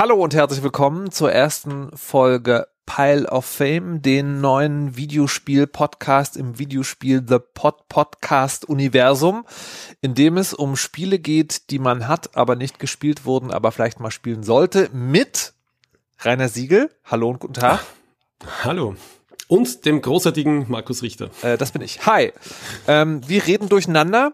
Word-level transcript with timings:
Hallo 0.00 0.14
und 0.14 0.32
herzlich 0.32 0.62
willkommen 0.62 1.10
zur 1.10 1.30
ersten 1.30 1.94
Folge 1.94 2.68
Pile 2.86 3.26
of 3.26 3.44
Fame, 3.44 4.00
den 4.00 4.40
neuen 4.40 4.96
Videospiel-Podcast 4.96 6.38
im 6.38 6.58
Videospiel 6.58 7.22
The 7.28 7.36
Pod 7.38 7.86
Podcast 7.86 8.66
Universum, 8.66 9.44
in 10.00 10.14
dem 10.14 10.38
es 10.38 10.54
um 10.54 10.76
Spiele 10.76 11.18
geht, 11.18 11.68
die 11.68 11.78
man 11.78 12.08
hat, 12.08 12.34
aber 12.34 12.56
nicht 12.56 12.78
gespielt 12.78 13.26
wurden, 13.26 13.50
aber 13.50 13.72
vielleicht 13.72 14.00
mal 14.00 14.10
spielen 14.10 14.42
sollte, 14.42 14.88
mit 14.94 15.52
Rainer 16.20 16.48
Siegel. 16.48 16.88
Hallo 17.04 17.28
und 17.28 17.40
guten 17.40 17.52
Tag. 17.52 17.84
Hallo. 18.64 18.96
Und 19.48 19.84
dem 19.84 20.00
großartigen 20.00 20.64
Markus 20.70 21.02
Richter. 21.02 21.28
Äh, 21.42 21.58
das 21.58 21.72
bin 21.72 21.82
ich. 21.82 22.06
Hi. 22.06 22.32
Ähm, 22.88 23.20
wir 23.28 23.46
reden 23.46 23.68
durcheinander 23.68 24.32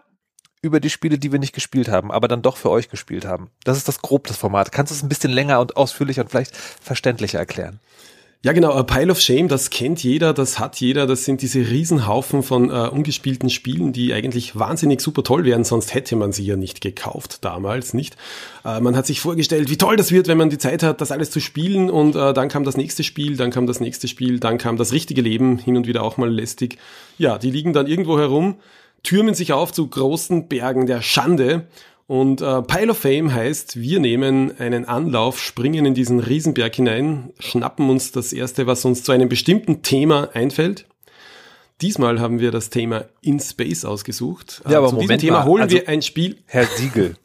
über 0.61 0.79
die 0.79 0.89
Spiele, 0.89 1.17
die 1.17 1.31
wir 1.31 1.39
nicht 1.39 1.53
gespielt 1.53 1.89
haben, 1.89 2.11
aber 2.11 2.27
dann 2.27 2.41
doch 2.41 2.57
für 2.57 2.69
euch 2.69 2.89
gespielt 2.89 3.25
haben. 3.25 3.49
Das 3.63 3.77
ist 3.77 3.87
das 3.87 4.01
grob 4.01 4.27
das 4.27 4.37
Format. 4.37 4.71
Kannst 4.71 4.91
du 4.91 4.95
es 4.95 5.03
ein 5.03 5.09
bisschen 5.09 5.31
länger 5.31 5.59
und 5.59 5.77
ausführlicher 5.77 6.21
und 6.21 6.29
vielleicht 6.29 6.55
verständlicher 6.55 7.39
erklären? 7.39 7.79
Ja, 8.43 8.53
genau, 8.53 8.71
A 8.71 8.83
Pile 8.83 9.11
of 9.11 9.19
Shame, 9.19 9.47
das 9.47 9.71
kennt 9.71 10.03
jeder, 10.03 10.31
das 10.31 10.59
hat 10.59 10.79
jeder, 10.79 11.07
das 11.07 11.25
sind 11.25 11.41
diese 11.41 11.59
Riesenhaufen 11.59 12.43
von 12.43 12.69
äh, 12.69 12.87
ungespielten 12.87 13.49
Spielen, 13.49 13.93
die 13.93 14.13
eigentlich 14.13 14.55
wahnsinnig 14.55 15.01
super 15.01 15.23
toll 15.23 15.43
wären, 15.43 15.63
sonst 15.63 15.95
hätte 15.95 16.15
man 16.15 16.31
sie 16.31 16.45
ja 16.45 16.55
nicht 16.55 16.79
gekauft, 16.79 17.43
damals 17.43 17.95
nicht. 17.95 18.15
Äh, 18.63 18.79
man 18.79 18.95
hat 18.95 19.07
sich 19.07 19.21
vorgestellt, 19.21 19.71
wie 19.71 19.77
toll 19.77 19.95
das 19.95 20.11
wird, 20.11 20.27
wenn 20.27 20.37
man 20.37 20.51
die 20.51 20.59
Zeit 20.59 20.83
hat, 20.83 21.01
das 21.01 21.11
alles 21.11 21.31
zu 21.31 21.39
spielen 21.39 21.89
und 21.89 22.15
äh, 22.15 22.31
dann 22.31 22.47
kam 22.47 22.63
das 22.63 22.77
nächste 22.77 23.03
Spiel, 23.03 23.37
dann 23.37 23.49
kam 23.49 23.65
das 23.65 23.79
nächste 23.79 24.07
Spiel, 24.07 24.39
dann 24.39 24.59
kam 24.59 24.77
das 24.77 24.93
richtige 24.93 25.21
Leben, 25.21 25.57
hin 25.57 25.75
und 25.75 25.87
wieder 25.87 26.03
auch 26.03 26.17
mal 26.17 26.29
lästig. 26.29 26.77
Ja, 27.17 27.39
die 27.39 27.49
liegen 27.49 27.73
dann 27.73 27.87
irgendwo 27.87 28.19
herum, 28.19 28.57
türmen 29.03 29.33
sich 29.33 29.53
auf 29.53 29.71
zu 29.71 29.87
großen 29.87 30.47
Bergen 30.47 30.85
der 30.85 31.01
Schande 31.01 31.67
und 32.07 32.41
äh, 32.41 32.61
Pile 32.61 32.91
of 32.91 32.99
Fame 32.99 33.33
heißt, 33.33 33.79
wir 33.79 33.99
nehmen 33.99 34.57
einen 34.59 34.85
Anlauf, 34.85 35.39
springen 35.39 35.85
in 35.85 35.93
diesen 35.93 36.21
Riesenberg 36.21 36.73
hinein, 36.73 37.33
schnappen 37.37 37.89
uns 37.89 38.13
das 38.13 38.31
erste, 38.31 38.65
was 38.65 38.85
uns 38.85 39.03
zu 39.03 39.11
einem 39.11 39.27
bestimmten 39.27 39.81
Thema 39.81 40.29
einfällt. 40.33 40.85
Diesmal 41.81 42.21
haben 42.21 42.39
wir 42.39 42.51
das 42.51 42.69
Thema 42.69 43.05
In 43.21 43.41
Space 43.41 43.83
ausgesucht. 43.83 44.63
Ja, 44.69 44.77
aber 44.77 44.87
äh, 44.87 44.89
zu 44.89 44.95
Moment 44.95 45.21
diesem 45.21 45.27
Thema 45.27 45.39
mal. 45.39 45.45
holen 45.45 45.63
Also, 45.63 45.75
wir 45.75 45.89
ein 45.89 46.01
Spiel. 46.01 46.37
Herr 46.45 46.65
Siegel, 46.65 47.17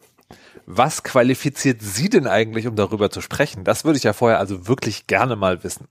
was 0.66 1.05
qualifiziert 1.05 1.80
Sie 1.80 2.11
denn 2.11 2.27
eigentlich, 2.27 2.66
um 2.66 2.74
darüber 2.74 3.08
zu 3.08 3.20
sprechen? 3.20 3.62
Das 3.62 3.84
würde 3.84 3.98
ich 3.98 4.02
ja 4.02 4.12
vorher 4.12 4.41
also 4.41 4.66
wirklich 4.66 5.06
gerne 5.06 5.36
mal 5.36 5.62
wissen. 5.62 5.86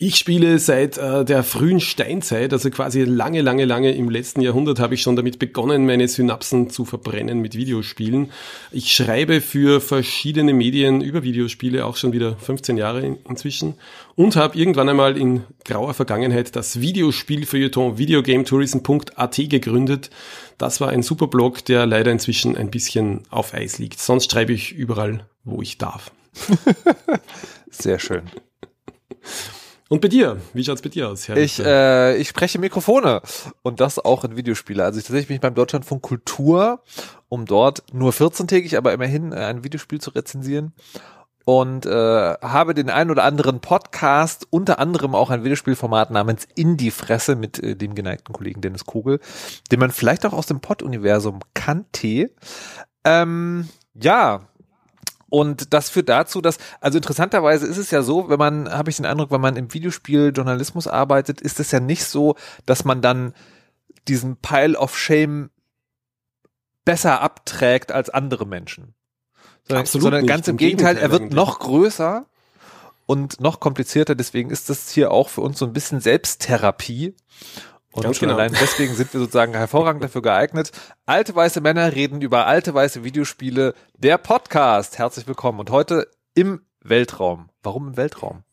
Ich 0.00 0.14
spiele 0.14 0.60
seit 0.60 0.96
äh, 0.96 1.24
der 1.24 1.42
frühen 1.42 1.80
Steinzeit, 1.80 2.52
also 2.52 2.70
quasi 2.70 3.02
lange, 3.02 3.42
lange, 3.42 3.64
lange 3.64 3.90
im 3.90 4.08
letzten 4.08 4.40
Jahrhundert 4.40 4.78
habe 4.78 4.94
ich 4.94 5.02
schon 5.02 5.16
damit 5.16 5.40
begonnen, 5.40 5.86
meine 5.86 6.06
Synapsen 6.06 6.70
zu 6.70 6.84
verbrennen 6.84 7.40
mit 7.40 7.56
Videospielen. 7.56 8.30
Ich 8.70 8.94
schreibe 8.94 9.40
für 9.40 9.80
verschiedene 9.80 10.52
Medien 10.52 11.00
über 11.00 11.24
Videospiele, 11.24 11.84
auch 11.84 11.96
schon 11.96 12.12
wieder 12.12 12.36
15 12.36 12.76
Jahre 12.76 13.00
in, 13.00 13.18
inzwischen 13.28 13.74
und 14.14 14.36
habe 14.36 14.56
irgendwann 14.56 14.88
einmal 14.88 15.18
in 15.18 15.42
grauer 15.64 15.94
Vergangenheit 15.94 16.54
das 16.54 16.80
Videospielfeuilleton 16.80 17.98
videogametourism.at 17.98 19.36
gegründet. 19.48 20.10
Das 20.58 20.80
war 20.80 20.90
ein 20.90 21.02
super 21.02 21.26
Blog, 21.26 21.64
der 21.64 21.86
leider 21.86 22.12
inzwischen 22.12 22.56
ein 22.56 22.70
bisschen 22.70 23.22
auf 23.30 23.52
Eis 23.52 23.80
liegt. 23.80 23.98
Sonst 23.98 24.30
schreibe 24.30 24.52
ich 24.52 24.70
überall, 24.70 25.26
wo 25.42 25.60
ich 25.60 25.76
darf. 25.76 26.12
Sehr 27.72 27.98
schön. 27.98 28.22
Und 29.88 30.02
bei 30.02 30.08
dir? 30.08 30.38
Wie 30.52 30.62
schaut's 30.62 30.82
bei 30.82 30.90
dir 30.90 31.08
aus, 31.08 31.28
Herr? 31.28 31.36
Ich, 31.36 31.58
äh, 31.58 32.16
ich 32.16 32.28
spreche 32.28 32.58
Mikrofone 32.58 33.22
und 33.62 33.80
das 33.80 33.98
auch 33.98 34.22
in 34.24 34.36
Videospiele. 34.36 34.84
Also 34.84 34.98
ich 34.98 35.04
tatsächlich 35.04 35.28
bin 35.28 35.36
ich 35.36 35.40
beim 35.40 35.54
Deutschlandfunk 35.54 36.02
Kultur, 36.02 36.82
um 37.28 37.46
dort 37.46 37.82
nur 37.92 38.12
14-tägig, 38.12 38.76
aber 38.76 38.92
immerhin 38.92 39.32
äh, 39.32 39.36
ein 39.36 39.64
Videospiel 39.64 40.00
zu 40.00 40.10
rezensieren 40.10 40.74
und 41.48 41.86
äh, 41.86 41.90
habe 42.42 42.74
den 42.74 42.90
ein 42.90 43.10
oder 43.10 43.24
anderen 43.24 43.60
Podcast, 43.60 44.46
unter 44.50 44.78
anderem 44.78 45.14
auch 45.14 45.30
ein 45.30 45.44
Videospielformat 45.44 46.10
namens 46.10 46.46
Indie-Fresse 46.54 47.36
mit 47.36 47.58
äh, 47.62 47.74
dem 47.74 47.94
geneigten 47.94 48.34
Kollegen 48.34 48.60
Dennis 48.60 48.84
Kogel, 48.84 49.18
den 49.72 49.80
man 49.80 49.90
vielleicht 49.90 50.26
auch 50.26 50.34
aus 50.34 50.44
dem 50.44 50.60
Pod-Universum 50.60 51.40
kannte. 51.54 52.30
Ähm, 53.02 53.66
ja, 53.94 54.42
und 55.30 55.74
das 55.74 55.90
führt 55.90 56.08
dazu, 56.08 56.40
dass, 56.40 56.58
also 56.80 56.98
interessanterweise 56.98 57.66
ist 57.66 57.76
es 57.76 57.90
ja 57.90 58.02
so, 58.02 58.28
wenn 58.30 58.38
man, 58.38 58.70
habe 58.70 58.90
ich 58.90 58.96
den 58.96 59.06
Eindruck, 59.06 59.30
wenn 59.30 59.40
man 59.40 59.56
im 59.56 59.72
Videospieljournalismus 59.72 60.86
arbeitet, 60.86 61.40
ist 61.40 61.60
es 61.60 61.70
ja 61.70 61.80
nicht 61.80 62.04
so, 62.04 62.36
dass 62.64 62.84
man 62.84 63.02
dann 63.02 63.34
diesen 64.06 64.36
Pile 64.36 64.78
of 64.78 64.96
Shame 64.96 65.50
besser 66.84 67.20
abträgt 67.20 67.92
als 67.92 68.08
andere 68.08 68.46
Menschen. 68.46 68.94
Sondern, 69.64 69.82
Absolut 69.82 70.02
sondern 70.04 70.22
nicht. 70.22 70.30
ganz 70.30 70.48
im 70.48 70.56
Gegenteil, 70.56 70.94
Gegenteil 70.94 71.18
er 71.18 71.20
wird 71.20 71.32
noch 71.32 71.58
größer 71.58 72.24
und 73.04 73.40
noch 73.40 73.60
komplizierter. 73.60 74.14
Deswegen 74.14 74.48
ist 74.48 74.70
das 74.70 74.90
hier 74.90 75.10
auch 75.10 75.28
für 75.28 75.42
uns 75.42 75.58
so 75.58 75.66
ein 75.66 75.74
bisschen 75.74 76.00
Selbsttherapie. 76.00 77.14
Und 77.92 78.02
Ganz 78.02 78.18
schon 78.18 78.28
genau. 78.28 78.38
allein 78.38 78.52
deswegen 78.60 78.94
sind 78.94 79.12
wir 79.12 79.20
sozusagen 79.20 79.54
hervorragend 79.54 80.04
dafür 80.04 80.22
geeignet. 80.22 80.72
Alte 81.06 81.34
weiße 81.34 81.60
Männer 81.60 81.94
reden 81.94 82.20
über 82.20 82.46
alte 82.46 82.74
weiße 82.74 83.02
Videospiele. 83.02 83.74
Der 83.96 84.18
Podcast. 84.18 84.98
Herzlich 84.98 85.26
willkommen. 85.26 85.58
Und 85.58 85.70
heute 85.70 86.08
im 86.34 86.60
Weltraum. 86.80 87.48
Warum 87.62 87.88
im 87.88 87.96
Weltraum? 87.96 88.44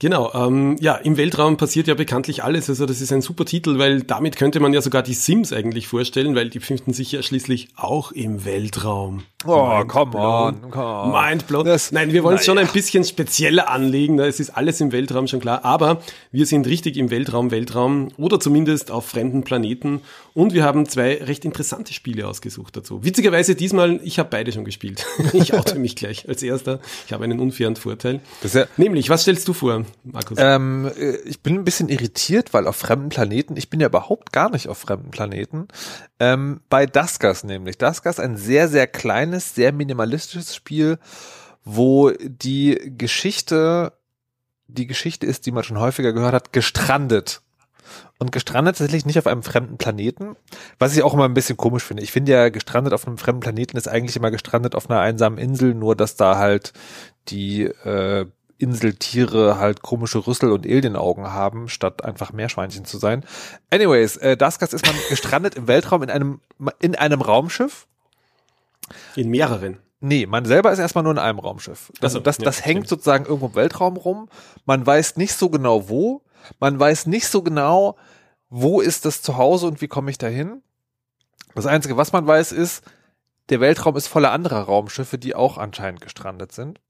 Genau, 0.00 0.32
ähm, 0.32 0.76
ja, 0.78 0.94
im 0.94 1.16
Weltraum 1.16 1.56
passiert 1.56 1.88
ja 1.88 1.94
bekanntlich 1.94 2.44
alles. 2.44 2.68
Also 2.70 2.86
das 2.86 3.00
ist 3.00 3.12
ein 3.12 3.20
super 3.20 3.44
Titel, 3.44 3.78
weil 3.80 4.02
damit 4.04 4.36
könnte 4.36 4.60
man 4.60 4.72
ja 4.72 4.80
sogar 4.80 5.02
die 5.02 5.12
Sims 5.14 5.52
eigentlich 5.52 5.88
vorstellen, 5.88 6.36
weil 6.36 6.50
die 6.50 6.60
befinden 6.60 6.92
sich 6.92 7.10
ja 7.10 7.20
schließlich 7.20 7.70
auch 7.74 8.12
im 8.12 8.44
Weltraum. 8.44 9.24
Oh, 9.44 9.66
Mind 9.66 9.88
come 9.88 10.10
blown. 10.12 10.54
on, 10.64 10.70
come 10.70 10.84
on. 10.86 11.10
Mindblown. 11.28 11.64
Das- 11.66 11.90
Nein, 11.90 12.12
wir 12.12 12.22
wollen 12.22 12.36
es 12.36 12.44
schon 12.44 12.58
ein 12.58 12.68
bisschen 12.68 13.02
spezieller 13.02 13.68
anlegen. 13.70 14.14
ne? 14.14 14.26
Es 14.26 14.38
ist 14.38 14.50
alles 14.50 14.80
im 14.80 14.92
Weltraum 14.92 15.26
schon 15.26 15.40
klar. 15.40 15.64
Aber 15.64 16.00
wir 16.30 16.46
sind 16.46 16.68
richtig 16.68 16.96
im 16.96 17.10
Weltraum, 17.10 17.50
Weltraum 17.50 18.10
oder 18.18 18.38
zumindest 18.38 18.92
auf 18.92 19.04
fremden 19.06 19.42
Planeten. 19.42 20.02
Und 20.38 20.52
wir 20.52 20.62
haben 20.62 20.86
zwei 20.86 21.16
recht 21.16 21.44
interessante 21.44 21.92
Spiele 21.92 22.28
ausgesucht 22.28 22.76
dazu. 22.76 23.02
Witzigerweise 23.02 23.56
diesmal, 23.56 23.98
ich 24.04 24.20
habe 24.20 24.28
beide 24.30 24.52
schon 24.52 24.64
gespielt. 24.64 25.04
ich 25.32 25.52
oute 25.52 25.76
mich 25.80 25.96
gleich 25.96 26.28
als 26.28 26.44
erster. 26.44 26.78
Ich 27.06 27.12
habe 27.12 27.24
einen 27.24 27.40
unfairen 27.40 27.74
Vorteil. 27.74 28.20
Ja, 28.44 28.66
Nämlich, 28.76 29.10
was 29.10 29.22
stellst 29.22 29.48
du 29.48 29.52
vor, 29.52 29.84
Markus? 30.04 30.38
ähm, 30.40 30.92
äh, 30.96 31.16
ich 31.24 31.40
bin 31.40 31.56
ein 31.56 31.64
bisschen 31.64 31.88
irritiert, 31.88 32.54
weil 32.54 32.68
auf 32.68 32.76
fremden 32.76 33.08
Planeten, 33.08 33.56
ich 33.56 33.68
bin 33.68 33.80
ja 33.80 33.88
überhaupt 33.88 34.32
gar 34.32 34.48
nicht 34.48 34.68
auf 34.68 34.78
fremden 34.78 35.10
Planeten, 35.10 35.66
ähm, 36.20 36.60
bei 36.68 36.86
Daskas 36.86 37.42
nämlich. 37.42 37.76
Daskas 37.76 38.20
ein 38.20 38.36
sehr, 38.36 38.68
sehr 38.68 38.86
kleines, 38.86 39.56
sehr 39.56 39.72
minimalistisches 39.72 40.54
Spiel, 40.54 41.00
wo 41.64 42.12
die 42.12 42.92
Geschichte, 42.96 43.92
die 44.68 44.86
Geschichte 44.86 45.26
ist, 45.26 45.46
die 45.46 45.50
man 45.50 45.64
schon 45.64 45.80
häufiger 45.80 46.12
gehört 46.12 46.34
hat, 46.34 46.52
gestrandet. 46.52 47.42
Und 48.20 48.32
gestrandet 48.32 48.76
tatsächlich 48.76 49.06
nicht 49.06 49.18
auf 49.18 49.28
einem 49.28 49.44
fremden 49.44 49.78
Planeten, 49.78 50.34
was 50.80 50.96
ich 50.96 51.04
auch 51.04 51.14
immer 51.14 51.24
ein 51.24 51.34
bisschen 51.34 51.56
komisch 51.56 51.84
finde. 51.84 52.02
Ich 52.02 52.10
finde 52.10 52.32
ja, 52.32 52.48
gestrandet 52.48 52.92
auf 52.92 53.06
einem 53.06 53.16
fremden 53.16 53.40
Planeten 53.40 53.76
ist 53.76 53.86
eigentlich 53.86 54.16
immer 54.16 54.32
gestrandet 54.32 54.74
auf 54.74 54.90
einer 54.90 55.00
einsamen 55.00 55.38
Insel, 55.38 55.74
nur 55.74 55.94
dass 55.94 56.16
da 56.16 56.36
halt 56.36 56.72
die 57.28 57.62
äh, 57.62 58.26
Inseltiere 58.58 59.58
halt 59.58 59.82
komische 59.82 60.26
Rüssel 60.26 60.50
und 60.50 60.66
Alienaugen 60.66 61.32
haben, 61.32 61.68
statt 61.68 62.04
einfach 62.04 62.32
Meerschweinchen 62.32 62.84
zu 62.84 62.98
sein. 62.98 63.24
Anyways, 63.70 64.16
äh, 64.16 64.36
Daskas 64.36 64.72
ist 64.72 64.84
man 64.84 64.96
gestrandet 65.08 65.54
im 65.54 65.68
Weltraum 65.68 66.02
in 66.02 66.10
einem, 66.10 66.40
in 66.80 66.96
einem 66.96 67.20
Raumschiff. 67.20 67.86
In 69.14 69.30
mehreren. 69.30 69.78
Nee, 70.00 70.26
man 70.26 70.44
selber 70.44 70.72
ist 70.72 70.78
erstmal 70.78 71.04
nur 71.04 71.12
in 71.12 71.18
einem 71.18 71.38
Raumschiff. 71.38 71.92
Das, 72.00 72.12
so, 72.12 72.20
das, 72.20 72.38
ja, 72.38 72.44
das 72.44 72.64
hängt 72.64 72.86
stimmt. 72.86 72.88
sozusagen 72.88 73.24
irgendwo 73.26 73.46
im 73.46 73.54
Weltraum 73.54 73.96
rum. 73.96 74.28
Man 74.64 74.84
weiß 74.84 75.16
nicht 75.16 75.34
so 75.34 75.50
genau 75.50 75.88
wo. 75.88 76.22
Man 76.58 76.78
weiß 76.78 77.06
nicht 77.06 77.28
so 77.28 77.42
genau, 77.42 77.96
wo 78.50 78.80
ist 78.80 79.04
das 79.04 79.22
Zuhause 79.22 79.66
und 79.66 79.80
wie 79.80 79.88
komme 79.88 80.10
ich 80.10 80.18
dahin. 80.18 80.62
Das 81.54 81.66
Einzige, 81.66 81.96
was 81.96 82.12
man 82.12 82.26
weiß, 82.26 82.52
ist, 82.52 82.82
der 83.48 83.60
Weltraum 83.60 83.96
ist 83.96 84.08
voller 84.08 84.32
anderer 84.32 84.62
Raumschiffe, 84.62 85.18
die 85.18 85.34
auch 85.34 85.58
anscheinend 85.58 86.00
gestrandet 86.00 86.52
sind. 86.52 86.80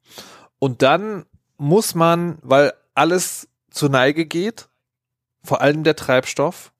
Und 0.58 0.82
dann 0.82 1.24
muss 1.56 1.94
man, 1.94 2.38
weil 2.42 2.72
alles 2.94 3.48
zur 3.70 3.88
Neige 3.88 4.26
geht, 4.26 4.68
vor 5.42 5.60
allem 5.60 5.84
der 5.84 5.96
Treibstoff, 5.96 6.72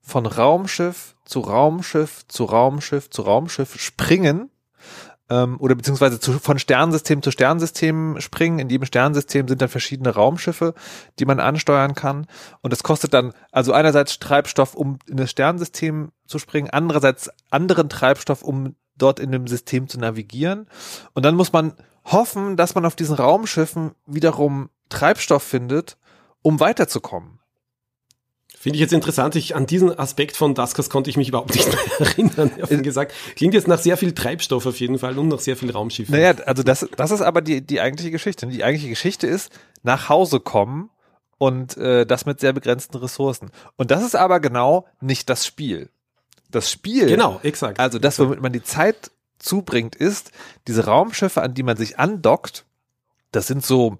von 0.00 0.24
Raumschiff 0.24 1.14
zu 1.24 1.40
Raumschiff 1.40 2.26
zu 2.28 2.44
Raumschiff 2.44 3.10
zu 3.10 3.22
Raumschiff 3.22 3.78
springen 3.78 4.50
ähm, 5.30 5.56
oder 5.60 5.74
beziehungsweise 5.74 6.20
zu, 6.20 6.38
von 6.38 6.58
Sternsystem 6.58 7.22
zu 7.22 7.30
Sternsystem 7.30 8.20
springen. 8.20 8.58
In 8.58 8.68
jedem 8.68 8.86
Sternsystem 8.86 9.48
sind 9.48 9.60
dann 9.60 9.68
verschiedene 9.68 10.10
Raumschiffe, 10.10 10.74
die 11.18 11.24
man 11.24 11.40
ansteuern 11.40 11.94
kann. 11.94 12.26
Und 12.60 12.72
das 12.72 12.82
kostet 12.82 13.14
dann 13.14 13.32
also 13.52 13.72
einerseits 13.72 14.18
Treibstoff, 14.18 14.74
um 14.74 14.98
in 15.06 15.16
das 15.16 15.30
Sternsystem 15.30 16.12
zu 16.26 16.38
springen, 16.38 16.70
andererseits 16.70 17.30
anderen 17.50 17.88
Treibstoff, 17.88 18.42
um 18.42 18.74
dort 18.96 19.20
in 19.20 19.32
dem 19.32 19.46
System 19.46 19.88
zu 19.88 19.98
navigieren. 19.98 20.66
Und 21.14 21.24
dann 21.24 21.36
muss 21.36 21.52
man 21.52 21.74
hoffen, 22.04 22.56
dass 22.56 22.74
man 22.74 22.84
auf 22.84 22.96
diesen 22.96 23.14
Raumschiffen 23.14 23.92
wiederum 24.06 24.70
Treibstoff 24.88 25.42
findet, 25.42 25.96
um 26.42 26.60
weiterzukommen. 26.60 27.37
Finde 28.60 28.76
ich 28.76 28.80
jetzt 28.80 28.92
interessant. 28.92 29.36
Ich, 29.36 29.54
an 29.54 29.66
diesen 29.66 29.96
Aspekt 29.96 30.36
von 30.36 30.54
Daskas 30.54 30.90
konnte 30.90 31.10
ich 31.10 31.16
mich 31.16 31.28
überhaupt 31.28 31.54
nicht 31.54 31.68
mehr 32.00 32.08
erinnern, 32.08 32.50
offen 32.60 32.82
gesagt. 32.82 33.14
Klingt 33.36 33.54
jetzt 33.54 33.68
nach 33.68 33.78
sehr 33.78 33.96
viel 33.96 34.12
Treibstoff 34.12 34.66
auf 34.66 34.80
jeden 34.80 34.98
Fall 34.98 35.16
und 35.16 35.28
nach 35.28 35.38
sehr 35.38 35.56
viel 35.56 35.70
Raumschiff. 35.70 36.08
Naja, 36.08 36.34
also 36.44 36.64
das, 36.64 36.84
das 36.96 37.12
ist 37.12 37.20
aber 37.20 37.40
die, 37.40 37.64
die 37.64 37.80
eigentliche 37.80 38.10
Geschichte. 38.10 38.48
Die 38.48 38.64
eigentliche 38.64 38.88
Geschichte 38.88 39.28
ist, 39.28 39.52
nach 39.84 40.08
Hause 40.08 40.40
kommen 40.40 40.90
und 41.38 41.76
äh, 41.76 42.04
das 42.04 42.26
mit 42.26 42.40
sehr 42.40 42.52
begrenzten 42.52 42.96
Ressourcen. 42.96 43.52
Und 43.76 43.92
das 43.92 44.02
ist 44.02 44.16
aber 44.16 44.40
genau 44.40 44.86
nicht 45.00 45.30
das 45.30 45.46
Spiel. 45.46 45.88
Das 46.50 46.68
Spiel, 46.68 47.06
genau, 47.06 47.38
exakt. 47.44 47.78
Also 47.78 48.00
das, 48.00 48.18
womit 48.18 48.40
man 48.40 48.52
die 48.52 48.64
Zeit 48.64 49.12
zubringt, 49.38 49.94
ist, 49.94 50.32
diese 50.66 50.86
Raumschiffe, 50.86 51.42
an 51.42 51.54
die 51.54 51.62
man 51.62 51.76
sich 51.76 51.98
andockt, 52.00 52.64
das 53.30 53.46
sind 53.46 53.64
so 53.64 53.98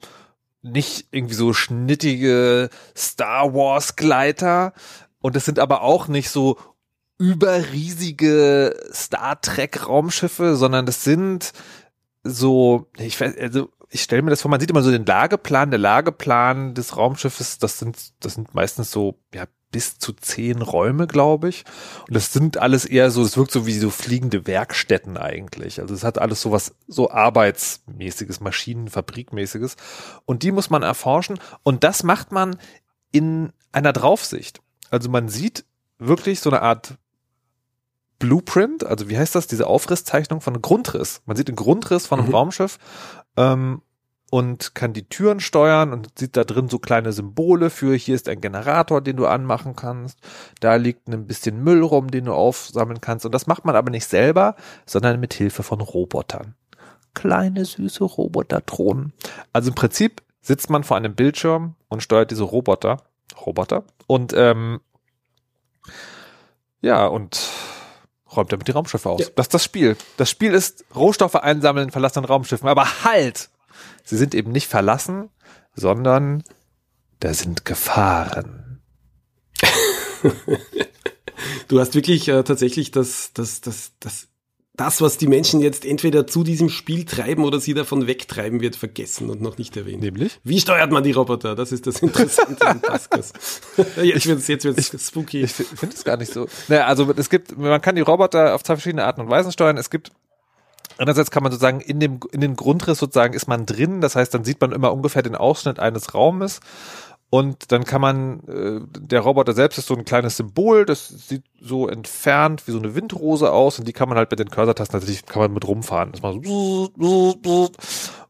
nicht 0.63 1.09
irgendwie 1.11 1.35
so 1.35 1.53
schnittige 1.53 2.71
Star 2.97 3.55
Wars 3.55 3.97
Gleiter. 3.97 4.73
Und 5.21 5.37
es 5.37 5.45
sind 5.45 5.59
aber 5.59 5.83
auch 5.83 6.09
nicht 6.09 6.31
so 6.31 6.59
überriesige 7.19 8.79
Star 8.93 9.41
Trek 9.41 9.89
Raumschiffe, 9.89 10.57
sondern 10.57 10.87
das 10.87 11.05
sind 11.05 11.53
so, 12.23 12.89
ich 12.97 13.21
also 13.21 13.71
ich 13.91 14.03
stelle 14.03 14.23
mir 14.23 14.31
das 14.31 14.43
vor, 14.43 14.51
man 14.51 14.61
sieht 14.61 14.71
immer 14.71 14.83
so 14.83 14.91
den 14.91 15.07
Lageplan, 15.07 15.71
der 15.71 15.79
Lageplan 15.79 16.75
des 16.75 16.97
Raumschiffes, 16.97 17.59
das 17.59 17.79
sind, 17.79 17.97
das 18.21 18.35
sind 18.35 18.55
meistens 18.55 18.91
so, 18.91 19.19
ja, 19.35 19.47
bis 19.71 19.99
zu 19.99 20.13
zehn 20.13 20.63
Räume, 20.63 21.07
glaube 21.07 21.49
ich. 21.49 21.65
Und 22.07 22.15
das 22.15 22.33
sind 22.33 22.57
alles 22.57 22.85
eher 22.85 23.11
so, 23.11 23.23
es 23.23 23.37
wirkt 23.37 23.51
so 23.51 23.67
wie 23.67 23.79
so 23.79 23.91
fliegende 23.91 24.47
Werkstätten 24.47 25.17
eigentlich. 25.17 25.81
Also 25.81 25.95
es 25.95 26.05
hat 26.05 26.19
alles 26.19 26.41
so 26.41 26.53
was, 26.53 26.75
so 26.87 27.11
arbeitsmäßiges, 27.11 28.41
Maschinenfabrikmäßiges. 28.41 29.77
Und 30.25 30.43
die 30.43 30.53
muss 30.53 30.71
man 30.71 30.83
erforschen. 30.83 31.39
Und 31.63 31.85
das 31.85 32.03
macht 32.03 32.33
man 32.33 32.59
in 33.13 33.53
einer 33.73 33.93
Draufsicht. 33.93 34.61
Also 34.91 35.11
man 35.11 35.29
sieht 35.29 35.65
wirklich 35.99 36.41
so 36.41 36.51
eine 36.51 36.63
Art 36.63 36.97
Blueprint, 38.19 38.85
also 38.85 39.09
wie 39.09 39.19
heißt 39.19 39.35
das, 39.35 39.47
diese 39.47 39.67
Aufrisszeichnung 39.67 40.41
von 40.41 40.55
einem 40.55 40.63
Grundriss. 40.63 41.23
Man 41.27 41.37
sieht 41.37 41.49
den 41.49 41.57
Grundriss 41.57 42.07
von 42.07 42.19
einem 42.19 42.29
mhm. 42.29 42.35
Raumschiff 42.35 42.79
ähm, 43.37 43.83
und 44.31 44.75
kann 44.75 44.93
die 44.93 45.09
Türen 45.09 45.41
steuern 45.41 45.93
und 45.93 46.19
sieht 46.19 46.37
da 46.37 46.45
drin 46.45 46.69
so 46.69 46.79
kleine 46.79 47.13
Symbole 47.13 47.71
für, 47.71 47.95
hier 47.95 48.15
ist 48.15 48.29
ein 48.29 48.41
Generator, 48.41 49.01
den 49.01 49.17
du 49.17 49.27
anmachen 49.27 49.75
kannst, 49.75 50.19
da 50.61 50.77
liegt 50.77 51.09
ein 51.09 51.27
bisschen 51.27 51.63
Müll 51.63 51.83
rum, 51.83 52.11
den 52.11 52.27
du 52.27 52.33
aufsammeln 52.35 53.01
kannst. 53.01 53.25
Und 53.25 53.33
das 53.33 53.47
macht 53.47 53.65
man 53.65 53.77
aber 53.77 53.91
nicht 53.91 54.07
selber, 54.07 54.55
sondern 54.85 55.21
mit 55.21 55.33
Hilfe 55.35 55.63
von 55.63 55.81
Robotern. 55.81 56.55
Kleine, 57.15 57.65
süße 57.65 58.05
Roboter-Drohnen. 58.05 59.13
Also 59.53 59.71
im 59.71 59.75
Prinzip 59.75 60.23
sitzt 60.41 60.71
man 60.71 60.85
vor 60.85 60.97
einem 60.97 61.15
Bildschirm 61.15 61.75
und 61.89 62.03
steuert 62.03 62.31
diese 62.31 62.45
Roboter. 62.45 62.99
Roboter. 63.45 63.85
Und 64.07 64.35
ähm, 64.37 64.81
ja, 66.81 67.07
und 67.07 67.49
räumt 68.37 68.53
damit 68.53 68.69
die 68.69 68.73
Raumschiffe 68.73 69.09
aus. 69.09 69.21
Ja. 69.21 69.27
Das 69.35 69.47
ist 69.47 69.55
das 69.55 69.65
Spiel. 69.65 69.97
Das 70.17 70.31
Spiel 70.31 70.53
ist 70.53 70.85
Rohstoffe 70.95 71.35
einsammeln 71.35 71.87
in 71.89 71.91
verlassenen 71.91 72.27
Raumschiffen. 72.27 72.69
Aber 72.69 73.05
halt! 73.05 73.49
Sie 74.05 74.17
sind 74.17 74.35
eben 74.35 74.53
nicht 74.53 74.69
verlassen, 74.69 75.31
sondern 75.75 76.43
da 77.21 77.35
sind 77.35 77.65
Gefahren. 77.65 78.81
du 81.69 81.81
hast 81.81 81.95
wirklich 81.95 82.29
äh, 82.29 82.43
tatsächlich 82.43 82.91
das, 82.91 83.33
das, 83.33 83.61
das, 83.61 83.93
das 84.01 84.29
das, 84.79 85.01
was 85.01 85.19
die 85.19 85.27
Menschen 85.27 85.61
jetzt 85.61 85.85
entweder 85.85 86.27
zu 86.27 86.45
diesem 86.45 86.69
Spiel 86.69 87.05
treiben 87.05 87.45
oder 87.45 87.61
sie 87.61 87.75
davon 87.75 88.07
wegtreiben 88.07 88.61
wird, 88.61 88.77
vergessen 88.77 89.29
und 89.29 89.43
noch 89.43 89.59
nicht 89.59 89.77
erwähnt. 89.77 90.03
Nämlich? 90.03 90.39
Wie 90.45 90.61
steuert 90.61 90.93
man 90.93 91.03
die 91.03 91.11
Roboter? 91.13 91.57
Das 91.57 91.73
ist 91.73 91.87
das 91.87 92.01
Interessante 92.01 92.65
an 92.67 92.81
Pascas. 92.83 93.33
jetzt 94.01 94.27
wird 94.27 94.39
es 94.39 94.47
jetzt 94.47 94.65
wird's 94.65 94.95
ich, 94.95 95.01
spooky. 95.01 95.43
Ich 95.43 95.53
finde 95.53 95.95
es 95.95 96.05
gar 96.05 96.17
nicht 96.17 96.33
so. 96.33 96.47
Naja, 96.69 96.87
also 96.87 97.13
es 97.17 97.29
gibt, 97.29 97.59
man 97.59 97.81
kann 97.81 97.97
die 97.97 98.03
Roboter 98.03 98.55
auf 98.55 98.63
zwei 98.63 98.77
verschiedene 98.77 99.05
Arten 99.05 99.21
und 99.23 99.31
Weisen 99.31 99.51
steuern. 99.51 99.77
Es 99.77 99.91
gibt 99.91 100.13
Einerseits 100.99 101.31
kann 101.31 101.43
man 101.43 101.53
sozusagen 101.53 101.81
in 101.81 102.01
dem, 102.01 102.21
in 102.33 102.41
den 102.41 102.57
Grundriss 102.57 102.99
sozusagen 102.99 103.35
ist 103.35 103.47
man 103.47 103.67
drin. 103.67 104.01
Das 104.01 104.17
heißt, 104.17 104.35
dann 104.35 104.45
sieht 104.45 104.61
man 104.61 104.73
immer 104.73 104.93
ungefähr 104.93 105.23
den 105.23 105.37
Ausschnitt 105.37 105.79
eines 105.79 106.15
Raumes. 106.15 106.61
Und 107.31 107.73
dann 107.73 107.85
kann 107.85 108.01
man, 108.01 108.41
äh, 108.49 108.81
der 108.99 109.21
Roboter 109.21 109.53
selbst 109.53 109.77
ist 109.77 109.87
so 109.87 109.95
ein 109.95 110.07
kleines 110.07 110.39
Symbol, 110.39 110.87
das 110.87 111.09
sieht 111.09 111.45
so 111.61 111.87
entfernt 111.87 112.67
wie 112.67 112.71
so 112.71 112.79
eine 112.79 112.95
Windrose 112.95 113.53
aus 113.53 113.79
und 113.79 113.87
die 113.87 113.93
kann 113.93 114.09
man 114.09 114.17
halt 114.17 114.31
mit 114.31 114.41
den 114.41 114.49
Cursor-Tasten 114.49 114.97
natürlich 114.97 115.27
kann 115.27 115.43
man 115.43 115.53
mit 115.53 115.69
rumfahren. 115.69 116.11
Das 116.13 116.23
macht 116.23 116.47
so 116.47 117.71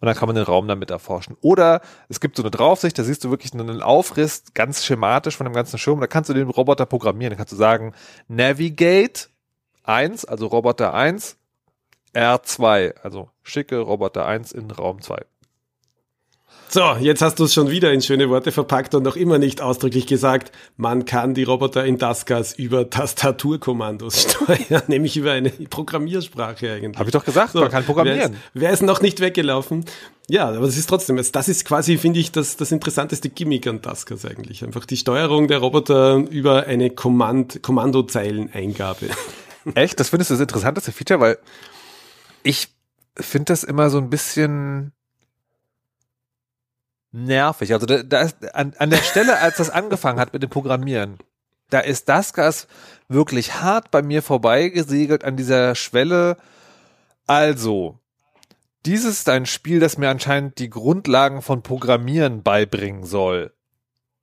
und 0.00 0.06
dann 0.06 0.17
kann 0.17 0.26
man 0.26 0.35
den 0.35 0.44
Raum 0.44 0.67
damit 0.67 0.91
erforschen. 0.91 1.37
Oder 1.43 1.81
es 2.09 2.19
gibt 2.19 2.37
so 2.37 2.43
eine 2.43 2.50
Draufsicht, 2.50 2.99
da 2.99 3.05
siehst 3.05 3.23
du 3.23 3.31
wirklich 3.31 3.53
einen 3.55 3.82
Aufriss, 3.82 4.43
ganz 4.55 4.85
schematisch 4.85 5.37
von 5.37 5.44
dem 5.44 5.55
ganzen 5.55 5.79
Schirm. 5.79 6.00
Da 6.00 6.09
kannst 6.09 6.31
du 6.31 6.35
den 6.35 6.49
Roboter 6.49 6.87
programmieren. 6.87 7.31
Da 7.31 7.37
kannst 7.37 7.53
du 7.53 7.56
sagen, 7.56 7.94
Navigate 8.26 9.29
1, 9.85 10.25
also 10.25 10.49
Roboter 10.49 10.93
1, 10.93 11.37
R2, 12.14 12.94
also 13.02 13.31
schicke 13.43 13.78
Roboter 13.78 14.26
1 14.26 14.52
in 14.52 14.70
Raum 14.70 15.00
2. 15.00 15.25
So, 16.70 16.96
jetzt 17.00 17.22
hast 17.22 17.38
du 17.38 17.44
es 17.44 17.55
schon 17.55 17.70
wieder 17.70 17.94
in 17.94 18.02
schöne 18.02 18.28
Worte 18.28 18.52
verpackt 18.52 18.94
und 18.94 19.02
noch 19.02 19.16
immer 19.16 19.38
nicht 19.38 19.62
ausdrücklich 19.62 20.06
gesagt, 20.06 20.52
man 20.76 21.06
kann 21.06 21.32
die 21.32 21.44
Roboter 21.44 21.87
in 21.87 21.96
Dasgas 21.96 22.52
über 22.52 22.90
Tastaturkommandos 22.90 24.22
steuern, 24.31 24.82
nämlich 24.87 25.16
über 25.16 25.32
eine 25.32 25.49
Programmiersprache 25.49 26.70
eigentlich. 26.70 26.99
Habe 26.99 27.08
ich 27.08 27.12
doch 27.12 27.25
gesagt, 27.25 27.52
so, 27.52 27.60
man 27.60 27.70
kann 27.70 27.84
programmieren. 27.84 28.37
Wer 28.52 28.70
ist, 28.70 28.82
noch 28.82 29.00
nicht 29.00 29.20
weggelaufen? 29.20 29.87
Ja, 30.28 30.49
aber 30.49 30.66
das 30.66 30.76
ist 30.76 30.90
trotzdem, 30.90 31.16
das 31.16 31.49
ist 31.49 31.64
quasi, 31.64 31.96
finde 31.96 32.20
ich, 32.20 32.32
das, 32.32 32.58
das 32.58 32.70
interessanteste 32.70 33.31
Gimmick 33.31 33.66
an 33.66 33.81
Taskas 33.81 34.26
eigentlich. 34.26 34.62
Einfach 34.62 34.84
die 34.84 34.99
Steuerung 34.99 35.49
der 35.49 35.58
Roboter 35.58 36.16
über 36.16 36.66
eine 36.66 36.90
Kommand 36.90 37.62
Kommandozeileneingabe. 37.62 39.06
Echt? 39.75 39.99
Das 39.99 40.10
findest 40.10 40.31
du 40.31 40.34
das 40.34 40.43
interessanteste 40.43 40.93
Feature? 40.93 41.20
Weil 41.20 41.38
ich 42.43 42.69
finde 43.17 43.52
das 43.52 43.64
immer 43.64 43.90
so 43.90 43.99
ein 43.99 44.11
bisschen 44.11 44.93
nervig. 47.12 47.73
Also 47.73 47.87
da, 47.87 48.02
da 48.02 48.23
ist 48.23 48.55
an, 48.55 48.75
an 48.79 48.90
der 48.90 49.02
Stelle, 49.02 49.38
als 49.38 49.56
das 49.56 49.70
angefangen 49.70 50.20
hat 50.20 50.32
mit 50.32 50.43
dem 50.43 50.50
Programmieren, 50.50 51.19
da 51.70 51.81
ist 51.81 52.08
das 52.08 52.32
Gas 52.32 52.67
wirklich 53.08 53.55
hart 53.55 53.90
bei 53.90 54.02
mir 54.02 54.23
vorbeigesegelt 54.23 55.25
an 55.25 55.37
dieser 55.37 55.75
Schwelle. 55.75 56.37
Also, 57.26 57.99
dieses 58.87 59.19
ist 59.19 59.29
ein 59.29 59.46
Spiel, 59.46 59.81
das 59.81 59.99
mir 59.99 60.08
anscheinend 60.08 60.58
die 60.58 60.70
Grundlagen 60.70 61.43
von 61.43 61.62
Programmieren 61.62 62.43
beibringen 62.43 63.05
soll. 63.05 63.52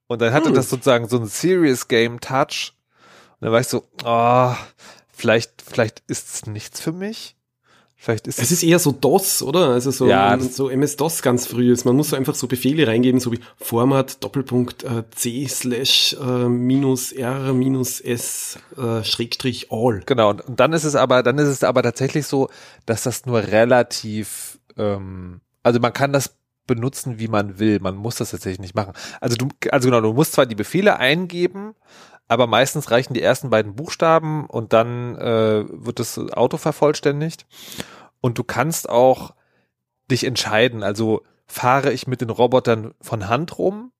Und 0.08 0.22
dann 0.22 0.34
hatte 0.34 0.50
hm. 0.50 0.56
das 0.56 0.70
sozusagen 0.70 1.08
so 1.08 1.18
einen 1.18 1.28
Serious 1.28 1.88
Game 1.88 2.20
Touch. 2.20 2.74
Und 3.40 3.46
dann 3.46 3.52
war 3.52 3.60
ich 3.60 3.68
so, 3.68 3.88
oh, 4.04 4.56
vielleicht, 5.12 5.62
vielleicht 5.62 6.04
ist 6.08 6.34
es 6.34 6.46
nichts 6.46 6.80
für 6.80 6.92
mich. 6.92 7.36
Vielleicht 7.98 8.28
ist 8.28 8.40
es 8.40 8.52
ist 8.52 8.62
eher 8.62 8.78
so 8.78 8.92
DOS, 8.92 9.42
oder? 9.42 9.70
Also 9.70 9.90
so, 9.90 10.08
ja, 10.08 10.38
so 10.38 10.70
MS-DOS 10.70 11.22
ganz 11.22 11.48
früh 11.48 11.72
ist. 11.72 11.86
Man 11.86 11.96
muss 11.96 12.10
so 12.10 12.16
einfach 12.16 12.36
so 12.36 12.46
Befehle 12.48 12.86
reingeben, 12.88 13.20
so 13.20 13.32
wie 13.32 13.40
Format 13.58 14.24
Doppelpunkt 14.24 14.84
äh, 14.84 15.04
C 15.12 15.48
slash 15.48 16.16
äh, 16.22 16.50
minus 16.50 17.14
R 17.14 17.54
minus 17.54 18.02
S 18.02 18.60
äh, 18.78 19.04
Schrägstrich 19.04 19.72
all. 19.72 20.02
Genau. 20.06 20.30
Und, 20.30 20.42
und 20.42 20.60
dann 20.60 20.74
ist 20.74 20.84
es 20.84 20.96
aber, 20.96 21.24
dann 21.24 21.38
ist 21.38 21.48
es 21.48 21.64
aber 21.64 21.82
tatsächlich 21.84 22.28
so, 22.28 22.50
dass 22.86 23.04
das 23.04 23.26
nur 23.26 23.40
relativ, 23.40 24.60
ähm, 24.78 25.40
also 25.64 25.80
man 25.80 25.94
kann 25.94 26.12
das 26.12 26.36
benutzen, 26.68 27.20
wie 27.20 27.28
man 27.28 27.60
will. 27.60 27.80
Man 27.80 27.96
muss 27.96 28.16
das 28.16 28.32
tatsächlich 28.32 28.60
nicht 28.60 28.76
machen. 28.76 28.94
Also 29.22 29.36
du, 29.36 29.48
also 29.72 29.88
genau, 29.88 30.02
du 30.02 30.14
musst 30.14 30.34
zwar 30.34 30.46
die 30.46 30.56
Befehle 30.56 30.98
eingeben, 30.98 31.76
aber 32.28 32.48
meistens 32.48 32.92
reichen 32.92 33.14
die 33.14 33.22
ersten 33.22 33.50
beiden 33.50 33.76
Buchstaben 33.76 34.46
und 34.48 34.74
dann 34.74 35.16
äh, 35.16 35.66
wird 35.68 36.00
das 36.00 36.18
Auto 36.18 36.58
vervollständigt. 36.58 37.46
Und 38.22 38.38
du 38.38 38.44
kannst 38.44 38.90
auch 38.90 39.36
dich 40.10 40.24
entscheiden, 40.24 40.84
also 40.84 41.24
fahre 41.46 41.92
ich 41.92 42.08
mit 42.08 42.22
den 42.22 42.30
Robotern 42.30 42.94
von 43.02 43.28
Hand 43.28 43.58
rum 43.60 43.92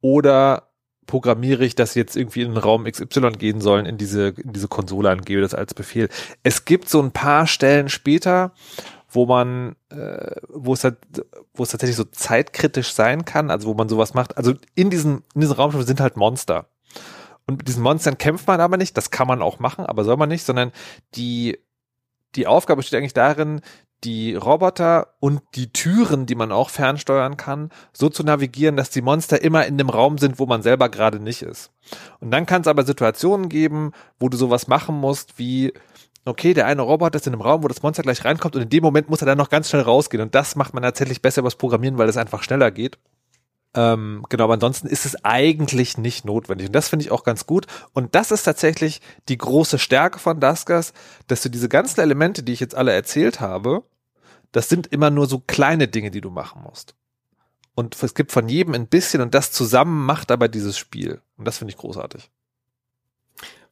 oder 0.00 0.72
programmiere 1.06 1.64
ich, 1.64 1.74
dass 1.74 1.94
jetzt 1.94 2.16
irgendwie 2.16 2.42
in 2.42 2.52
den 2.52 2.58
Raum 2.58 2.84
XY 2.84 3.32
gehen 3.32 3.60
sollen, 3.60 3.86
in 3.86 3.98
diese, 3.98 4.28
in 4.28 4.52
diese 4.52 4.68
Konsole 4.68 5.10
angebe 5.10 5.40
das 5.40 5.54
als 5.54 5.74
Befehl. 5.74 6.08
Es 6.42 6.64
gibt 6.64 6.88
so 6.88 7.02
ein 7.02 7.12
paar 7.12 7.46
Stellen 7.46 7.88
später, 7.88 8.52
wo 9.08 9.26
man, 9.26 9.76
äh, 9.90 10.36
wo 10.48 10.72
es 10.72 10.84
halt, 10.84 10.96
wo 11.54 11.64
es 11.64 11.70
tatsächlich 11.70 11.96
so 11.96 12.04
zeitkritisch 12.04 12.92
sein 12.92 13.24
kann, 13.24 13.50
also 13.50 13.68
wo 13.68 13.74
man 13.74 13.88
sowas 13.88 14.14
macht. 14.14 14.36
Also 14.36 14.54
in 14.74 14.90
diesem, 14.90 15.22
in 15.34 15.42
diesem 15.42 15.56
Raumschiff 15.56 15.84
sind 15.84 16.00
halt 16.00 16.16
Monster. 16.16 16.66
Und 17.46 17.58
mit 17.58 17.68
diesen 17.68 17.82
Monstern 17.82 18.18
kämpft 18.18 18.46
man 18.46 18.60
aber 18.60 18.76
nicht, 18.76 18.96
das 18.96 19.10
kann 19.10 19.26
man 19.26 19.42
auch 19.42 19.58
machen, 19.58 19.86
aber 19.86 20.04
soll 20.04 20.16
man 20.16 20.28
nicht, 20.28 20.44
sondern 20.44 20.72
die, 21.14 21.58
die 22.34 22.46
Aufgabe 22.46 22.78
besteht 22.78 22.98
eigentlich 22.98 23.14
darin, 23.14 23.60
die 24.04 24.34
Roboter 24.34 25.14
und 25.20 25.42
die 25.54 25.72
Türen, 25.72 26.26
die 26.26 26.34
man 26.34 26.50
auch 26.50 26.70
fernsteuern 26.70 27.36
kann, 27.36 27.70
so 27.92 28.08
zu 28.08 28.24
navigieren, 28.24 28.76
dass 28.76 28.90
die 28.90 29.02
Monster 29.02 29.42
immer 29.42 29.66
in 29.66 29.78
dem 29.78 29.90
Raum 29.90 30.18
sind, 30.18 30.38
wo 30.38 30.46
man 30.46 30.62
selber 30.62 30.88
gerade 30.88 31.20
nicht 31.20 31.42
ist. 31.42 31.70
Und 32.20 32.30
dann 32.30 32.46
kann 32.46 32.62
es 32.62 32.66
aber 32.66 32.84
Situationen 32.84 33.48
geben, 33.48 33.92
wo 34.18 34.28
du 34.28 34.36
sowas 34.36 34.66
machen 34.66 34.96
musst, 34.96 35.38
wie, 35.38 35.72
okay, 36.24 36.54
der 36.54 36.66
eine 36.66 36.82
Roboter 36.82 37.16
ist 37.16 37.26
in 37.26 37.32
einem 37.32 37.42
Raum, 37.42 37.62
wo 37.62 37.68
das 37.68 37.82
Monster 37.82 38.02
gleich 38.02 38.24
reinkommt 38.24 38.56
und 38.56 38.62
in 38.62 38.70
dem 38.70 38.82
Moment 38.82 39.08
muss 39.08 39.22
er 39.22 39.26
dann 39.26 39.38
noch 39.38 39.50
ganz 39.50 39.70
schnell 39.70 39.82
rausgehen. 39.82 40.22
Und 40.22 40.34
das 40.34 40.56
macht 40.56 40.74
man 40.74 40.82
tatsächlich 40.82 41.22
besser 41.22 41.40
übers 41.40 41.56
Programmieren, 41.56 41.98
weil 41.98 42.08
es 42.08 42.16
einfach 42.16 42.42
schneller 42.42 42.70
geht. 42.70 42.98
Ähm, 43.74 44.24
genau, 44.28 44.44
aber 44.44 44.54
ansonsten 44.54 44.86
ist 44.86 45.06
es 45.06 45.24
eigentlich 45.24 45.96
nicht 45.96 46.24
notwendig. 46.24 46.66
Und 46.66 46.74
das 46.74 46.88
finde 46.88 47.04
ich 47.04 47.10
auch 47.10 47.24
ganz 47.24 47.46
gut. 47.46 47.66
Und 47.92 48.14
das 48.14 48.30
ist 48.30 48.42
tatsächlich 48.42 49.00
die 49.28 49.38
große 49.38 49.78
Stärke 49.78 50.18
von 50.18 50.40
Daskas, 50.40 50.92
dass 51.26 51.42
du 51.42 51.48
diese 51.48 51.68
ganzen 51.68 52.00
Elemente, 52.00 52.42
die 52.42 52.52
ich 52.52 52.60
jetzt 52.60 52.74
alle 52.74 52.92
erzählt 52.92 53.40
habe, 53.40 53.84
das 54.52 54.68
sind 54.68 54.86
immer 54.88 55.10
nur 55.10 55.26
so 55.26 55.38
kleine 55.38 55.88
Dinge, 55.88 56.10
die 56.10 56.20
du 56.20 56.30
machen 56.30 56.62
musst. 56.62 56.94
Und 57.74 58.00
es 58.02 58.14
gibt 58.14 58.32
von 58.32 58.48
jedem 58.48 58.74
ein 58.74 58.86
bisschen 58.86 59.22
und 59.22 59.34
das 59.34 59.50
zusammen 59.50 60.04
macht 60.04 60.30
aber 60.30 60.48
dieses 60.48 60.76
Spiel. 60.76 61.22
Und 61.38 61.46
das 61.46 61.58
finde 61.58 61.72
ich 61.72 61.78
großartig. 61.78 62.30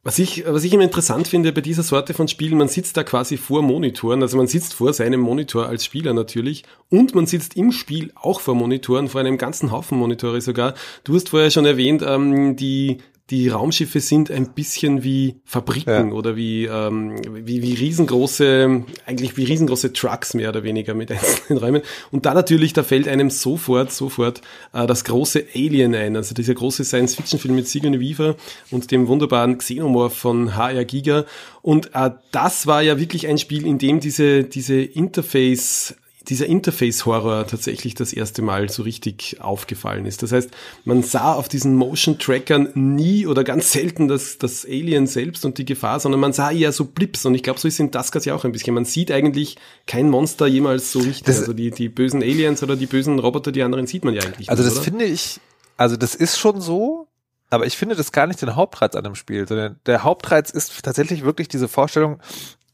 Was 0.03 0.17
ich, 0.17 0.45
was 0.47 0.63
ich 0.63 0.73
immer 0.73 0.83
interessant 0.83 1.27
finde 1.27 1.53
bei 1.53 1.61
dieser 1.61 1.83
Sorte 1.83 2.15
von 2.15 2.27
Spielen, 2.27 2.57
man 2.57 2.67
sitzt 2.67 2.97
da 2.97 3.03
quasi 3.03 3.37
vor 3.37 3.61
Monitoren, 3.61 4.23
also 4.23 4.35
man 4.35 4.47
sitzt 4.47 4.73
vor 4.73 4.93
seinem 4.93 5.19
Monitor 5.19 5.67
als 5.67 5.85
Spieler 5.85 6.15
natürlich 6.15 6.63
und 6.89 7.13
man 7.13 7.27
sitzt 7.27 7.55
im 7.55 7.71
Spiel 7.71 8.11
auch 8.15 8.39
vor 8.39 8.55
Monitoren, 8.55 9.09
vor 9.09 9.21
einem 9.21 9.37
ganzen 9.37 9.71
Haufen 9.71 9.99
Monitore 9.99 10.41
sogar. 10.41 10.73
Du 11.03 11.13
hast 11.13 11.29
vorher 11.29 11.51
schon 11.51 11.67
erwähnt, 11.67 12.01
ähm, 12.03 12.55
die 12.55 12.97
die 13.29 13.47
Raumschiffe 13.47 14.01
sind 14.01 14.29
ein 14.29 14.53
bisschen 14.53 15.03
wie 15.03 15.39
Fabriken 15.45 16.09
ja. 16.09 16.13
oder 16.13 16.35
wie, 16.35 16.65
ähm, 16.65 17.15
wie, 17.45 17.61
wie 17.61 17.73
riesengroße, 17.73 18.83
eigentlich 19.05 19.37
wie 19.37 19.45
riesengroße 19.45 19.93
Trucks 19.93 20.33
mehr 20.33 20.49
oder 20.49 20.63
weniger 20.63 20.93
mit 20.93 21.11
einzelnen 21.11 21.59
Räumen. 21.59 21.81
Und 22.11 22.25
da 22.25 22.33
natürlich, 22.33 22.73
da 22.73 22.83
fällt 22.83 23.07
einem 23.07 23.29
sofort, 23.29 23.91
sofort 23.91 24.41
äh, 24.73 24.85
das 24.85 25.05
große 25.05 25.45
Alien 25.55 25.95
ein, 25.95 26.15
also 26.17 26.35
dieser 26.35 26.55
große 26.55 26.83
Science-Fiction-Film 26.83 27.55
mit 27.55 27.67
Sigourney 27.67 27.99
Weaver 27.99 28.35
und 28.69 28.91
dem 28.91 29.07
wunderbaren 29.07 29.57
Xenomorph 29.57 30.17
von 30.17 30.55
HR 30.57 30.83
Giga. 30.83 31.25
Und 31.61 31.91
äh, 31.93 32.11
das 32.31 32.67
war 32.67 32.81
ja 32.81 32.99
wirklich 32.99 33.27
ein 33.27 33.37
Spiel, 33.37 33.65
in 33.65 33.77
dem 33.77 34.01
diese, 34.01 34.43
diese 34.43 34.81
Interface 34.81 35.95
dieser 36.29 36.45
Interface-Horror 36.45 37.47
tatsächlich 37.47 37.95
das 37.95 38.13
erste 38.13 38.41
Mal 38.41 38.69
so 38.69 38.83
richtig 38.83 39.37
aufgefallen 39.41 40.05
ist. 40.05 40.23
Das 40.23 40.31
heißt, 40.31 40.51
man 40.85 41.03
sah 41.03 41.33
auf 41.33 41.49
diesen 41.49 41.75
Motion-Trackern 41.75 42.69
nie 42.75 43.25
oder 43.25 43.43
ganz 43.43 43.71
selten 43.71 44.07
das, 44.07 44.37
das 44.37 44.65
Alien 44.65 45.07
selbst 45.07 45.45
und 45.45 45.57
die 45.57 45.65
Gefahr, 45.65 45.99
sondern 45.99 46.21
man 46.21 46.33
sah 46.33 46.51
eher 46.51 46.71
so 46.71 46.85
Blips. 46.85 47.25
Und 47.25 47.35
ich 47.35 47.43
glaube, 47.43 47.59
so 47.59 47.67
ist 47.67 47.79
in 47.79 47.91
Daskas 47.91 48.25
ja 48.25 48.35
auch 48.35 48.45
ein 48.45 48.51
bisschen. 48.51 48.73
Man 48.73 48.85
sieht 48.85 49.11
eigentlich 49.11 49.57
kein 49.87 50.09
Monster 50.09 50.47
jemals 50.47 50.91
so 50.91 50.99
richtig. 50.99 51.23
Das 51.23 51.39
also 51.39 51.53
die, 51.53 51.71
die 51.71 51.89
bösen 51.89 52.21
Aliens 52.21 52.61
oder 52.61 52.75
die 52.75 52.87
bösen 52.87 53.19
Roboter, 53.19 53.51
die 53.51 53.63
anderen 53.63 53.87
sieht 53.87 54.05
man 54.05 54.13
ja 54.13 54.21
eigentlich 54.21 54.49
Also 54.49 54.63
nicht, 54.63 54.71
das 54.75 54.79
oder? 54.79 54.91
finde 54.91 55.05
ich, 55.05 55.39
also 55.77 55.97
das 55.97 56.15
ist 56.15 56.37
schon 56.37 56.61
so, 56.61 57.07
aber 57.49 57.65
ich 57.65 57.77
finde 57.77 57.95
das 57.95 58.11
gar 58.11 58.27
nicht 58.27 58.41
den 58.41 58.55
Hauptreiz 58.55 58.95
an 58.95 59.03
dem 59.03 59.15
Spiel, 59.15 59.47
sondern 59.47 59.79
der 59.85 60.03
Hauptreiz 60.03 60.51
ist 60.51 60.83
tatsächlich 60.83 61.23
wirklich 61.23 61.47
diese 61.47 61.67
Vorstellung, 61.67 62.19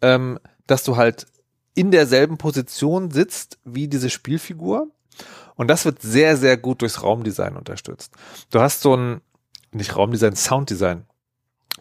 ähm, 0.02 0.40
dass 0.68 0.84
du 0.84 0.98
halt 0.98 1.26
in 1.78 1.92
derselben 1.92 2.40
Position 2.40 3.12
sitzt 3.12 3.60
wie 3.64 3.88
diese 3.88 4.10
Spielfigur. 4.10 4.88
Und 5.56 5.68
das 5.68 5.86
wird 5.86 6.02
sehr, 6.02 6.36
sehr 6.36 6.58
gut 6.58 6.82
durchs 6.82 7.04
Raumdesign 7.04 7.56
unterstützt. 7.56 8.14
Du 8.50 8.60
hast 8.60 8.82
so 8.82 8.96
ein, 8.96 9.22
nicht 9.72 9.96
Raumdesign, 9.96 10.36
Sounddesign. 10.36 11.06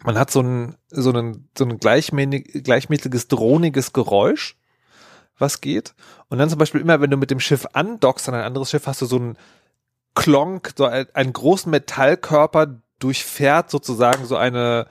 Man 0.03 0.19
hat 0.19 0.29
so 0.29 0.41
ein, 0.41 0.75
so 0.89 1.11
ein, 1.11 1.49
so 1.57 1.65
ein 1.65 1.79
gleichmäßig, 1.79 2.63
gleichmäßiges, 2.63 3.27
drohniges 3.27 3.91
Geräusch, 3.91 4.55
was 5.39 5.61
geht. 5.61 5.95
Und 6.29 6.37
dann 6.37 6.49
zum 6.49 6.59
Beispiel 6.59 6.81
immer, 6.81 7.01
wenn 7.01 7.09
du 7.09 7.17
mit 7.17 7.31
dem 7.31 7.39
Schiff 7.39 7.65
andockst 7.73 8.29
an 8.29 8.35
ein 8.35 8.43
anderes 8.43 8.69
Schiff, 8.69 8.85
hast 8.85 9.01
du 9.01 9.07
so 9.07 9.17
einen 9.17 9.37
Klonk, 10.13 10.73
so 10.77 10.85
einen 10.85 11.33
großen 11.33 11.71
Metallkörper 11.71 12.81
durchfährt 12.99 13.71
sozusagen 13.71 14.25
so 14.25 14.35
eine, 14.35 14.85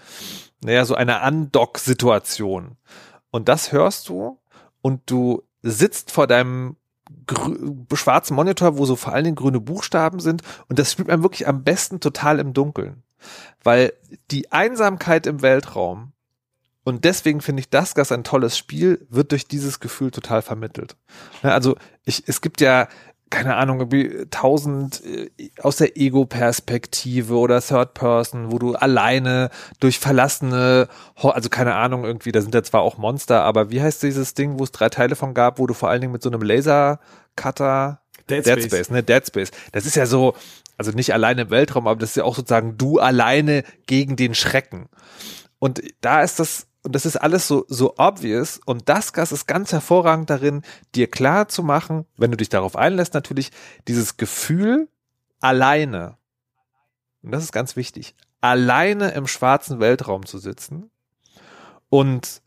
naja, 0.64 0.84
so 0.84 0.96
eine 0.96 1.20
Andock-Situation. 1.20 2.76
Und 3.30 3.48
das 3.48 3.70
hörst 3.70 4.08
du 4.08 4.40
und 4.86 5.10
du 5.10 5.42
sitzt 5.62 6.12
vor 6.12 6.28
deinem 6.28 6.76
schwarzen 7.92 8.36
Monitor, 8.36 8.78
wo 8.78 8.86
so 8.86 8.94
vor 8.94 9.12
allen 9.12 9.24
Dingen 9.24 9.34
grüne 9.34 9.58
Buchstaben 9.58 10.20
sind 10.20 10.42
und 10.68 10.78
das 10.78 10.92
spielt 10.92 11.08
man 11.08 11.24
wirklich 11.24 11.48
am 11.48 11.64
besten 11.64 11.98
total 11.98 12.38
im 12.38 12.52
Dunkeln, 12.52 13.02
weil 13.64 13.92
die 14.30 14.52
Einsamkeit 14.52 15.26
im 15.26 15.42
Weltraum 15.42 16.12
und 16.84 17.04
deswegen 17.04 17.40
finde 17.40 17.58
ich 17.58 17.68
das 17.68 17.96
Gas 17.96 18.12
ein 18.12 18.22
tolles 18.22 18.56
Spiel, 18.56 19.04
wird 19.10 19.32
durch 19.32 19.48
dieses 19.48 19.80
Gefühl 19.80 20.12
total 20.12 20.40
vermittelt. 20.40 20.96
Also 21.42 21.76
ich, 22.04 22.22
es 22.28 22.40
gibt 22.40 22.60
ja 22.60 22.86
keine 23.30 23.56
Ahnung, 23.56 23.88
tausend 24.30 25.02
äh, 25.04 25.30
aus 25.60 25.76
der 25.76 25.96
Ego-Perspektive 25.96 27.34
oder 27.34 27.60
Third 27.60 27.94
Person, 27.94 28.52
wo 28.52 28.58
du 28.58 28.74
alleine 28.74 29.50
durch 29.80 29.98
verlassene, 29.98 30.88
also 31.16 31.48
keine 31.48 31.74
Ahnung, 31.74 32.04
irgendwie, 32.04 32.32
da 32.32 32.40
sind 32.40 32.54
ja 32.54 32.62
zwar 32.62 32.82
auch 32.82 32.98
Monster, 32.98 33.42
aber 33.42 33.70
wie 33.70 33.82
heißt 33.82 34.02
dieses 34.02 34.34
Ding, 34.34 34.58
wo 34.58 34.64
es 34.64 34.72
drei 34.72 34.88
Teile 34.88 35.16
von 35.16 35.34
gab, 35.34 35.58
wo 35.58 35.66
du 35.66 35.74
vor 35.74 35.88
allen 35.88 36.00
Dingen 36.00 36.12
mit 36.12 36.22
so 36.22 36.30
einem 36.30 36.42
Laser-Cutter 36.42 38.00
Dead, 38.28 38.44
Dead 38.44 38.54
Space. 38.54 38.66
Space, 38.66 38.90
ne? 38.90 39.02
Dead 39.02 39.26
Space. 39.26 39.50
Das 39.72 39.86
ist 39.86 39.96
ja 39.96 40.06
so, 40.06 40.34
also 40.76 40.92
nicht 40.92 41.12
alleine 41.12 41.42
im 41.42 41.50
Weltraum, 41.50 41.86
aber 41.86 42.00
das 42.00 42.10
ist 42.10 42.16
ja 42.16 42.24
auch 42.24 42.36
sozusagen 42.36 42.76
du 42.76 42.98
alleine 42.98 43.64
gegen 43.86 44.16
den 44.16 44.34
Schrecken. 44.34 44.88
Und 45.58 45.82
da 46.00 46.22
ist 46.22 46.38
das 46.38 46.66
und 46.86 46.92
das 46.92 47.04
ist 47.04 47.16
alles 47.16 47.48
so, 47.48 47.64
so 47.66 47.94
obvious. 47.98 48.60
Und 48.64 48.88
das 48.88 49.12
Gas 49.12 49.32
ist 49.32 49.48
ganz 49.48 49.72
hervorragend 49.72 50.30
darin, 50.30 50.62
dir 50.94 51.10
klar 51.10 51.48
zu 51.48 51.64
machen, 51.64 52.06
wenn 52.16 52.30
du 52.30 52.36
dich 52.36 52.48
darauf 52.48 52.76
einlässt, 52.76 53.12
natürlich 53.12 53.50
dieses 53.88 54.18
Gefühl 54.18 54.88
alleine. 55.40 56.16
Und 57.24 57.32
das 57.32 57.42
ist 57.42 57.50
ganz 57.50 57.74
wichtig. 57.74 58.14
Alleine 58.40 59.10
im 59.10 59.26
schwarzen 59.26 59.80
Weltraum 59.80 60.26
zu 60.26 60.38
sitzen 60.38 60.92
und 61.88 62.40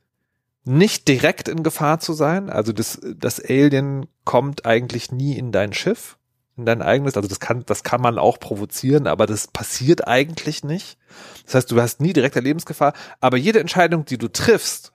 nicht 0.64 1.10
direkt 1.10 1.50
in 1.50 1.62
Gefahr 1.62 2.00
zu 2.00 2.14
sein. 2.14 2.50
Also 2.50 2.72
das, 2.72 3.02
das 3.04 3.44
Alien 3.44 4.08
kommt 4.24 4.66
eigentlich 4.66 5.12
nie 5.12 5.38
in 5.38 5.52
dein 5.52 5.74
Schiff 5.74 6.18
dein 6.66 6.82
eigenes. 6.82 7.16
Also 7.16 7.28
das 7.28 7.40
kann, 7.40 7.64
das 7.66 7.84
kann 7.84 8.02
man 8.02 8.18
auch 8.18 8.40
provozieren, 8.40 9.08
aber 9.08 9.26
das 9.26 9.48
passiert 9.48 10.08
eigentlich 10.08 10.64
nicht. 10.64 10.98
Das 11.46 11.56
heißt, 11.56 11.72
du 11.72 11.82
hast 11.82 12.02
nie 12.02 12.14
direkte 12.14 12.40
Lebensgefahr, 12.40 12.94
aber 13.20 13.38
jede 13.38 13.60
Entscheidung, 13.60 14.06
die 14.06 14.18
du 14.18 14.28
triffst, 14.28 14.94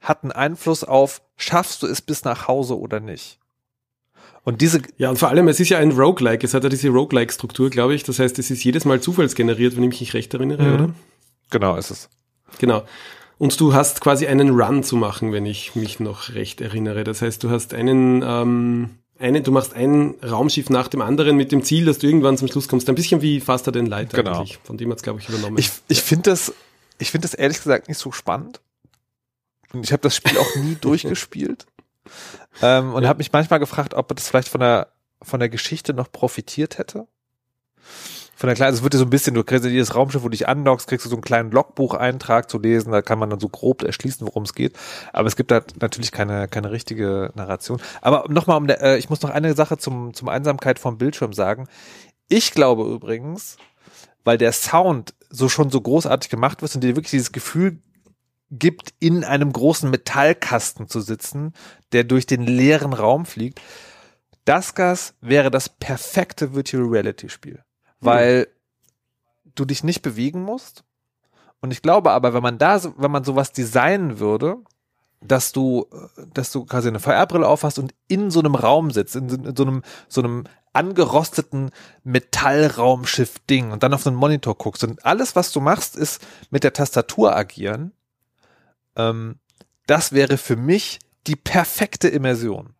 hat 0.00 0.22
einen 0.22 0.32
Einfluss 0.32 0.84
auf, 0.84 1.22
schaffst 1.36 1.82
du 1.82 1.86
es 1.86 2.00
bis 2.00 2.24
nach 2.24 2.48
Hause 2.48 2.78
oder 2.78 3.00
nicht. 3.00 3.38
Und 4.44 4.62
diese. 4.62 4.80
Ja, 4.96 5.10
und 5.10 5.18
vor 5.18 5.28
allem, 5.28 5.48
es 5.48 5.60
ist 5.60 5.68
ja 5.68 5.78
ein 5.78 5.92
Roguelike. 5.92 6.46
Es 6.46 6.54
hat 6.54 6.62
ja 6.62 6.70
diese 6.70 6.88
Roguelike-Struktur, 6.88 7.68
glaube 7.68 7.94
ich. 7.94 8.04
Das 8.04 8.18
heißt, 8.18 8.38
es 8.38 8.50
ist 8.50 8.64
jedes 8.64 8.84
Mal 8.84 9.00
zufallsgeneriert, 9.00 9.76
wenn 9.76 9.84
ich 9.84 10.00
mich 10.00 10.14
recht 10.14 10.32
erinnere, 10.32 10.62
mhm. 10.62 10.74
oder? 10.74 10.90
Genau, 11.50 11.76
ist 11.76 11.90
es. 11.90 12.08
Genau. 12.58 12.84
Und 13.38 13.60
du 13.60 13.74
hast 13.74 14.00
quasi 14.00 14.26
einen 14.26 14.58
Run 14.58 14.82
zu 14.82 14.96
machen, 14.96 15.32
wenn 15.32 15.46
ich 15.46 15.76
mich 15.76 16.00
noch 16.00 16.34
recht 16.34 16.60
erinnere. 16.60 17.04
Das 17.04 17.22
heißt, 17.22 17.42
du 17.44 17.50
hast 17.50 17.74
einen, 17.74 18.22
ähm, 18.26 18.90
eine, 19.18 19.42
du 19.42 19.50
machst 19.50 19.74
ein 19.74 20.14
Raumschiff 20.22 20.70
nach 20.70 20.88
dem 20.88 21.02
anderen 21.02 21.36
mit 21.36 21.52
dem 21.52 21.62
Ziel, 21.64 21.84
dass 21.84 21.98
du 21.98 22.06
irgendwann 22.06 22.38
zum 22.38 22.48
Schluss 22.48 22.68
kommst. 22.68 22.88
Ein 22.88 22.94
bisschen 22.94 23.20
wie 23.22 23.40
Faster 23.40 23.72
den 23.72 23.86
Light 23.86 24.12
genau. 24.12 24.38
eigentlich. 24.38 24.58
Von 24.62 24.76
dem 24.76 24.90
hat 24.90 24.98
es, 24.98 25.02
glaube 25.02 25.20
ich, 25.20 25.28
übernommen. 25.28 25.58
Ich, 25.58 25.70
ich 25.88 26.02
finde 26.02 26.30
das, 26.30 26.52
ich 26.98 27.10
finde 27.10 27.26
das 27.26 27.34
ehrlich 27.34 27.58
gesagt 27.58 27.88
nicht 27.88 27.98
so 27.98 28.12
spannend. 28.12 28.60
Und 29.72 29.84
ich 29.84 29.92
habe 29.92 30.02
das 30.02 30.16
Spiel 30.16 30.38
auch 30.38 30.56
nie 30.56 30.74
durchgespielt. 30.80 31.66
Ähm, 32.62 32.94
und 32.94 33.02
ja. 33.02 33.08
habe 33.08 33.18
mich 33.18 33.32
manchmal 33.32 33.58
gefragt, 33.58 33.94
ob 33.94 34.14
das 34.14 34.28
vielleicht 34.28 34.48
von 34.48 34.60
der, 34.60 34.88
von 35.20 35.40
der 35.40 35.48
Geschichte 35.48 35.92
noch 35.94 36.10
profitiert 36.10 36.78
hätte 36.78 37.06
von 38.38 38.46
der 38.46 38.54
kleinen, 38.54 38.72
es 38.72 38.84
wird 38.84 38.94
ja 38.94 39.00
so 39.00 39.04
ein 39.04 39.10
bisschen, 39.10 39.34
du 39.34 39.42
kriegst 39.42 39.64
jedes 39.64 39.96
Raumschiff, 39.96 40.22
wo 40.22 40.28
du 40.28 40.30
dich 40.36 40.46
andockst, 40.46 40.86
kriegst 40.86 41.04
du 41.04 41.10
so 41.10 41.16
einen 41.16 41.22
kleinen 41.22 41.50
Logbucheintrag 41.50 42.48
zu 42.48 42.60
lesen, 42.60 42.92
da 42.92 43.02
kann 43.02 43.18
man 43.18 43.30
dann 43.30 43.40
so 43.40 43.48
grob 43.48 43.82
erschließen, 43.82 44.24
worum 44.24 44.44
es 44.44 44.54
geht. 44.54 44.78
Aber 45.12 45.26
es 45.26 45.34
gibt 45.34 45.50
da 45.50 45.60
natürlich 45.80 46.12
keine, 46.12 46.46
keine 46.46 46.70
richtige 46.70 47.32
Narration. 47.34 47.82
Aber 48.00 48.26
nochmal 48.28 48.56
um 48.56 48.68
der, 48.68 48.80
äh, 48.80 48.96
ich 48.96 49.10
muss 49.10 49.22
noch 49.22 49.30
eine 49.30 49.54
Sache 49.54 49.76
zum, 49.76 50.14
zum 50.14 50.28
Einsamkeit 50.28 50.78
vom 50.78 50.98
Bildschirm 50.98 51.32
sagen. 51.32 51.66
Ich 52.28 52.52
glaube 52.52 52.84
übrigens, 52.84 53.56
weil 54.22 54.38
der 54.38 54.52
Sound 54.52 55.14
so 55.30 55.48
schon 55.48 55.70
so 55.70 55.80
großartig 55.80 56.30
gemacht 56.30 56.62
wird 56.62 56.72
und 56.76 56.82
dir 56.82 56.94
wirklich 56.94 57.10
dieses 57.10 57.32
Gefühl 57.32 57.82
gibt, 58.52 58.94
in 59.00 59.24
einem 59.24 59.52
großen 59.52 59.90
Metallkasten 59.90 60.86
zu 60.86 61.00
sitzen, 61.00 61.54
der 61.90 62.04
durch 62.04 62.26
den 62.26 62.42
leeren 62.42 62.92
Raum 62.92 63.26
fliegt. 63.26 63.60
Das 64.44 64.76
Gas 64.76 65.14
wäre 65.20 65.50
das 65.50 65.68
perfekte 65.68 66.54
Virtual 66.54 66.84
Reality 66.84 67.30
Spiel 67.30 67.64
weil 68.00 68.40
mhm. 68.40 69.52
du 69.54 69.64
dich 69.64 69.84
nicht 69.84 70.02
bewegen 70.02 70.42
musst. 70.42 70.84
Und 71.60 71.72
ich 71.72 71.82
glaube 71.82 72.12
aber, 72.12 72.34
wenn 72.34 72.42
man 72.42 72.58
da, 72.58 72.80
wenn 72.96 73.10
man 73.10 73.24
sowas 73.24 73.52
designen 73.52 74.18
würde, 74.18 74.58
dass 75.20 75.52
du, 75.52 75.86
dass 76.32 76.52
du 76.52 76.64
quasi 76.64 76.88
eine 76.88 77.00
VR-Brille 77.00 77.46
aufhast 77.46 77.78
und 77.78 77.92
in 78.06 78.30
so 78.30 78.38
einem 78.38 78.54
Raum 78.54 78.90
sitzt, 78.92 79.16
in, 79.16 79.28
in 79.28 79.56
so 79.56 79.64
einem, 79.64 79.82
so 80.08 80.20
einem 80.20 80.44
angerosteten 80.72 81.70
Metallraumschiff-Ding 82.04 83.72
und 83.72 83.82
dann 83.82 83.94
auf 83.94 84.02
so 84.02 84.10
einen 84.10 84.18
Monitor 84.18 84.56
guckst 84.56 84.84
und 84.84 85.04
alles, 85.04 85.34
was 85.34 85.50
du 85.50 85.60
machst, 85.60 85.96
ist 85.96 86.24
mit 86.50 86.62
der 86.62 86.72
Tastatur 86.72 87.34
agieren. 87.34 87.92
Ähm, 88.94 89.40
das 89.86 90.12
wäre 90.12 90.36
für 90.36 90.56
mich 90.56 91.00
die 91.26 91.36
perfekte 91.36 92.08
Immersion. 92.08 92.74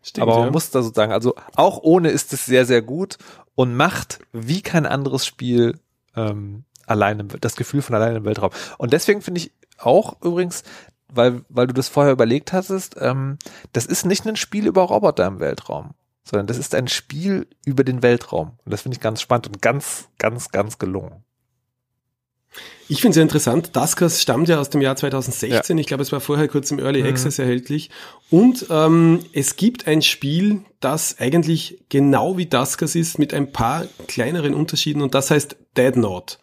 Stimmt, 0.00 0.22
Aber 0.22 0.38
man 0.38 0.46
ja. 0.46 0.52
muss 0.52 0.70
da 0.70 0.80
sozusagen, 0.80 1.12
also 1.12 1.34
auch 1.54 1.78
ohne 1.82 2.10
ist 2.10 2.32
es 2.32 2.46
sehr, 2.46 2.64
sehr 2.64 2.80
gut 2.80 3.18
und 3.58 3.74
macht 3.74 4.20
wie 4.32 4.62
kein 4.62 4.86
anderes 4.86 5.26
Spiel 5.26 5.80
ähm, 6.14 6.62
alleine 6.86 7.24
das 7.24 7.56
Gefühl 7.56 7.82
von 7.82 7.96
alleine 7.96 8.18
im 8.18 8.24
Weltraum. 8.24 8.52
Und 8.78 8.92
deswegen 8.92 9.20
finde 9.20 9.40
ich 9.40 9.52
auch 9.78 10.22
übrigens, 10.22 10.62
weil, 11.12 11.42
weil 11.48 11.66
du 11.66 11.74
das 11.74 11.88
vorher 11.88 12.12
überlegt 12.12 12.52
hattest, 12.52 12.94
ähm, 13.00 13.36
das 13.72 13.84
ist 13.84 14.06
nicht 14.06 14.24
ein 14.28 14.36
Spiel 14.36 14.68
über 14.68 14.82
Roboter 14.82 15.26
im 15.26 15.40
Weltraum, 15.40 15.94
sondern 16.22 16.46
das 16.46 16.56
ist 16.56 16.72
ein 16.72 16.86
Spiel 16.86 17.48
über 17.64 17.82
den 17.82 18.00
Weltraum. 18.00 18.52
Und 18.64 18.72
das 18.72 18.82
finde 18.82 18.94
ich 18.94 19.00
ganz 19.00 19.20
spannend 19.20 19.48
und 19.48 19.60
ganz, 19.60 20.08
ganz, 20.18 20.52
ganz 20.52 20.78
gelungen. 20.78 21.24
Ich 22.90 23.02
finde 23.02 23.10
es 23.10 23.14
sehr 23.14 23.22
interessant. 23.22 23.70
Daskas 23.74 24.22
stammt 24.22 24.48
ja 24.48 24.58
aus 24.58 24.70
dem 24.70 24.80
Jahr 24.80 24.96
2016. 24.96 25.76
Ja. 25.76 25.80
Ich 25.80 25.86
glaube, 25.86 26.02
es 26.02 26.10
war 26.10 26.20
vorher 26.20 26.48
kurz 26.48 26.70
im 26.70 26.78
Early 26.78 27.02
mhm. 27.02 27.08
Access 27.08 27.38
erhältlich. 27.38 27.90
Und 28.30 28.66
ähm, 28.70 29.20
es 29.32 29.56
gibt 29.56 29.86
ein 29.86 30.00
Spiel, 30.00 30.62
das 30.80 31.18
eigentlich 31.18 31.84
genau 31.90 32.38
wie 32.38 32.46
Daskas 32.46 32.94
ist, 32.94 33.18
mit 33.18 33.34
ein 33.34 33.52
paar 33.52 33.86
kleineren 34.06 34.54
Unterschieden. 34.54 35.02
Und 35.02 35.14
das 35.14 35.30
heißt 35.30 35.56
Dead 35.76 35.96
Note. 35.96 36.36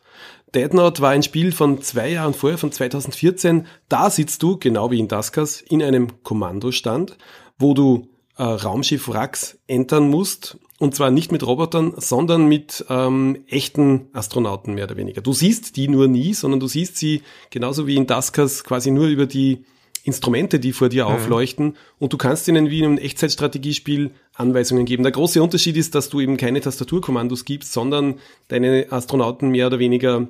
Dead 0.54 0.72
Note 0.74 1.02
war 1.02 1.10
ein 1.10 1.24
Spiel 1.24 1.52
von 1.52 1.82
zwei 1.82 2.12
Jahren 2.12 2.36
vorher, 2.36 2.60
von 2.60 2.72
2014. 2.72 3.66
Da 3.90 4.10
sitzt 4.12 4.44
du, 4.44 4.58
genau 4.58 4.92
wie 4.92 5.00
in 5.00 5.08
Daskas, 5.08 5.62
in 5.62 5.82
einem 5.82 6.24
Kommandostand, 6.24 7.18
wo 7.58 7.74
du 7.74 8.08
äh, 8.38 8.44
Raumschiff-Wracks 8.44 9.58
entern 9.68 10.10
musst. 10.10 10.58
Und 10.78 10.94
zwar 10.94 11.10
nicht 11.10 11.32
mit 11.32 11.46
Robotern, 11.46 11.94
sondern 11.96 12.48
mit 12.48 12.86
ähm, 12.90 13.44
echten 13.48 14.08
Astronauten 14.12 14.74
mehr 14.74 14.86
oder 14.86 14.98
weniger. 14.98 15.22
Du 15.22 15.32
siehst 15.32 15.78
die 15.78 15.88
nur 15.88 16.08
nie, 16.08 16.34
sondern 16.34 16.60
du 16.60 16.68
siehst 16.68 16.98
sie 16.98 17.22
genauso 17.50 17.88
wie 17.88 17.96
in 17.96 18.08
Daskas 18.08 18.64
quasi 18.64 18.92
nur 18.92 19.08
über 19.08 19.26
die 19.26 19.64
Instrumente, 20.04 20.60
die 20.60 20.74
vor 20.74 20.90
dir 20.90 21.06
mhm. 21.06 21.12
aufleuchten 21.12 21.78
und 21.98 22.14
du 22.14 22.18
kannst 22.18 22.48
ihnen 22.48 22.70
wie 22.70 22.80
in 22.80 22.86
einem 22.86 22.98
Echtzeitstrategiespiel 22.98 24.12
Anweisungen 24.36 24.86
geben. 24.86 25.04
Der 25.04 25.14
große 25.14 25.42
Unterschied 25.42 25.78
ist, 25.78 25.96
dass 25.96 26.10
du 26.10 26.20
eben 26.20 26.38
keine 26.38 26.62
Tastaturkommandos 26.62 27.46
gibst, 27.46 27.74
sondern 27.74 28.20
deine 28.50 28.88
Astronauten 28.92 29.50
mehr 29.50 29.68
oder 29.68 29.80
weniger 29.80 30.28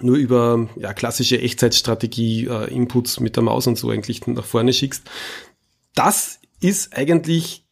nur 0.00 0.16
über 0.16 0.68
ja, 0.76 0.92
klassische 0.94 1.40
Echtzeitstrategie-Inputs 1.40 3.18
äh, 3.18 3.22
mit 3.22 3.36
der 3.36 3.42
Maus 3.42 3.66
und 3.66 3.78
so 3.78 3.90
eigentlich 3.90 4.26
nach 4.26 4.44
vorne 4.44 4.72
schickst. 4.72 5.08
Das 5.94 6.40
ist 6.60 6.96
eigentlich 6.96 7.65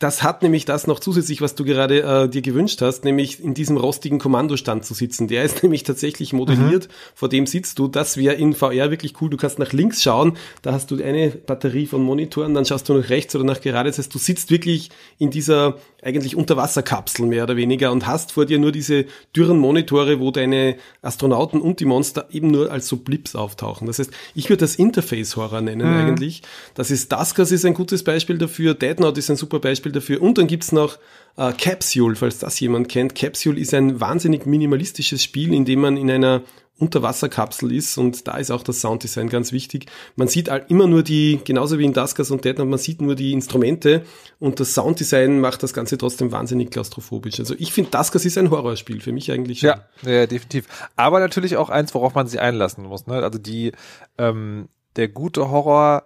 das 0.00 0.24
hat 0.24 0.42
nämlich 0.42 0.64
das 0.64 0.86
noch 0.86 0.98
zusätzlich, 0.98 1.40
was 1.40 1.54
du 1.54 1.64
gerade 1.64 2.02
äh, 2.02 2.28
dir 2.28 2.42
gewünscht 2.42 2.82
hast, 2.82 3.04
nämlich 3.04 3.42
in 3.42 3.54
diesem 3.54 3.76
rostigen 3.76 4.18
Kommandostand 4.18 4.84
zu 4.84 4.92
sitzen. 4.92 5.28
Der 5.28 5.44
ist 5.44 5.62
nämlich 5.62 5.84
tatsächlich 5.84 6.32
modelliert, 6.32 6.88
mhm. 6.88 6.92
vor 7.14 7.28
dem 7.28 7.46
sitzt 7.46 7.78
du. 7.78 7.86
Das 7.86 8.16
wäre 8.16 8.34
in 8.34 8.54
VR 8.54 8.90
wirklich 8.90 9.20
cool. 9.20 9.30
Du 9.30 9.36
kannst 9.36 9.58
nach 9.58 9.72
links 9.72 10.02
schauen, 10.02 10.36
da 10.62 10.72
hast 10.72 10.90
du 10.90 11.02
eine 11.02 11.30
Batterie 11.30 11.86
von 11.86 12.02
Monitoren, 12.02 12.54
dann 12.54 12.66
schaust 12.66 12.88
du 12.88 12.94
nach 12.94 13.08
rechts 13.08 13.36
oder 13.36 13.44
nach 13.44 13.60
gerade. 13.60 13.88
Das 13.88 13.98
heißt, 13.98 14.12
du 14.12 14.18
sitzt 14.18 14.50
wirklich 14.50 14.90
in 15.18 15.30
dieser 15.30 15.76
eigentlich 16.02 16.36
Unterwasserkapsel 16.36 17.26
mehr 17.26 17.44
oder 17.44 17.56
weniger 17.56 17.90
und 17.90 18.06
hast 18.06 18.32
vor 18.32 18.44
dir 18.44 18.58
nur 18.58 18.72
diese 18.72 19.06
dürren 19.34 19.58
Monitore, 19.58 20.20
wo 20.20 20.30
deine 20.30 20.76
Astronauten 21.00 21.60
und 21.60 21.80
die 21.80 21.86
Monster 21.86 22.26
eben 22.30 22.50
nur 22.50 22.70
als 22.70 22.88
so 22.88 22.98
Blips 22.98 23.34
auftauchen. 23.34 23.86
Das 23.86 23.98
heißt, 23.98 24.10
ich 24.34 24.50
würde 24.50 24.60
das 24.60 24.74
Interface-Horror 24.74 25.62
nennen 25.62 25.88
mhm. 25.88 25.96
eigentlich. 25.96 26.42
Das 26.74 26.90
ist 26.90 27.10
Daskas 27.10 27.52
ist 27.52 27.64
ein 27.64 27.74
gutes 27.74 28.04
Beispiel 28.04 28.36
dafür, 28.38 28.74
Dead 28.74 29.00
Note 29.00 29.18
ist 29.18 29.30
ein 29.30 29.36
super 29.36 29.60
Beispiel 29.60 29.83
dafür. 29.92 30.22
Und 30.22 30.38
dann 30.38 30.46
gibt's 30.46 30.72
noch 30.72 30.98
äh, 31.36 31.52
Capsule, 31.52 32.16
falls 32.16 32.38
das 32.38 32.58
jemand 32.60 32.88
kennt. 32.88 33.14
Capsule 33.14 33.58
ist 33.58 33.74
ein 33.74 34.00
wahnsinnig 34.00 34.46
minimalistisches 34.46 35.22
Spiel, 35.22 35.52
in 35.52 35.64
dem 35.64 35.80
man 35.80 35.96
in 35.96 36.10
einer 36.10 36.42
Unterwasserkapsel 36.76 37.70
ist 37.72 37.98
und 37.98 38.26
da 38.26 38.36
ist 38.36 38.50
auch 38.50 38.64
das 38.64 38.80
Sounddesign 38.80 39.28
ganz 39.28 39.52
wichtig. 39.52 39.86
Man 40.16 40.26
sieht 40.26 40.48
immer 40.68 40.88
nur 40.88 41.04
die, 41.04 41.38
genauso 41.44 41.78
wie 41.78 41.84
in 41.84 41.92
Daskas 41.92 42.32
und 42.32 42.44
Dead 42.44 42.58
man 42.58 42.78
sieht 42.78 43.00
nur 43.00 43.14
die 43.14 43.32
Instrumente 43.32 44.02
und 44.40 44.58
das 44.58 44.74
Sounddesign 44.74 45.40
macht 45.40 45.62
das 45.62 45.72
Ganze 45.72 45.98
trotzdem 45.98 46.32
wahnsinnig 46.32 46.72
klaustrophobisch. 46.72 47.38
Also 47.38 47.54
ich 47.56 47.72
finde, 47.72 47.92
Daskas 47.92 48.24
ist 48.24 48.36
ein 48.38 48.50
Horrorspiel, 48.50 49.00
für 49.00 49.12
mich 49.12 49.30
eigentlich 49.30 49.60
schon. 49.60 49.68
Ja, 49.68 49.86
ja, 50.02 50.26
definitiv. 50.26 50.66
Aber 50.96 51.20
natürlich 51.20 51.56
auch 51.56 51.70
eins, 51.70 51.94
worauf 51.94 52.16
man 52.16 52.26
sich 52.26 52.40
einlassen 52.40 52.84
muss. 52.84 53.06
Ne? 53.06 53.22
Also 53.22 53.38
die, 53.38 53.70
ähm, 54.18 54.68
der 54.96 55.06
gute 55.06 55.50
Horror 55.50 56.02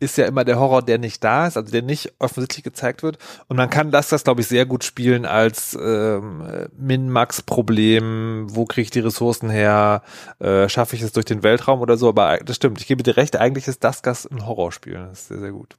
ist 0.00 0.18
ja 0.18 0.26
immer 0.26 0.44
der 0.44 0.58
Horror, 0.58 0.82
der 0.82 0.98
nicht 0.98 1.24
da 1.24 1.46
ist, 1.46 1.56
also 1.56 1.70
der 1.70 1.82
nicht 1.82 2.12
offensichtlich 2.18 2.64
gezeigt 2.64 3.02
wird. 3.02 3.18
Und 3.48 3.56
man 3.56 3.70
kann 3.70 3.90
das, 3.90 4.08
das 4.08 4.24
glaube 4.24 4.40
ich, 4.40 4.46
sehr 4.46 4.66
gut 4.66 4.84
spielen 4.84 5.26
als 5.26 5.76
ähm, 5.80 6.68
Min-Max-Problem. 6.76 8.46
Wo 8.48 8.64
kriege 8.64 8.84
ich 8.84 8.90
die 8.90 9.00
Ressourcen 9.00 9.50
her? 9.50 10.02
Äh, 10.38 10.68
Schaffe 10.68 10.96
ich 10.96 11.02
es 11.02 11.12
durch 11.12 11.26
den 11.26 11.42
Weltraum 11.42 11.80
oder 11.80 11.96
so? 11.96 12.08
Aber 12.08 12.38
das 12.38 12.56
stimmt. 12.56 12.80
Ich 12.80 12.86
gebe 12.86 13.02
dir 13.02 13.16
recht. 13.16 13.36
Eigentlich 13.36 13.68
ist 13.68 13.82
das 13.84 14.02
Gas 14.02 14.26
ein 14.26 14.46
Horrorspiel. 14.46 14.94
Das 14.94 15.20
ist 15.20 15.28
sehr, 15.28 15.40
sehr 15.40 15.52
gut. 15.52 15.76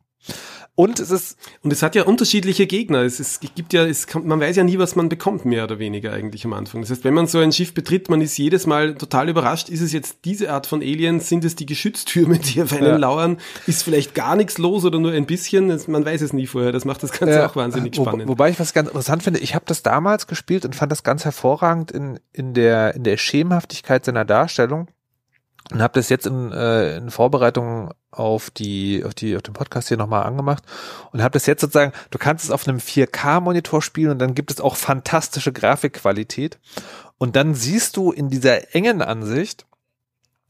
Und 0.80 1.02
es 1.02 1.12
ist, 1.12 1.38
und 1.62 1.74
es 1.74 1.84
hat 1.84 1.94
ja 1.96 2.04
unterschiedliche 2.04 2.66
Gegner. 2.66 3.00
Es, 3.00 3.20
es 3.20 3.42
gibt 3.42 3.74
ja, 3.74 3.84
es 3.86 4.08
kann, 4.08 4.26
man 4.26 4.40
weiß 4.40 4.56
ja 4.56 4.64
nie, 4.64 4.80
was 4.80 4.96
man 4.96 5.10
bekommt, 5.10 5.44
mehr 5.44 5.66
oder 5.66 5.78
weniger 5.78 6.14
eigentlich 6.14 6.46
am 6.46 6.54
Anfang. 6.54 6.80
Das 6.80 6.90
heißt, 6.90 7.04
wenn 7.04 7.14
man 7.14 7.28
so 7.28 7.40
ein 7.40 7.52
Schiff 7.52 7.74
betritt, 7.74 8.10
man 8.10 8.22
ist 8.22 8.38
jedes 8.38 8.66
Mal 8.66 8.96
total 8.96 9.28
überrascht. 9.28 9.68
Ist 9.68 9.82
es 9.82 9.92
jetzt 9.92 10.20
diese 10.24 10.54
Art 10.54 10.68
von 10.68 10.80
Aliens? 10.80 11.28
Sind 11.28 11.44
es 11.44 11.58
die 11.58 11.66
Geschütztürme, 11.66 12.40
die 12.40 12.62
auf 12.62 12.72
einen 12.72 12.86
ja. 12.86 12.96
lauern? 12.96 13.40
Ist 13.68 13.84
vielleicht 13.84 14.16
gar 14.16 14.38
nichts 14.38 14.58
los 14.58 14.86
oder 14.86 15.00
nur 15.00 15.12
ein 15.12 15.26
bisschen? 15.26 15.68
Man 15.88 16.06
weiß 16.06 16.22
es 16.22 16.32
nie 16.32 16.48
vorher. 16.48 16.72
Das 16.72 16.86
macht 16.86 17.04
das 17.04 17.12
Ganze 17.12 17.36
ja. 17.36 17.50
auch 17.50 17.58
wahnsinnig 17.58 17.98
spannend. 17.98 18.28
Wo, 18.28 18.32
wobei 18.32 18.50
ich 18.50 18.58
was 18.62 18.74
ganz 18.74 18.88
interessant 18.88 19.22
finde, 19.22 19.42
ich 19.42 19.56
habe 19.56 19.66
das 19.68 19.84
damals 19.84 20.28
gespielt 20.28 20.64
und 20.64 20.78
fand 20.78 20.94
das 20.94 21.04
ganz 21.04 21.26
hervorragend 21.26 21.92
in, 21.92 22.22
in 22.32 22.54
der, 22.54 22.96
in 22.96 23.04
der 23.04 23.18
Schemenhaftigkeit 23.18 24.06
seiner 24.06 24.24
Darstellung 24.24 24.88
und 25.72 25.82
habe 25.82 25.94
das 25.94 26.10
jetzt 26.10 26.26
in, 26.26 26.52
äh, 26.52 26.98
in 26.98 27.12
Vorbereitung 27.12 27.92
auf 28.12 28.50
die 28.50 29.04
auf 29.06 29.14
die 29.14 29.36
auf 29.36 29.44
den 29.44 29.54
Podcast 29.54 29.88
hier 29.90 29.98
nochmal 29.98 30.24
angemacht 30.24 30.64
und 31.12 31.22
habe 31.22 31.34
das 31.34 31.46
jetzt 31.46 31.62
sozusagen 31.62 31.94
du 32.10 32.18
kannst 32.18 32.46
es 32.46 32.52
auf 32.52 32.68
einem 32.68 32.80
4K 32.80 33.40
Monitor 33.40 33.82
spielen 33.82 34.12
und 34.12 34.20
dann 34.20 34.34
gibt 34.34 34.52
es 34.52 34.62
auch 34.62 34.76
fantastische 34.76 35.54
Grafikqualität. 35.54 36.60
Und 37.20 37.36
dann 37.36 37.54
siehst 37.54 37.98
du 37.98 38.14
in 38.14 38.30
dieser 38.30 38.74
engen 38.74 39.02
Ansicht 39.02 39.66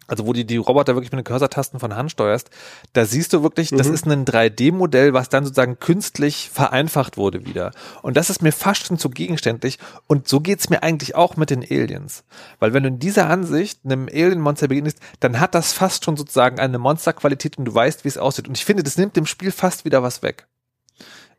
also 0.10 0.26
wo 0.26 0.34
die, 0.34 0.46
die 0.46 0.58
Roboter 0.58 0.96
wirklich 0.96 1.12
mit 1.12 1.20
den 1.20 1.24
Cursor-Tasten 1.24 1.80
von 1.80 1.96
Hand 1.96 2.12
steuerst, 2.12 2.50
da 2.94 3.06
siehst 3.06 3.34
du 3.34 3.44
wirklich, 3.44 3.72
mhm. 3.72 3.78
das 3.78 3.88
ist 3.88 4.06
ein 4.06 4.26
3D-Modell, 4.26 5.14
was 5.14 5.30
dann 5.30 5.44
sozusagen 5.44 5.80
künstlich 5.80 6.50
vereinfacht 6.52 7.18
wurde 7.18 7.46
wieder. 7.46 7.72
Und 8.02 8.18
das 8.18 8.30
ist 8.30 8.42
mir 8.42 8.52
fast 8.52 8.88
schon 8.88 8.98
zu 8.98 9.10
gegenständlich. 9.10 9.80
Und 10.08 10.28
so 10.28 10.40
geht's 10.40 10.70
mir 10.70 10.84
eigentlich 10.84 11.16
auch 11.16 11.38
mit 11.38 11.50
den 11.50 11.64
Aliens. 11.64 12.24
Weil 12.60 12.74
wenn 12.74 12.84
du 12.84 12.90
in 12.90 13.00
dieser 13.00 13.30
Ansicht 13.30 13.80
einem 13.86 14.08
Alien-Monster 14.08 14.68
beginnst, 14.68 15.00
dann 15.20 15.40
hat 15.40 15.56
das 15.56 15.74
fast 15.74 16.06
schon 16.06 16.18
sozusagen 16.18 16.60
eine 16.60 16.80
Monsterqualität 16.80 17.58
und 17.58 17.66
du 17.66 17.74
weißt, 17.74 18.04
wie 18.04 18.10
es 18.10 18.18
aussieht. 18.18 18.48
Und 18.48 18.58
ich 18.58 18.66
finde, 18.66 18.84
das 18.84 18.98
nimmt 18.98 19.16
dem 19.16 19.26
Spiel 19.26 19.52
fast 19.52 19.86
wieder 19.86 20.04
was 20.04 20.24
weg. 20.24 20.48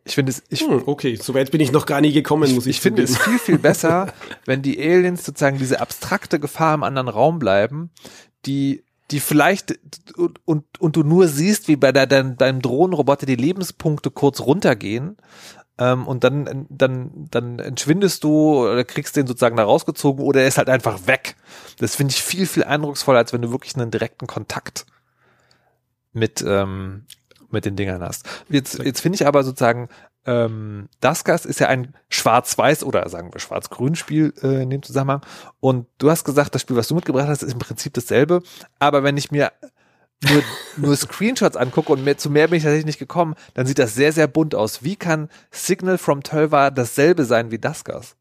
Ich 0.04 0.14
finde 0.14 0.32
es, 0.32 0.42
ich, 0.48 0.62
hm, 0.62 0.82
okay, 0.86 1.16
so 1.16 1.34
weit 1.34 1.50
bin 1.50 1.60
ich 1.60 1.72
noch 1.72 1.84
gar 1.84 2.00
nie 2.00 2.12
gekommen, 2.12 2.44
ich, 2.44 2.54
muss 2.54 2.66
ich 2.66 2.76
Ich 2.76 2.80
finde 2.80 3.02
es 3.02 3.18
viel, 3.18 3.38
viel 3.38 3.58
besser, 3.58 4.12
wenn 4.46 4.62
die 4.62 4.80
Aliens 4.80 5.24
sozusagen 5.24 5.58
diese 5.58 5.80
abstrakte 5.80 6.40
Gefahr 6.40 6.74
im 6.74 6.82
anderen 6.82 7.08
Raum 7.08 7.38
bleiben, 7.38 7.90
die 8.46 8.84
die 9.10 9.20
vielleicht 9.20 9.78
und, 10.16 10.40
und, 10.44 10.64
und 10.80 10.96
du 10.96 11.02
nur 11.02 11.26
siehst, 11.26 11.66
wie 11.68 11.76
bei 11.76 11.90
der, 11.90 12.06
dein, 12.06 12.36
deinem 12.36 12.62
Drohnenroboter 12.62 13.26
die 13.26 13.34
Lebenspunkte 13.34 14.10
kurz 14.10 14.40
runtergehen 14.40 15.16
ähm, 15.78 16.06
und 16.06 16.22
dann, 16.22 16.66
dann, 16.68 17.28
dann 17.30 17.58
entschwindest 17.58 18.22
du 18.22 18.68
oder 18.68 18.84
kriegst 18.84 19.16
den 19.16 19.26
sozusagen 19.26 19.56
da 19.56 19.64
rausgezogen 19.64 20.24
oder 20.24 20.42
er 20.42 20.48
ist 20.48 20.58
halt 20.58 20.68
einfach 20.68 21.06
weg. 21.06 21.36
Das 21.78 21.96
finde 21.96 22.12
ich 22.12 22.22
viel, 22.22 22.46
viel 22.46 22.64
eindrucksvoller, 22.64 23.18
als 23.18 23.32
wenn 23.32 23.42
du 23.42 23.50
wirklich 23.50 23.74
einen 23.74 23.90
direkten 23.90 24.26
Kontakt 24.26 24.86
mit, 26.12 26.44
ähm, 26.46 27.06
mit 27.50 27.64
den 27.64 27.76
Dingern 27.76 28.02
hast. 28.02 28.28
Jetzt, 28.48 28.78
jetzt 28.78 29.00
finde 29.00 29.16
ich 29.16 29.26
aber 29.26 29.42
sozusagen, 29.42 29.88
ähm, 30.30 30.88
Daskas 31.00 31.44
ist 31.44 31.58
ja 31.58 31.66
ein 31.66 31.94
Schwarz-Weiß 32.08 32.84
oder 32.84 33.08
sagen 33.08 33.32
wir 33.32 33.40
Schwarz-Grün-Spiel 33.40 34.32
äh, 34.42 34.62
in 34.62 34.70
dem 34.70 34.82
Zusammenhang. 34.82 35.22
Und 35.58 35.86
du 35.98 36.08
hast 36.08 36.24
gesagt, 36.24 36.54
das 36.54 36.62
Spiel, 36.62 36.76
was 36.76 36.86
du 36.86 36.94
mitgebracht 36.94 37.26
hast, 37.26 37.42
ist 37.42 37.52
im 37.52 37.58
Prinzip 37.58 37.94
dasselbe. 37.94 38.40
Aber 38.78 39.02
wenn 39.02 39.16
ich 39.16 39.32
mir 39.32 39.50
nur, 40.22 40.42
nur 40.76 40.96
Screenshots 40.96 41.56
angucke 41.56 41.92
und 41.92 42.04
mehr, 42.04 42.16
zu 42.16 42.30
mehr 42.30 42.46
bin 42.46 42.58
ich 42.58 42.62
tatsächlich 42.62 42.86
nicht 42.86 43.00
gekommen, 43.00 43.34
dann 43.54 43.66
sieht 43.66 43.80
das 43.80 43.94
sehr, 43.94 44.12
sehr 44.12 44.28
bunt 44.28 44.54
aus. 44.54 44.84
Wie 44.84 44.94
kann 44.94 45.28
Signal 45.50 45.98
from 45.98 46.22
Tölva 46.22 46.70
dasselbe 46.70 47.24
sein 47.24 47.50
wie 47.50 47.58
Daskas? 47.58 48.14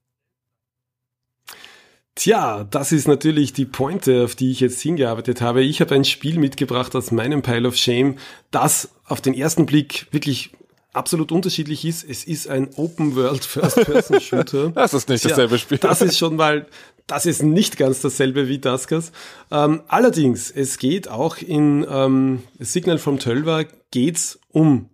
Tja, 2.16 2.66
das 2.66 2.92
ist 2.92 3.08
natürlich 3.08 3.54
die 3.54 3.66
Pointe, 3.66 4.24
auf 4.24 4.36
die 4.36 4.52
ich 4.52 4.60
jetzt 4.60 4.82
hingearbeitet 4.82 5.42
habe. 5.42 5.62
Ich 5.62 5.80
habe 5.80 5.94
ein 5.94 6.04
Spiel 6.04 6.40
mitgebracht 6.40 6.96
aus 6.96 7.12
meinem 7.12 7.44
Pile 7.44 7.68
of 7.68 7.76
Shame, 7.76 8.18
das 8.50 8.90
auf 9.06 9.22
den 9.22 9.36
ersten 9.36 9.68
Blick 9.68 10.08
wirklich 10.12 10.52
absolut 10.94 11.32
unterschiedlich 11.32 11.86
ist. 11.86 12.04
Es 12.08 12.24
ist 12.24 12.48
ein 12.48 12.70
Open 12.76 13.16
World 13.16 13.46
First 13.46 13.78
Person 13.78 14.20
Shooter. 14.22 14.70
das 14.70 14.94
ist 14.94 15.10
nicht 15.10 15.26
dasselbe 15.26 15.58
Spiel. 15.60 15.78
das 15.78 16.02
ist 16.02 16.18
schon 16.18 16.36
mal, 16.36 16.68
das 17.08 17.26
ist 17.26 17.44
nicht 17.44 17.78
ganz 17.78 18.02
dasselbe 18.02 18.48
wie 18.48 18.60
Daskas. 18.60 19.12
Ähm, 19.52 19.82
allerdings, 19.88 20.52
es 20.52 20.78
geht 20.78 21.08
auch 21.08 21.38
in 21.38 21.86
ähm, 21.90 22.44
Signal 22.60 22.98
from 22.98 23.20
Tölver 23.20 23.66
geht's 23.92 24.40
um 24.52 24.90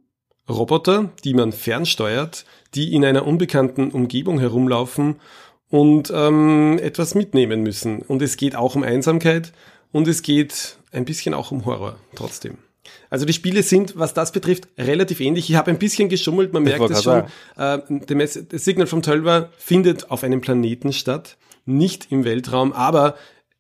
Roboter, 0.50 1.12
die 1.24 1.34
man 1.34 1.52
fernsteuert, 1.52 2.46
die 2.76 2.94
in 2.94 3.04
einer 3.04 3.26
unbekannten 3.26 3.92
Umgebung 3.92 4.40
herumlaufen 4.40 5.16
und 5.70 6.12
ähm, 6.14 6.80
etwas 6.82 7.16
mitnehmen 7.16 7.64
müssen. 7.64 8.02
Und 8.02 8.22
es 8.22 8.38
geht 8.38 8.56
auch 8.56 8.76
um 8.76 8.84
Einsamkeit 8.84 9.54
und 9.92 10.08
es 10.08 10.22
geht 10.22 10.78
ein 10.92 11.06
bisschen 11.06 11.34
auch 11.34 11.52
um 11.52 11.66
Horror 11.66 11.98
trotzdem. 12.16 12.58
Also 13.10 13.26
die 13.26 13.34
Spiele 13.34 13.64
sind, 13.64 13.98
was 13.98 14.14
das 14.14 14.32
betrifft, 14.32 14.68
relativ 14.78 15.20
ähnlich. 15.20 15.50
Ich 15.50 15.56
habe 15.56 15.72
ein 15.72 15.80
bisschen 15.80 16.10
geschummelt, 16.10 16.54
man 16.54 16.64
merkt 16.64 16.90
es 16.90 17.04
schon. 17.04 17.24
Äh, 17.58 17.80
der 17.90 18.28
Signal 18.28 18.88
vom 18.88 19.02
Tölver 19.02 19.50
findet 19.58 20.12
auf 20.12 20.24
einem 20.24 20.42
Planeten 20.42 20.94
statt, 20.94 21.38
nicht 21.66 22.12
im 22.12 22.26
Weltraum, 22.26 22.74
aber 22.74 23.16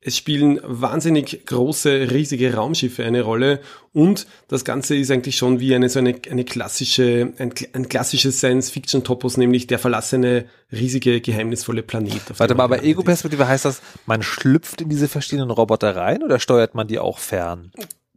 es 0.05 0.15
spielen 0.15 0.59
wahnsinnig 0.63 1.47
große, 1.47 2.11
riesige 2.11 2.53
Raumschiffe 2.53 3.03
eine 3.03 3.23
Rolle 3.23 3.59
und 3.91 4.27
das 4.47 4.63
Ganze 4.63 4.95
ist 4.95 5.09
eigentlich 5.09 5.35
schon 5.35 5.59
wie 5.59 5.73
eine 5.73 5.89
so 5.89 5.97
eine, 5.97 6.15
eine 6.29 6.45
klassische, 6.45 7.33
ein, 7.39 7.51
ein 7.73 7.89
klassisches 7.89 8.37
Science-Fiction-Topos, 8.37 9.37
nämlich 9.37 9.65
der 9.65 9.79
verlassene, 9.79 10.45
riesige, 10.71 11.21
geheimnisvolle 11.21 11.81
Planet. 11.81 12.21
Warte 12.37 12.53
mal, 12.53 12.65
aber 12.65 12.83
Ego-Perspektive 12.83 13.47
heißt 13.47 13.65
das, 13.65 13.81
man 14.05 14.21
schlüpft 14.21 14.81
in 14.81 14.89
diese 14.89 15.07
verschiedenen 15.07 15.49
Roboter 15.49 15.95
rein 15.95 16.21
oder 16.21 16.37
steuert 16.37 16.75
man 16.75 16.87
die 16.87 16.99
auch 16.99 17.17
fern? 17.17 17.71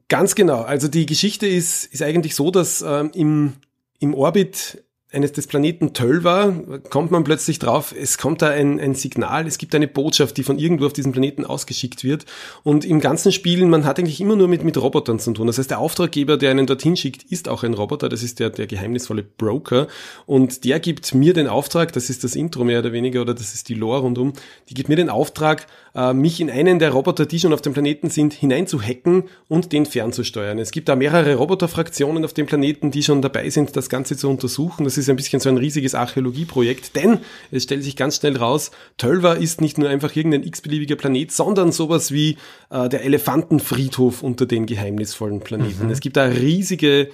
Ganz 0.09 0.35
genau. 0.35 0.63
Also 0.63 0.89
die 0.89 1.07
Geschichte 1.07 1.47
ist, 1.47 1.85
ist 1.85 2.03
eigentlich 2.03 2.35
so, 2.35 2.51
dass 2.51 2.83
ähm, 2.83 3.11
im, 3.15 3.53
im 4.01 4.15
Orbit 4.15 4.83
eines 5.11 5.33
des 5.33 5.47
Planeten 5.47 5.95
Tölva 5.95 6.53
kommt 6.91 7.11
man 7.11 7.25
plötzlich 7.25 7.59
drauf, 7.59 7.95
es 7.99 8.19
kommt 8.19 8.43
da 8.43 8.49
ein, 8.49 8.79
ein 8.79 8.95
Signal, 8.95 9.47
es 9.47 9.57
gibt 9.57 9.75
eine 9.75 9.89
Botschaft, 9.89 10.37
die 10.37 10.43
von 10.43 10.59
irgendwo 10.59 10.85
auf 10.85 10.93
diesem 10.93 11.13
Planeten 11.13 11.47
ausgeschickt 11.47 12.05
wird. 12.05 12.27
Und 12.63 12.85
im 12.85 13.01
ganzen 13.01 13.33
Spiel, 13.33 13.65
man 13.65 13.87
hat 13.87 13.99
eigentlich 13.99 14.21
immer 14.21 14.37
nur 14.37 14.49
mit, 14.49 14.65
mit 14.65 14.77
Robotern 14.77 15.19
zu 15.19 15.33
tun. 15.33 15.47
Das 15.47 15.57
heißt, 15.57 15.71
der 15.71 15.79
Auftraggeber, 15.79 16.37
der 16.37 16.51
einen 16.51 16.67
dorthin 16.67 16.95
schickt, 16.95 17.23
ist 17.23 17.49
auch 17.49 17.63
ein 17.63 17.73
Roboter. 17.73 18.11
Das 18.11 18.23
ist 18.23 18.39
der, 18.39 18.51
der 18.51 18.67
geheimnisvolle 18.67 19.23
Broker. 19.23 19.87
Und 20.27 20.65
der 20.65 20.79
gibt 20.79 21.15
mir 21.15 21.33
den 21.33 21.47
Auftrag, 21.47 21.95
das 21.95 22.11
ist 22.11 22.23
das 22.23 22.37
Intro 22.37 22.65
mehr 22.65 22.81
oder 22.81 22.93
weniger, 22.93 23.23
oder 23.23 23.33
das 23.33 23.55
ist 23.55 23.71
die 23.71 23.75
Lore 23.75 24.01
rundum, 24.01 24.35
die 24.69 24.75
gibt 24.75 24.91
mir 24.91 24.97
den 24.97 25.09
Auftrag, 25.09 25.67
äh, 25.95 26.13
mich 26.13 26.39
in 26.39 26.51
einen 26.51 26.79
der 26.79 26.91
Roboter, 26.91 27.25
die 27.25 27.41
schon 27.41 27.55
auf 27.55 27.63
dem 27.63 27.73
Planeten 27.73 28.11
sind, 28.11 28.35
hineinzuhacken 28.35 29.25
und 29.49 29.73
den 29.73 29.87
fernzusteuern. 29.87 30.59
Es 30.59 30.71
gibt 30.71 30.91
da 30.91 30.97
mehrere 30.97 31.35
Roboterfraktionen 31.37 32.27
auf 32.27 32.35
dem 32.35 32.45
Planeten, 32.45 32.91
die 32.91 33.03
schon 33.03 33.23
dabei 33.23 33.49
sind, 33.49 33.75
das 33.75 33.89
Ganze 33.89 34.15
zu 34.15 34.29
untersuchen. 34.29 34.85
Das 34.85 34.98
ist 34.99 35.09
ein 35.09 35.17
bisschen 35.17 35.41
so 35.41 35.49
ein 35.49 35.57
riesiges 35.57 35.95
Archäologieprojekt, 35.95 36.97
denn 36.97 37.21
es 37.51 37.63
stellt 37.63 37.83
sich 37.83 37.97
ganz 37.97 38.17
schnell 38.17 38.37
raus, 38.37 38.71
Tölva 38.97 39.35
ist 39.35 39.61
nicht 39.61 39.79
nur 39.79 39.89
einfach 39.89 40.15
irgendein 40.15 40.43
x-beliebiger 40.43 40.97
Planet, 40.97 41.33
sondern 41.33 41.73
sowas 41.73 42.13
wie 42.13 42.37
äh, 42.71 42.89
der 42.89 43.05
Elefantenfriedhof 43.05 44.23
unter 44.23 44.47
den 44.47 44.67
geheimnisvollen 44.67 45.41
Planeten. 45.41 45.87
Mhm. 45.87 45.91
Es 45.91 46.01
gibt 46.01 46.17
da 46.17 46.25
riesige 46.25 47.11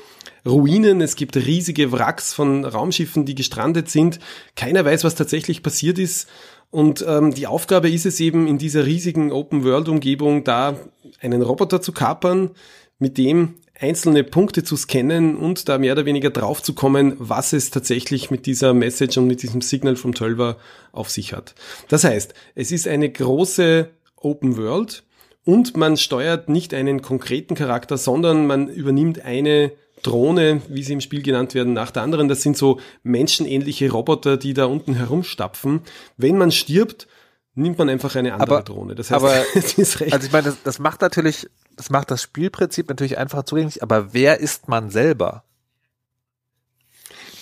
Ruinen, 0.46 1.00
es 1.00 1.16
gibt 1.16 1.36
riesige 1.36 1.92
Wracks 1.92 2.34
von 2.34 2.64
Raumschiffen, 2.64 3.24
die 3.24 3.34
gestrandet 3.34 3.88
sind. 3.88 4.18
Keiner 4.56 4.84
weiß, 4.84 5.04
was 5.04 5.14
tatsächlich 5.14 5.62
passiert 5.62 5.98
ist. 5.98 6.28
Und 6.70 7.04
ähm, 7.06 7.32
die 7.32 7.46
Aufgabe 7.46 7.88
ist 7.88 8.04
es 8.04 8.20
eben, 8.20 8.46
in 8.46 8.58
dieser 8.58 8.84
riesigen 8.84 9.32
Open-World-Umgebung 9.32 10.44
da 10.44 10.76
einen 11.20 11.42
Roboter 11.42 11.80
zu 11.80 11.92
kapern, 11.92 12.50
mit 12.98 13.16
dem 13.16 13.54
einzelne 13.84 14.24
Punkte 14.24 14.64
zu 14.64 14.76
scannen 14.76 15.36
und 15.36 15.68
da 15.68 15.76
mehr 15.76 15.92
oder 15.92 16.06
weniger 16.06 16.30
drauf 16.30 16.62
zu 16.62 16.72
kommen, 16.72 17.16
was 17.18 17.52
es 17.52 17.70
tatsächlich 17.70 18.30
mit 18.30 18.46
dieser 18.46 18.72
Message 18.72 19.18
und 19.18 19.26
mit 19.26 19.42
diesem 19.42 19.60
Signal 19.60 19.96
vom 19.96 20.14
Tölver 20.14 20.56
auf 20.92 21.10
sich 21.10 21.34
hat. 21.34 21.54
Das 21.88 22.04
heißt, 22.04 22.32
es 22.54 22.72
ist 22.72 22.88
eine 22.88 23.10
große 23.10 23.90
Open 24.16 24.56
World 24.56 25.04
und 25.44 25.76
man 25.76 25.98
steuert 25.98 26.48
nicht 26.48 26.72
einen 26.72 27.02
konkreten 27.02 27.54
Charakter, 27.54 27.98
sondern 27.98 28.46
man 28.46 28.68
übernimmt 28.68 29.22
eine 29.22 29.72
Drohne, 30.02 30.62
wie 30.68 30.82
sie 30.82 30.94
im 30.94 31.02
Spiel 31.02 31.22
genannt 31.22 31.54
werden, 31.54 31.74
nach 31.74 31.90
der 31.90 32.04
anderen. 32.04 32.28
Das 32.28 32.40
sind 32.40 32.56
so 32.56 32.80
menschenähnliche 33.02 33.90
Roboter, 33.90 34.38
die 34.38 34.54
da 34.54 34.64
unten 34.64 34.94
herumstapfen. 34.94 35.82
Wenn 36.16 36.38
man 36.38 36.52
stirbt, 36.52 37.06
nimmt 37.54 37.76
man 37.76 37.90
einfach 37.90 38.16
eine 38.16 38.32
andere 38.32 38.56
aber, 38.56 38.62
Drohne. 38.62 38.94
Das 38.94 39.10
heißt, 39.10 39.22
aber, 39.22 39.34
also 39.54 40.26
ich 40.26 40.32
meine, 40.32 40.44
das, 40.44 40.56
das 40.64 40.78
macht 40.78 41.02
natürlich, 41.02 41.48
das 41.76 41.90
macht 41.90 42.10
das 42.10 42.22
Spielprinzip 42.22 42.88
natürlich 42.88 43.18
einfacher 43.18 43.46
zugänglich, 43.46 43.82
aber 43.82 44.12
wer 44.12 44.40
ist 44.40 44.68
man 44.68 44.90
selber? 44.90 45.44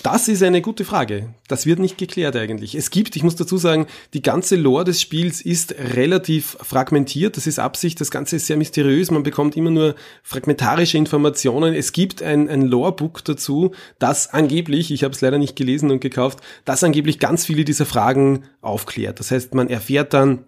Das 0.02 0.26
ist 0.26 0.42
eine 0.42 0.62
gute 0.62 0.84
Frage. 0.84 1.32
Das 1.46 1.64
wird 1.64 1.78
nicht 1.78 1.96
geklärt 1.96 2.34
eigentlich. 2.34 2.74
Es 2.74 2.90
gibt, 2.90 3.14
ich 3.14 3.22
muss 3.22 3.36
dazu 3.36 3.56
sagen, 3.56 3.86
die 4.14 4.22
ganze 4.22 4.56
Lore 4.56 4.82
des 4.82 5.00
Spiels 5.00 5.40
ist 5.40 5.76
relativ 5.78 6.56
fragmentiert. 6.60 7.36
Das 7.36 7.46
ist 7.46 7.60
Absicht. 7.60 8.00
Das 8.00 8.10
Ganze 8.10 8.36
ist 8.36 8.46
sehr 8.46 8.56
mysteriös. 8.56 9.12
Man 9.12 9.22
bekommt 9.22 9.56
immer 9.56 9.70
nur 9.70 9.94
fragmentarische 10.24 10.98
Informationen. 10.98 11.72
Es 11.72 11.92
gibt 11.92 12.20
ein, 12.20 12.48
ein 12.48 12.62
Lore-Book 12.62 13.24
dazu, 13.24 13.72
das 14.00 14.30
angeblich, 14.30 14.90
ich 14.90 15.04
habe 15.04 15.14
es 15.14 15.20
leider 15.20 15.38
nicht 15.38 15.54
gelesen 15.54 15.92
und 15.92 16.00
gekauft, 16.00 16.40
das 16.64 16.82
angeblich 16.82 17.20
ganz 17.20 17.46
viele 17.46 17.64
dieser 17.64 17.86
Fragen 17.86 18.42
aufklärt. 18.60 19.20
Das 19.20 19.30
heißt, 19.30 19.54
man 19.54 19.68
erfährt 19.68 20.14
dann, 20.14 20.46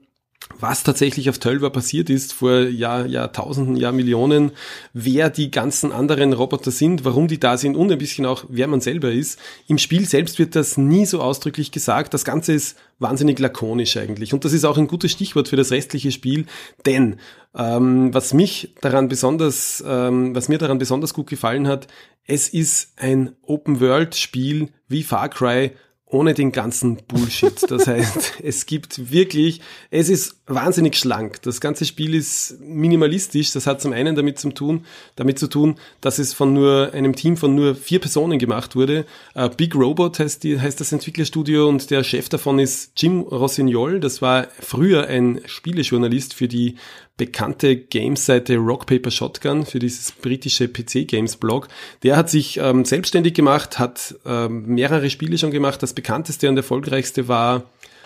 was 0.61 0.83
tatsächlich 0.83 1.31
auf 1.31 1.38
Tölver 1.38 1.70
passiert 1.70 2.11
ist 2.11 2.33
vor 2.33 2.61
Jahr, 2.61 3.07
Jahrtausenden, 3.07 3.77
Jahrmillionen, 3.77 4.53
wer 4.92 5.31
die 5.31 5.51
ganzen 5.51 5.90
anderen 5.90 6.33
Roboter 6.33 6.70
sind, 6.70 7.05
warum 7.05 7.29
die 7.29 7.40
da 7.40 7.57
sind 7.57 7.77
und 7.77 7.90
ein 7.90 7.99
bisschen 7.99 8.27
auch, 8.27 8.44
wer 8.49 8.66
man 8.66 8.81
selber 8.81 9.11
ist. 9.11 9.38
Im 9.68 9.79
Spiel 9.79 10.07
selbst 10.07 10.38
wird 10.38 10.55
das 10.55 10.77
nie 10.77 11.07
so 11.07 11.20
ausdrücklich 11.20 11.73
gesagt. 11.73 12.14
Das 12.14 12.25
Ganze 12.25 12.53
ist 12.53 12.77
wahnsinnig 12.99 13.38
lakonisch 13.38 13.97
eigentlich. 13.97 14.33
Und 14.35 14.44
das 14.44 14.53
ist 14.53 14.64
auch 14.64 14.79
ein 14.79 14.87
gutes 14.87 15.12
Stichwort 15.12 15.49
für 15.49 15.57
das 15.57 15.70
restliche 15.70 16.12
Spiel, 16.12 16.47
denn 16.87 17.16
ähm, 17.57 18.12
was 18.12 18.35
mich 18.35 18.75
daran 18.81 19.09
besonders, 19.09 19.83
ähm, 19.87 20.35
was 20.35 20.49
mir 20.49 20.59
daran 20.59 20.79
besonders 20.79 21.14
gut 21.14 21.29
gefallen 21.29 21.68
hat, 21.68 21.87
es 22.27 22.49
ist 22.49 22.92
ein 22.97 23.37
Open-World-Spiel 23.42 24.70
wie 24.88 25.03
Far 25.03 25.29
Cry 25.29 25.73
ohne 26.07 26.35
den 26.35 26.53
ganzen 26.53 26.97
Bullshit. 27.09 27.55
Das 27.69 27.87
heißt, 27.87 28.35
es 28.43 28.67
gibt 28.67 29.11
wirklich, 29.11 29.61
es 29.90 30.09
ist 30.09 30.37
wahnsinnig 30.47 30.97
schlank. 30.97 31.43
Das 31.43 31.61
ganze 31.61 31.85
Spiel 31.85 32.14
ist 32.14 32.61
minimalistisch. 32.61 33.53
Das 33.53 33.67
hat 33.67 33.81
zum 33.81 33.93
einen 33.93 34.14
damit 34.14 34.38
zu 34.38 34.51
tun, 34.51 34.85
damit 35.17 35.38
zu 35.38 35.49
tun, 35.49 35.77
dass 36.01 36.19
es 36.19 36.33
von 36.33 36.53
nur 36.53 36.93
einem 36.93 37.17
Team 37.17 37.37
von 37.37 37.55
nur 37.55 37.75
vier 37.75 38.01
Personen 38.01 38.38
gemacht 38.38 38.77
wurde. 38.77 39.07
Uh, 39.35 39.49
Big 39.49 39.75
Robot 39.75 40.19
heißt, 40.19 40.45
die, 40.45 40.61
heißt 40.61 40.81
das 40.81 40.93
Entwicklerstudio 40.93 41.69
und 41.69 41.90
der 41.90 42.05
Chef 42.05 42.29
davon 42.29 42.59
ist 42.59 42.93
Jim 42.97 43.21
Rossignol. 43.21 43.99
Das 43.99 44.23
war 44.23 44.49
früher 44.61 45.09
ein 45.09 45.40
Spielejournalist 45.47 46.35
für 46.35 46.49
die 46.49 46.77
bekannte 47.16 47.77
Games-Seite 47.77 48.57
Rock 48.57 48.87
Paper 48.87 49.11
Shotgun 49.11 49.64
für 49.64 49.79
dieses 49.79 50.12
britische 50.12 50.68
PC-Games-Blog. 50.68 51.68
Der 52.03 52.16
hat 52.16 52.29
sich 52.29 52.59
ähm, 52.59 52.85
selbstständig 52.85 53.35
gemacht, 53.35 53.79
hat 53.79 54.16
ähm, 54.27 54.66
mehrere 54.66 55.11
Spiele 55.11 55.38
schon 55.38 55.53
gemacht. 55.53 55.83
Das 55.83 55.92
bekannteste 55.92 56.48
und 56.48 56.57
erfolgreichste 56.57 57.29
war 57.29 57.64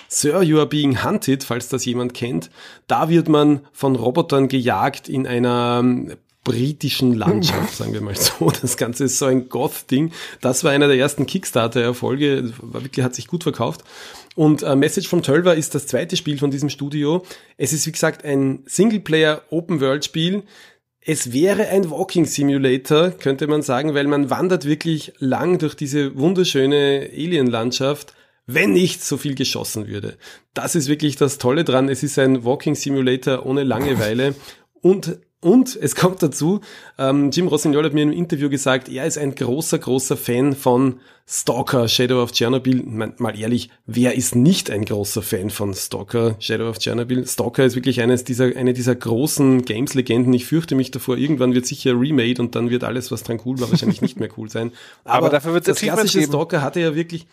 Sir, 0.09 0.43
you 0.43 0.59
are 0.59 0.67
being 0.67 1.05
hunted, 1.05 1.45
falls 1.45 1.69
das 1.69 1.85
jemand 1.85 2.15
kennt. 2.15 2.51
Da 2.87 3.09
wird 3.11 3.29
man 3.29 3.61
von 3.73 3.95
Robotern 3.95 4.49
gejagt 4.49 5.09
in 5.09 5.27
einer 5.27 5.81
ähm, 5.83 6.17
britischen 6.49 7.15
Landschaft, 7.15 7.75
sagen 7.77 7.93
wir 7.93 8.01
mal 8.01 8.17
so. 8.17 8.51
Das 8.51 8.77
Ganze 8.77 9.05
ist 9.05 9.19
so 9.19 9.27
ein 9.27 9.49
Goth-Ding. 9.49 10.13
Das 10.41 10.65
war 10.65 10.73
einer 10.73 10.89
der 10.89 10.97
ersten 10.97 11.27
Kickstarter-Erfolge, 11.27 12.53
wirklich 12.63 13.05
hat 13.05 13.15
sich 13.15 13.27
gut 13.27 13.43
verkauft. 13.43 13.85
Und 14.35 14.63
äh, 14.63 14.77
Message 14.77 15.09
from 15.09 15.23
Tölver 15.23 15.55
ist 15.57 15.75
das 15.75 15.87
zweite 15.87 16.17
Spiel 16.17 16.39
von 16.39 16.51
diesem 16.51 16.71
Studio. 16.71 17.25
Es 17.57 17.73
ist, 17.73 17.87
wie 17.87 17.93
gesagt, 17.93 18.25
ein 18.25 18.63
Singleplayer 18.67 19.43
Open-World-Spiel. 19.51 20.45
Es 21.01 21.33
wäre 21.33 21.69
ein 21.69 21.91
Walking 21.91 22.27
Simulator, 22.27 23.11
könnte 23.11 23.47
man 23.47 23.63
sagen, 23.63 23.95
weil 23.95 24.07
man 24.07 24.31
wandert 24.31 24.65
wirklich 24.65 25.13
lang 25.19 25.59
durch 25.59 25.75
diese 25.75 26.17
wunderschöne 26.17 27.11
Alien-Landschaft, 27.13 28.15
wenn 28.47 28.73
nicht 28.73 29.03
so 29.05 29.17
viel 29.17 29.35
geschossen 29.35 29.89
würde. 29.89 30.17
Das 30.55 30.75
ist 30.75 30.89
wirklich 30.89 31.17
das 31.17 31.39
Tolle 31.39 31.65
dran. 31.65 31.89
Es 31.89 32.03
ist 32.03 32.19
ein 32.19 32.45
Walking 32.45 32.75
Simulator 32.75 33.45
ohne 33.47 33.63
Langeweile 33.63 34.35
und 34.81 35.19
und 35.41 35.79
es 35.81 35.95
kommt 35.95 36.21
dazu, 36.23 36.61
ähm, 36.99 37.31
Jim 37.31 37.47
Rossignol 37.47 37.85
hat 37.85 37.95
mir 37.95 38.03
im 38.03 38.13
Interview 38.13 38.51
gesagt, 38.51 38.89
er 38.89 39.07
ist 39.07 39.19
ein 39.19 39.37
großer, 39.37 39.79
großer 39.79 40.17
Fan 40.17 40.57
von 40.57 40.99
Stalker, 41.29 41.87
Shadow 41.87 42.23
of 42.23 42.33
Chernobyl. 42.33 42.83
Mal 42.85 43.39
ehrlich, 43.39 43.71
wer 43.87 44.17
ist 44.17 44.35
nicht 44.35 44.69
ein 44.69 44.85
großer 44.85 45.23
Fan 45.23 45.51
von 45.51 45.75
Stalker, 45.75 46.35
Shadow 46.41 46.69
of 46.69 46.79
Chernobyl? 46.79 47.25
Stalker 47.27 47.65
ist 47.65 47.77
wirklich 47.77 48.01
eines 48.01 48.25
dieser, 48.25 48.57
eine 48.57 48.73
dieser 48.73 48.97
großen 48.97 49.63
Games-Legenden. 49.63 50.33
Ich 50.33 50.47
fürchte 50.47 50.75
mich 50.75 50.91
davor, 50.91 51.17
irgendwann 51.17 51.55
wird 51.55 51.67
sicher 51.67 51.93
remade 51.93 52.41
und 52.41 52.57
dann 52.57 52.71
wird 52.71 52.83
alles, 52.83 53.13
was 53.13 53.23
dran 53.23 53.41
cool 53.45 53.61
war, 53.61 53.71
wahrscheinlich 53.71 54.03
nicht 54.03 54.19
mehr 54.19 54.31
cool 54.39 54.51
sein. 54.51 54.73
Aber, 55.05 55.19
Aber 55.19 55.29
dafür 55.29 55.55
wird 55.55 55.69
das 55.69 55.79
klassische 55.79 56.19
geben. 56.19 56.33
Stalker 56.33 56.63
hatte 56.63 56.81
ja 56.81 56.97
wirklich, 56.97 57.27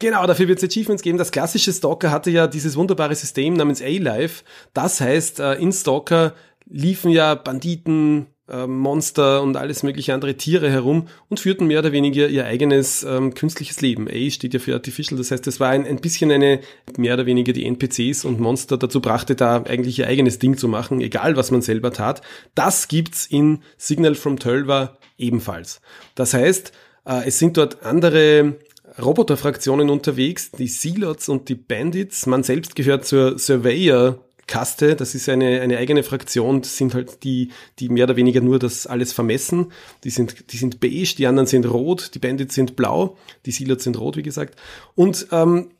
Genau, 0.00 0.24
dafür 0.28 0.46
wird 0.46 0.62
es 0.62 0.70
Achievements 0.70 1.02
geben. 1.02 1.18
Das 1.18 1.32
klassische 1.32 1.72
Stalker 1.72 2.12
hatte 2.12 2.30
ja 2.30 2.46
dieses 2.46 2.76
wunderbare 2.76 3.16
System 3.16 3.54
namens 3.54 3.82
A-Life. 3.82 4.44
Das 4.72 5.00
heißt, 5.00 5.40
äh, 5.40 5.54
in 5.54 5.72
Stalker 5.72 6.34
liefen 6.70 7.10
ja 7.10 7.34
Banditen, 7.34 8.26
äh, 8.48 8.66
Monster 8.66 9.42
und 9.42 9.56
alles 9.56 9.82
mögliche 9.82 10.14
andere 10.14 10.34
Tiere 10.36 10.70
herum 10.70 11.08
und 11.28 11.40
führten 11.40 11.66
mehr 11.66 11.80
oder 11.80 11.92
weniger 11.92 12.28
ihr 12.28 12.46
eigenes 12.46 13.04
ähm, 13.04 13.34
künstliches 13.34 13.80
Leben. 13.80 14.08
A 14.08 14.30
steht 14.30 14.54
ja 14.54 14.60
für 14.60 14.74
Artificial, 14.74 15.18
das 15.18 15.30
heißt, 15.30 15.46
es 15.46 15.60
war 15.60 15.70
ein, 15.70 15.86
ein 15.86 16.00
bisschen 16.00 16.30
eine, 16.30 16.60
mehr 16.96 17.14
oder 17.14 17.26
weniger 17.26 17.52
die 17.52 17.66
NPCs 17.66 18.24
und 18.24 18.40
Monster 18.40 18.78
dazu 18.78 19.00
brachte, 19.00 19.34
da 19.34 19.62
eigentlich 19.62 19.98
ihr 19.98 20.06
eigenes 20.06 20.38
Ding 20.38 20.56
zu 20.56 20.68
machen, 20.68 21.00
egal 21.00 21.36
was 21.36 21.50
man 21.50 21.62
selber 21.62 21.92
tat. 21.92 22.22
Das 22.54 22.88
gibt's 22.88 23.26
in 23.26 23.60
Signal 23.76 24.14
from 24.14 24.38
Tölva 24.38 24.98
ebenfalls. 25.16 25.80
Das 26.14 26.34
heißt, 26.34 26.72
äh, 27.04 27.26
es 27.26 27.38
sind 27.38 27.56
dort 27.56 27.82
andere 27.84 28.56
Roboterfraktionen 29.00 29.90
unterwegs, 29.90 30.50
die 30.50 30.68
Sealots 30.68 31.28
und 31.28 31.48
die 31.48 31.54
Bandits. 31.54 32.26
Man 32.26 32.42
selbst 32.42 32.74
gehört 32.74 33.04
zur 33.04 33.38
Surveyor 33.38 34.24
Kaste, 34.48 34.96
das 34.96 35.14
ist 35.14 35.28
eine, 35.28 35.60
eine 35.60 35.78
eigene 35.78 36.02
Fraktion, 36.02 36.62
das 36.62 36.76
sind 36.76 36.94
halt 36.94 37.22
die, 37.22 37.50
die 37.78 37.88
mehr 37.88 38.04
oder 38.04 38.16
weniger 38.16 38.40
nur 38.40 38.58
das 38.58 38.88
alles 38.88 39.12
vermessen. 39.12 39.72
Die 40.02 40.10
sind, 40.10 40.52
die 40.52 40.56
sind 40.56 40.80
beige, 40.80 41.14
die 41.16 41.26
anderen 41.28 41.46
sind 41.46 41.70
rot, 41.70 42.14
die 42.14 42.18
Bandits 42.18 42.56
sind 42.56 42.74
blau, 42.74 43.16
die 43.46 43.52
Silots 43.52 43.84
sind 43.84 44.00
rot, 44.00 44.16
wie 44.16 44.22
gesagt. 44.22 44.58
Und 44.96 45.28
ähm, 45.30 45.70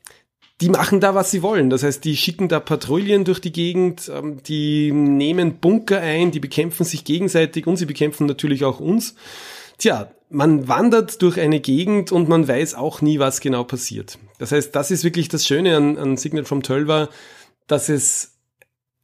die 0.60 0.68
machen 0.68 1.00
da, 1.00 1.14
was 1.14 1.30
sie 1.30 1.42
wollen. 1.42 1.70
Das 1.70 1.82
heißt, 1.82 2.04
die 2.04 2.16
schicken 2.16 2.48
da 2.48 2.60
Patrouillen 2.60 3.24
durch 3.24 3.40
die 3.40 3.52
Gegend, 3.52 4.10
ähm, 4.14 4.42
die 4.42 4.92
nehmen 4.92 5.58
Bunker 5.58 6.00
ein, 6.00 6.30
die 6.30 6.40
bekämpfen 6.40 6.84
sich 6.84 7.04
gegenseitig 7.04 7.66
und 7.66 7.76
sie 7.76 7.86
bekämpfen 7.86 8.26
natürlich 8.26 8.64
auch 8.64 8.80
uns. 8.80 9.14
Tja, 9.78 10.10
man 10.30 10.68
wandert 10.68 11.22
durch 11.22 11.40
eine 11.40 11.60
Gegend 11.60 12.12
und 12.12 12.28
man 12.28 12.46
weiß 12.46 12.74
auch 12.74 13.00
nie, 13.00 13.18
was 13.18 13.40
genau 13.40 13.64
passiert. 13.64 14.18
Das 14.38 14.52
heißt, 14.52 14.74
das 14.74 14.90
ist 14.90 15.04
wirklich 15.04 15.28
das 15.28 15.46
Schöne 15.46 15.76
an, 15.76 15.96
an 15.96 16.16
Signal 16.16 16.44
from 16.44 16.62
Tölver, 16.62 17.08
dass 17.66 17.88
es 17.88 18.37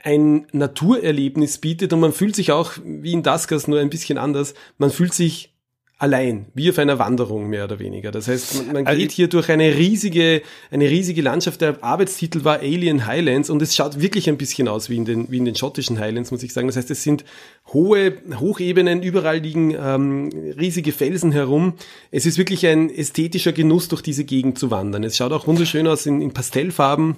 ein 0.04 0.46
Naturerlebnis 0.52 1.58
bietet 1.58 1.92
und 1.94 2.00
man 2.00 2.12
fühlt 2.12 2.36
sich 2.36 2.52
auch 2.52 2.72
wie 2.84 3.12
in 3.12 3.22
Daskas 3.22 3.66
nur 3.66 3.80
ein 3.80 3.88
bisschen 3.88 4.18
anders. 4.18 4.54
Man 4.76 4.90
fühlt 4.90 5.14
sich 5.14 5.54
allein, 5.96 6.46
wie 6.52 6.68
auf 6.68 6.78
einer 6.78 6.98
Wanderung 6.98 7.48
mehr 7.48 7.64
oder 7.64 7.78
weniger. 7.78 8.10
Das 8.10 8.28
heißt, 8.28 8.56
man, 8.56 8.74
man 8.74 8.86
also 8.86 9.00
geht 9.00 9.12
hier 9.12 9.28
durch 9.28 9.48
eine 9.48 9.74
riesige, 9.76 10.42
eine 10.70 10.90
riesige 10.90 11.22
Landschaft. 11.22 11.62
Der 11.62 11.82
Arbeitstitel 11.82 12.44
war 12.44 12.58
Alien 12.58 13.06
Highlands 13.06 13.48
und 13.48 13.62
es 13.62 13.74
schaut 13.74 13.98
wirklich 14.02 14.28
ein 14.28 14.36
bisschen 14.36 14.68
aus 14.68 14.90
wie 14.90 14.98
in 14.98 15.06
den, 15.06 15.30
wie 15.30 15.38
in 15.38 15.46
den 15.46 15.54
schottischen 15.54 15.98
Highlands, 15.98 16.30
muss 16.30 16.42
ich 16.42 16.52
sagen. 16.52 16.66
Das 16.66 16.76
heißt, 16.76 16.90
es 16.90 17.02
sind 17.02 17.24
hohe 17.72 18.18
Hochebenen, 18.38 19.02
überall 19.02 19.38
liegen 19.38 19.74
ähm, 19.74 20.28
riesige 20.58 20.92
Felsen 20.92 21.32
herum. 21.32 21.74
Es 22.10 22.26
ist 22.26 22.36
wirklich 22.36 22.66
ein 22.66 22.90
ästhetischer 22.90 23.52
Genuss, 23.52 23.88
durch 23.88 24.02
diese 24.02 24.24
Gegend 24.24 24.58
zu 24.58 24.70
wandern. 24.70 25.02
Es 25.04 25.16
schaut 25.16 25.32
auch 25.32 25.46
wunderschön 25.46 25.86
aus 25.86 26.04
in, 26.04 26.20
in 26.20 26.32
Pastellfarben. 26.34 27.16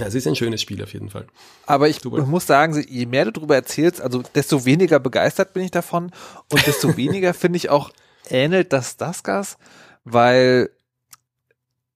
Es 0.00 0.14
ist 0.14 0.26
ein 0.26 0.36
schönes 0.36 0.62
Spiel 0.62 0.82
auf 0.82 0.92
jeden 0.94 1.10
Fall. 1.10 1.26
Aber 1.66 1.88
ich 1.88 2.00
Super. 2.00 2.24
muss 2.24 2.46
sagen, 2.46 2.82
je 2.88 3.06
mehr 3.06 3.26
du 3.26 3.32
darüber 3.32 3.56
erzählst, 3.56 4.00
also 4.00 4.22
desto 4.34 4.64
weniger 4.64 4.98
begeistert 4.98 5.52
bin 5.52 5.64
ich 5.64 5.70
davon 5.70 6.10
und 6.50 6.66
desto 6.66 6.96
weniger 6.96 7.34
finde 7.34 7.58
ich 7.58 7.68
auch 7.68 7.90
ähnelt 8.30 8.72
das 8.72 8.96
Dasgas, 8.96 9.58
weil 10.04 10.70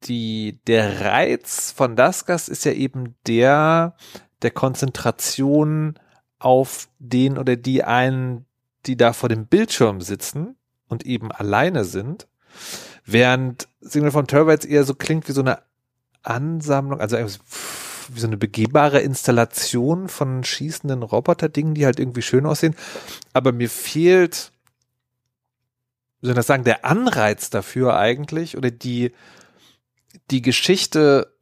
die, 0.05 0.61
der 0.67 1.01
Reiz 1.01 1.73
von 1.73 1.97
Dasgas 1.97 2.49
ist 2.49 2.65
ja 2.65 2.73
eben 2.73 3.15
der, 3.27 3.97
der 4.43 4.51
Konzentration 4.51 5.99
auf 6.39 6.89
den 6.99 7.39
oder 7.39 7.57
die 7.57 7.83
einen, 7.83 8.45
die 8.85 8.97
da 8.97 9.15
vor 9.15 9.31
dem 9.31 9.47
Bildschirm 9.47 10.03
sitzen 10.03 10.57
und 10.89 11.07
eben 11.07 11.33
alleine 11.33 11.85
sind, 11.85 12.29
während 13.07 13.69
Signal 13.81 14.11
von 14.11 14.27
Terbites 14.27 14.67
eher 14.67 14.85
so 14.85 14.95
klingt 14.95 15.29
wie 15.29 15.33
so 15.33 15.41
eine 15.41 15.63
Ansammlung, 16.23 17.01
also 17.01 17.17
wie 18.15 18.21
so 18.21 18.27
eine 18.27 18.37
begehbare 18.37 19.01
Installation 19.01 20.09
von 20.09 20.45
schießenden 20.45 21.03
Roboterdingen, 21.03 21.75
die 21.75 21.87
halt 21.87 21.99
irgendwie 21.99 22.23
schön 22.23 22.47
aussehen. 22.47 22.75
Aber 23.33 23.53
mir 23.53 23.71
fehlt 23.71 24.53
wie 26.21 26.27
soll 26.27 26.33
ich 26.33 26.37
das 26.37 26.47
sagen, 26.47 26.65
der 26.65 26.85
Anreiz 26.85 27.51
dafür 27.51 27.97
eigentlich 27.97 28.57
oder 28.57 28.71
die, 28.71 29.13
die 30.31 30.43
Geschichte 30.43 31.33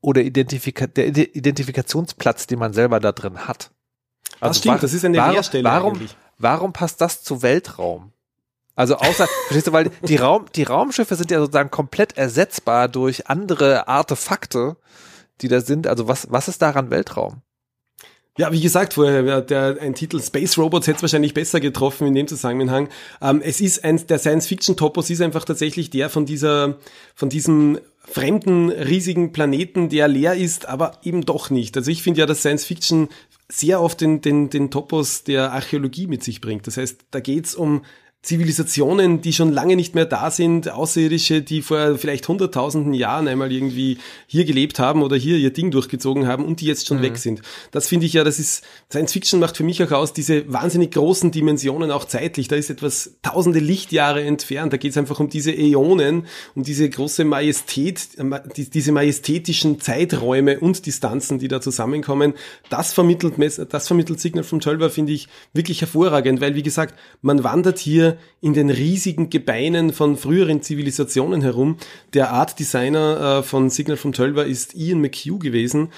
oder 0.00 0.22
Identifika 0.22 0.86
der 0.86 1.06
Identifikationsplatz, 1.06 2.46
den 2.46 2.58
man 2.58 2.72
selber 2.72 3.00
da 3.00 3.12
drin 3.12 3.46
hat. 3.46 3.70
Also 4.40 4.50
das 4.50 4.58
stimmt, 4.58 4.74
war, 4.74 4.80
das 4.80 4.92
ist 4.92 5.04
eine 5.04 5.18
warum, 5.18 5.32
Leerstelle 5.32 5.64
warum, 5.64 5.94
eigentlich. 5.94 6.16
Warum 6.38 6.72
passt 6.72 7.00
das 7.00 7.22
zu 7.22 7.42
Weltraum? 7.42 8.12
Also 8.76 8.96
außer, 8.96 9.26
verstehst 9.46 9.66
du, 9.66 9.72
weil 9.72 9.90
die 10.02 10.16
Raum, 10.16 10.46
die 10.54 10.62
Raumschiffe 10.62 11.16
sind 11.16 11.30
ja 11.30 11.38
sozusagen 11.38 11.70
komplett 11.70 12.16
ersetzbar 12.16 12.88
durch 12.88 13.28
andere 13.28 13.88
Artefakte, 13.88 14.76
die 15.40 15.48
da 15.48 15.60
sind. 15.60 15.86
Also 15.86 16.08
was, 16.08 16.28
was 16.30 16.48
ist 16.48 16.62
daran 16.62 16.90
Weltraum? 16.90 17.42
Ja, 18.38 18.52
wie 18.52 18.60
gesagt 18.60 18.94
vorher, 18.94 19.42
der, 19.42 19.78
ein 19.80 19.94
Titel 19.94 20.20
Space 20.22 20.56
Robots 20.56 20.86
hätte 20.86 20.96
es 20.96 21.02
wahrscheinlich 21.02 21.34
besser 21.34 21.60
getroffen 21.60 22.06
in 22.06 22.14
dem 22.14 22.28
Zusammenhang. 22.28 22.88
Ähm, 23.20 23.42
es 23.44 23.60
ist 23.60 23.84
ein, 23.84 24.06
der 24.06 24.18
Science-Fiction-Topos 24.18 25.10
ist 25.10 25.20
einfach 25.20 25.44
tatsächlich 25.44 25.90
der 25.90 26.08
von 26.08 26.26
dieser, 26.26 26.78
von 27.14 27.28
diesem 27.28 27.80
fremden, 27.98 28.70
riesigen 28.70 29.32
Planeten, 29.32 29.88
der 29.88 30.08
leer 30.08 30.34
ist, 30.36 30.66
aber 30.66 30.92
eben 31.02 31.26
doch 31.26 31.50
nicht. 31.50 31.76
Also 31.76 31.90
ich 31.90 32.02
finde 32.02 32.20
ja, 32.20 32.26
dass 32.26 32.40
Science-Fiction 32.40 33.08
sehr 33.48 33.82
oft 33.82 34.00
den, 34.00 34.20
den, 34.20 34.48
den 34.48 34.70
Topos 34.70 35.24
der 35.24 35.52
Archäologie 35.52 36.06
mit 36.06 36.22
sich 36.22 36.40
bringt. 36.40 36.66
Das 36.66 36.76
heißt, 36.76 37.00
da 37.10 37.20
geht's 37.20 37.54
um 37.54 37.82
Zivilisationen, 38.22 39.22
die 39.22 39.32
schon 39.32 39.50
lange 39.50 39.76
nicht 39.76 39.94
mehr 39.94 40.04
da 40.04 40.30
sind, 40.30 40.70
Außerirdische, 40.70 41.40
die 41.40 41.62
vor 41.62 41.96
vielleicht 41.96 42.28
hunderttausenden 42.28 42.92
Jahren 42.92 43.26
einmal 43.28 43.50
irgendwie 43.50 43.96
hier 44.26 44.44
gelebt 44.44 44.78
haben 44.78 45.02
oder 45.02 45.16
hier 45.16 45.38
ihr 45.38 45.54
Ding 45.54 45.70
durchgezogen 45.70 46.26
haben 46.26 46.44
und 46.44 46.60
die 46.60 46.66
jetzt 46.66 46.86
schon 46.86 46.98
mhm. 46.98 47.02
weg 47.02 47.16
sind. 47.16 47.40
Das 47.70 47.88
finde 47.88 48.04
ich 48.04 48.12
ja, 48.12 48.22
das 48.22 48.38
ist, 48.38 48.62
Science 48.90 49.14
Fiction 49.14 49.40
macht 49.40 49.56
für 49.56 49.64
mich 49.64 49.82
auch 49.82 49.90
aus, 49.92 50.12
diese 50.12 50.52
wahnsinnig 50.52 50.92
großen 50.92 51.30
Dimensionen 51.30 51.90
auch 51.90 52.04
zeitlich. 52.04 52.48
Da 52.48 52.56
ist 52.56 52.68
etwas 52.68 53.16
tausende 53.22 53.58
Lichtjahre 53.58 54.22
entfernt. 54.22 54.74
Da 54.74 54.76
geht 54.76 54.90
es 54.90 54.98
einfach 54.98 55.18
um 55.18 55.30
diese 55.30 55.52
Äonen, 55.52 56.26
um 56.54 56.62
diese 56.62 56.90
große 56.90 57.24
Majestät, 57.24 58.06
diese 58.54 58.92
majestätischen 58.92 59.80
Zeiträume 59.80 60.60
und 60.60 60.84
Distanzen, 60.84 61.38
die 61.38 61.48
da 61.48 61.62
zusammenkommen. 61.62 62.34
Das 62.68 62.92
vermittelt, 62.92 63.34
das 63.72 63.86
vermittelt 63.86 64.20
Signal 64.20 64.44
from 64.44 64.60
Tölver, 64.60 64.90
finde 64.90 65.12
ich 65.12 65.28
wirklich 65.54 65.80
hervorragend, 65.80 66.42
weil 66.42 66.54
wie 66.54 66.62
gesagt, 66.62 66.98
man 67.22 67.44
wandert 67.44 67.78
hier 67.78 68.09
in 68.40 68.54
den 68.54 68.70
riesigen 68.70 69.30
Gebeinen 69.30 69.92
von 69.92 70.16
früheren 70.16 70.62
Zivilisationen 70.62 71.42
herum. 71.42 71.76
Der 72.14 72.30
Art 72.30 72.58
Designer 72.58 73.38
äh, 73.38 73.42
von 73.42 73.70
Signal 73.70 73.96
from 73.96 74.12
Tölver 74.12 74.46
ist 74.46 74.74
Ian 74.74 75.00
McHugh 75.00 75.38
gewesen. 75.38 75.90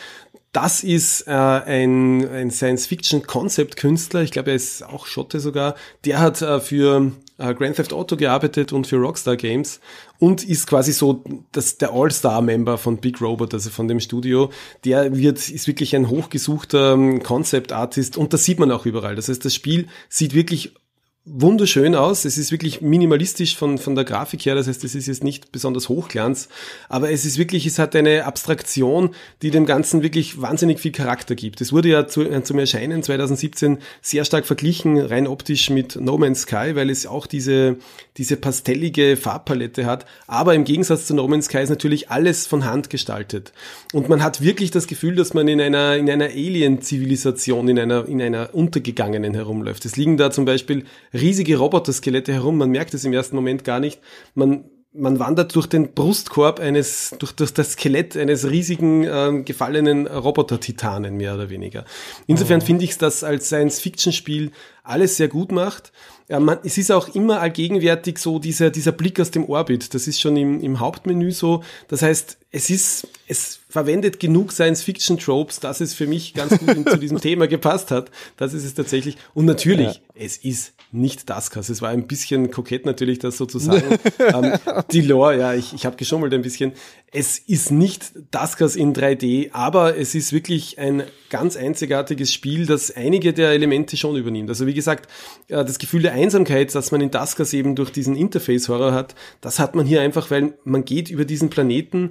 Das 0.53 0.85
ist 0.85 1.27
äh, 1.27 1.31
ein, 1.31 2.29
ein 2.29 2.51
Science-Fiction-Concept-Künstler, 2.51 4.21
ich 4.21 4.33
glaube, 4.33 4.51
er 4.51 4.57
ist 4.57 4.83
auch 4.83 5.07
Schotte 5.07 5.41
sogar. 5.41 5.77
Der 6.05 6.21
hat 6.21 6.43
äh, 6.43 6.61
für 6.61 7.13
äh, 7.39 7.55
Grand 7.55 7.77
Theft 7.77 7.95
Auto 7.95 8.17
gearbeitet 8.17 8.71
und 8.71 8.87
für 8.87 8.97
Rockstar 8.97 9.37
Games 9.37 9.81
und 10.19 10.45
ist 10.45 10.67
quasi 10.67 10.93
so 10.93 11.25
das, 11.53 11.79
der 11.79 11.93
All-Star-Member 11.93 12.77
von 12.77 12.99
Big 12.99 13.23
Robot, 13.23 13.55
also 13.55 13.71
von 13.71 13.89
dem 13.89 13.99
Studio. 13.99 14.51
Der 14.85 15.17
wird, 15.17 15.39
ist 15.39 15.67
wirklich 15.67 15.97
ein 15.97 16.11
hochgesuchter 16.11 16.93
ähm, 16.93 17.23
Concept-Artist 17.23 18.19
und 18.19 18.35
das 18.35 18.45
sieht 18.45 18.59
man 18.59 18.71
auch 18.71 18.85
überall. 18.85 19.17
Das 19.17 19.31
heißt, 19.31 19.43
das 19.43 19.55
Spiel 19.55 19.89
sieht 20.11 20.35
wirklich 20.35 20.75
wunderschön 21.25 21.95
aus. 21.95 22.25
Es 22.25 22.37
ist 22.37 22.51
wirklich 22.51 22.81
minimalistisch 22.81 23.57
von, 23.57 23.79
von 23.79 23.95
der 23.95 24.05
Grafik 24.05 24.45
her. 24.45 24.57
Das 24.57 24.67
heißt, 24.67 24.83
es 24.83 24.97
ist 24.97 25.07
jetzt 25.07 25.23
nicht 25.23 25.53
besonders 25.53 25.89
Hochglanz. 25.89 26.49
Aber 26.89 27.13
es 27.13 27.25
ist 27.25 27.39
wirklich, 27.39 27.65
es 27.65 27.79
hat 27.79 27.95
eine 27.95 28.25
Abstraktion, 28.25 29.15
die 29.41 29.53
dem 29.53 29.65
Ganzen 29.65 30.03
wirklich 30.03 30.41
wahnsinnig 30.41 30.81
viel 30.81 30.91
Charakter 30.91 31.37
gibt. 31.37 31.61
Es 31.61 31.73
wurde 31.73 31.91
ja 31.91 32.09
zu, 32.09 32.23
äh, 32.23 32.43
zum 32.43 32.59
Erscheinen 32.59 33.05
2017 33.05 33.79
sehr 34.01 34.25
stark 34.25 34.47
verglichen, 34.47 34.99
rein 34.99 35.29
optisch 35.29 35.71
mit 35.71 35.95
No 35.95 36.19
Man's 36.19 36.43
Sky, 36.43 36.75
weil 36.75 36.91
es 36.91 37.07
auch 37.07 37.29
diese, 37.29 37.77
diese 38.17 38.37
pastellige 38.37 39.17
Farbpalette 39.17 39.87
hat. 39.87 40.07
Aber 40.27 40.57
im 40.57 40.65
Gegensatz 40.65 41.07
zu 41.07 41.15
No 41.15 41.29
Man's 41.29 41.45
Sky 41.45 41.59
ist 41.59 41.71
natürlich 41.71 42.11
alles 42.11 42.49
von 42.49 42.65
Hand 42.65 42.91
gestaltet. 42.91 43.53
Und 43.93 44.09
man 44.09 44.25
hat 44.25 44.41
wirklich 44.41 44.73
das 44.73 44.89
Gefühl, 44.89 45.15
dass 45.15 45.35
man 45.35 45.47
in 45.47 45.61
einer, 45.61 45.97
in 45.97 46.11
einer 46.11 46.27
Alien-Zivilisation, 46.27 47.69
in 47.69 47.79
einer, 47.79 48.09
in 48.09 48.21
einer 48.21 48.53
untergegangenen 48.55 49.35
herumläuft. 49.35 49.85
Es 49.85 49.97
liegen 49.97 50.17
da 50.17 50.33
zum 50.33 50.47
Beispiel 50.47 50.85
riesige 51.13 51.57
Roboterskelette 51.57 52.33
herum. 52.33 52.59
Man 52.59 52.71
merkt 52.71 52.95
es 52.95 53.05
im 53.05 53.13
ersten 53.13 53.37
Moment 53.37 53.65
gar 53.65 53.81
nicht. 53.81 54.01
Man 54.35 54.65
man 54.95 55.19
wandert 55.19 55.55
durch 55.55 55.67
den 55.67 55.95
Brustkorb 55.95 56.61
eines, 56.61 57.15
durch, 57.19 57.33
durch 57.33 57.53
das 57.53 57.73
Skelett 57.73 58.17
eines 58.17 58.49
riesigen 58.51 59.05
äh, 59.05 59.43
gefallenen 59.43 60.07
Roboter-Titanen, 60.07 61.17
mehr 61.17 61.35
oder 61.35 61.51
weniger. 61.51 61.85
Insofern 62.27 62.61
oh. 62.61 62.65
finde 62.65 62.85
ich 62.85 62.99
das 62.99 63.25
als 63.25 63.47
Science-Fiction-Spiel 63.47 64.51
alles 64.85 65.17
sehr 65.17 65.29
gut 65.29 65.51
macht. 65.51 65.93
Ja, 66.29 66.41
man, 66.41 66.59
es 66.65 66.79
ist 66.79 66.93
auch 66.93 67.15
immer 67.15 67.41
allgegenwärtig 67.41 68.19
so 68.19 68.39
dieser, 68.39 68.71
dieser 68.71 68.93
Blick 68.93 69.19
aus 69.19 69.31
dem 69.31 69.49
Orbit. 69.49 69.95
Das 69.95 70.07
ist 70.07 70.21
schon 70.21 70.37
im, 70.37 70.61
im 70.61 70.79
Hauptmenü 70.79 71.33
so. 71.33 71.63
Das 71.89 72.03
heißt, 72.03 72.39
es 72.55 72.69
ist, 72.69 73.09
es 73.27 73.61
verwendet 73.71 74.21
genug 74.21 74.53
Science-Fiction-Tropes, 74.53 75.61
dass 75.61 75.81
es 75.81 75.95
für 75.95 76.07
mich 76.07 76.35
ganz 76.35 76.59
gut 76.59 76.89
zu 76.89 76.99
diesem 76.99 77.19
Thema 77.23 77.49
gepasst 77.49 77.91
hat. 77.91 78.11
Das 78.37 78.53
ist 78.53 78.65
es 78.65 78.75
tatsächlich. 78.75 79.17
Und 79.33 79.47
natürlich, 79.47 79.95
ja. 79.95 80.01
es 80.15 80.37
ist 80.37 80.75
nicht 80.93 81.31
Daskas. 81.31 81.71
Es 81.71 81.81
war 81.81 81.89
ein 81.89 82.07
bisschen 82.07 82.51
kokett 82.51 82.85
natürlich, 82.85 83.19
das 83.19 83.39
sozusagen. 83.39 83.99
ähm, 84.19 84.53
die 84.93 85.01
Lore, 85.01 85.39
ja, 85.39 85.55
ich, 85.55 85.73
ich 85.73 85.87
habe 85.87 85.97
geschummelt 85.97 86.35
ein 86.35 86.43
bisschen. 86.43 86.73
Es 87.11 87.39
ist 87.39 87.71
nicht 87.71 88.13
Daskas 88.31 88.77
in 88.77 88.95
3D, 88.95 89.53
aber 89.53 89.97
es 89.97 90.15
ist 90.15 90.35
wirklich 90.35 90.79
ein 90.79 91.05
ganz 91.31 91.57
einzigartiges 91.57 92.31
Spiel, 92.33 92.67
das 92.67 92.95
einige 92.95 93.33
der 93.33 93.53
Elemente 93.53 93.97
schon 93.97 94.17
übernimmt. 94.17 94.51
Also 94.51 94.67
wie 94.67 94.75
gesagt, 94.75 95.11
äh, 95.49 95.65
das 95.65 95.79
Gefühl 95.79 96.03
der 96.03 96.13
Einsamkeit, 96.13 96.75
das 96.75 96.93
man 96.93 97.01
in 97.01 97.11
Daskas 97.11 97.55
eben 97.55 97.75
durch 97.75 97.91
diesen 97.91 98.15
Interface-Horror 98.15 98.93
hat, 98.93 99.15
das 99.41 99.59
hat 99.59 99.75
man 99.75 99.87
hier 99.87 100.03
einfach, 100.03 100.31
weil 100.31 100.53
man 100.65 100.85
geht 100.85 101.09
über 101.09 101.25
diesen 101.25 101.49
Planeten 101.49 102.11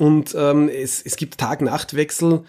und 0.00 0.34
ähm, 0.36 0.68
es, 0.68 1.00
es 1.00 1.16
gibt 1.16 1.38
Tag-Nacht-Wechsel 1.38 2.44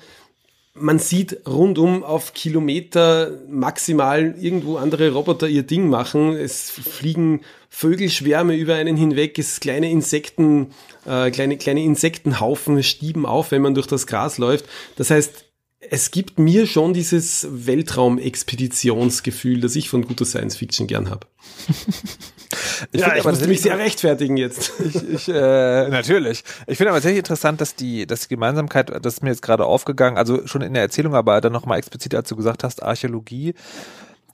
man 0.73 0.99
sieht 0.99 1.45
rundum 1.47 2.03
auf 2.03 2.33
Kilometer 2.33 3.39
maximal 3.49 4.35
irgendwo 4.39 4.77
andere 4.77 5.11
Roboter 5.11 5.49
ihr 5.49 5.63
Ding 5.63 5.89
machen. 5.89 6.33
Es 6.35 6.69
fliegen 6.69 7.41
Vögelschwärme 7.69 8.55
über 8.55 8.75
einen 8.75 8.95
hinweg, 8.95 9.37
es 9.37 9.59
kleine 9.59 9.91
Insekten, 9.91 10.67
äh, 11.05 11.29
kleine, 11.31 11.57
kleine 11.57 11.83
Insektenhaufen 11.83 12.81
stieben 12.83 13.25
auf, 13.25 13.51
wenn 13.51 13.61
man 13.61 13.75
durch 13.75 13.87
das 13.87 14.07
Gras 14.07 14.37
läuft. 14.37 14.63
Das 14.95 15.09
heißt, 15.09 15.43
es 15.89 16.11
gibt 16.11 16.39
mir 16.39 16.67
schon 16.67 16.93
dieses 16.93 17.45
Weltraumexpeditionsgefühl, 17.49 19.59
das 19.59 19.75
ich 19.75 19.89
von 19.89 20.05
guter 20.05 20.23
Science 20.25 20.55
Fiction 20.55 20.87
gern 20.87 21.09
habe. 21.09 21.27
Ich 22.91 23.01
ja, 23.01 23.15
ich 23.15 23.23
musste 23.23 23.47
mich 23.47 23.61
sehr 23.61 23.77
rechtfertigen 23.77 24.37
jetzt. 24.37 24.73
Ich, 24.81 25.09
ich, 25.09 25.29
äh, 25.29 25.89
natürlich. 25.89 26.43
Ich 26.67 26.77
finde 26.77 26.89
aber 26.89 26.97
tatsächlich 26.97 27.19
interessant, 27.19 27.61
dass 27.61 27.75
die, 27.75 28.05
dass 28.07 28.21
die 28.21 28.29
Gemeinsamkeit, 28.29 28.89
das 28.89 29.13
ist 29.13 29.23
mir 29.23 29.29
jetzt 29.29 29.41
gerade 29.41 29.65
aufgegangen, 29.65 30.17
also 30.17 30.45
schon 30.47 30.61
in 30.61 30.73
der 30.73 30.83
Erzählung, 30.83 31.15
aber 31.15 31.39
dann 31.39 31.53
nochmal 31.53 31.77
explizit, 31.77 32.13
du 32.29 32.35
gesagt 32.35 32.63
hast, 32.63 32.83
Archäologie, 32.83 33.53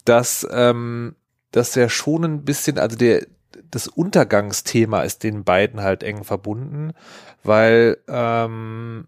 dass, 0.05 0.47
ähm, 0.51 1.15
dass 1.51 1.75
ja 1.75 1.89
schon 1.89 2.23
ein 2.23 2.45
bisschen, 2.45 2.79
also 2.79 2.95
der, 2.97 3.27
das 3.69 3.87
Untergangsthema 3.87 5.01
ist 5.01 5.23
den 5.23 5.43
beiden 5.43 5.81
halt 5.81 6.03
eng 6.03 6.23
verbunden, 6.23 6.93
weil 7.43 7.97
ähm, 8.07 9.07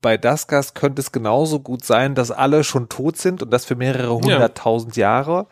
bei 0.00 0.16
Dasgas 0.18 0.74
könnte 0.74 1.00
es 1.00 1.12
genauso 1.12 1.60
gut 1.60 1.84
sein, 1.84 2.14
dass 2.14 2.30
alle 2.30 2.64
schon 2.64 2.88
tot 2.88 3.16
sind 3.16 3.42
und 3.42 3.50
das 3.50 3.64
für 3.64 3.76
mehrere 3.76 4.14
hunderttausend 4.14 4.96
ja. 4.96 5.16
Jahre 5.16 5.46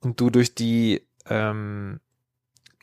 und 0.00 0.20
du 0.20 0.30
durch 0.30 0.54
die 0.54 1.06
ähm, 1.28 2.00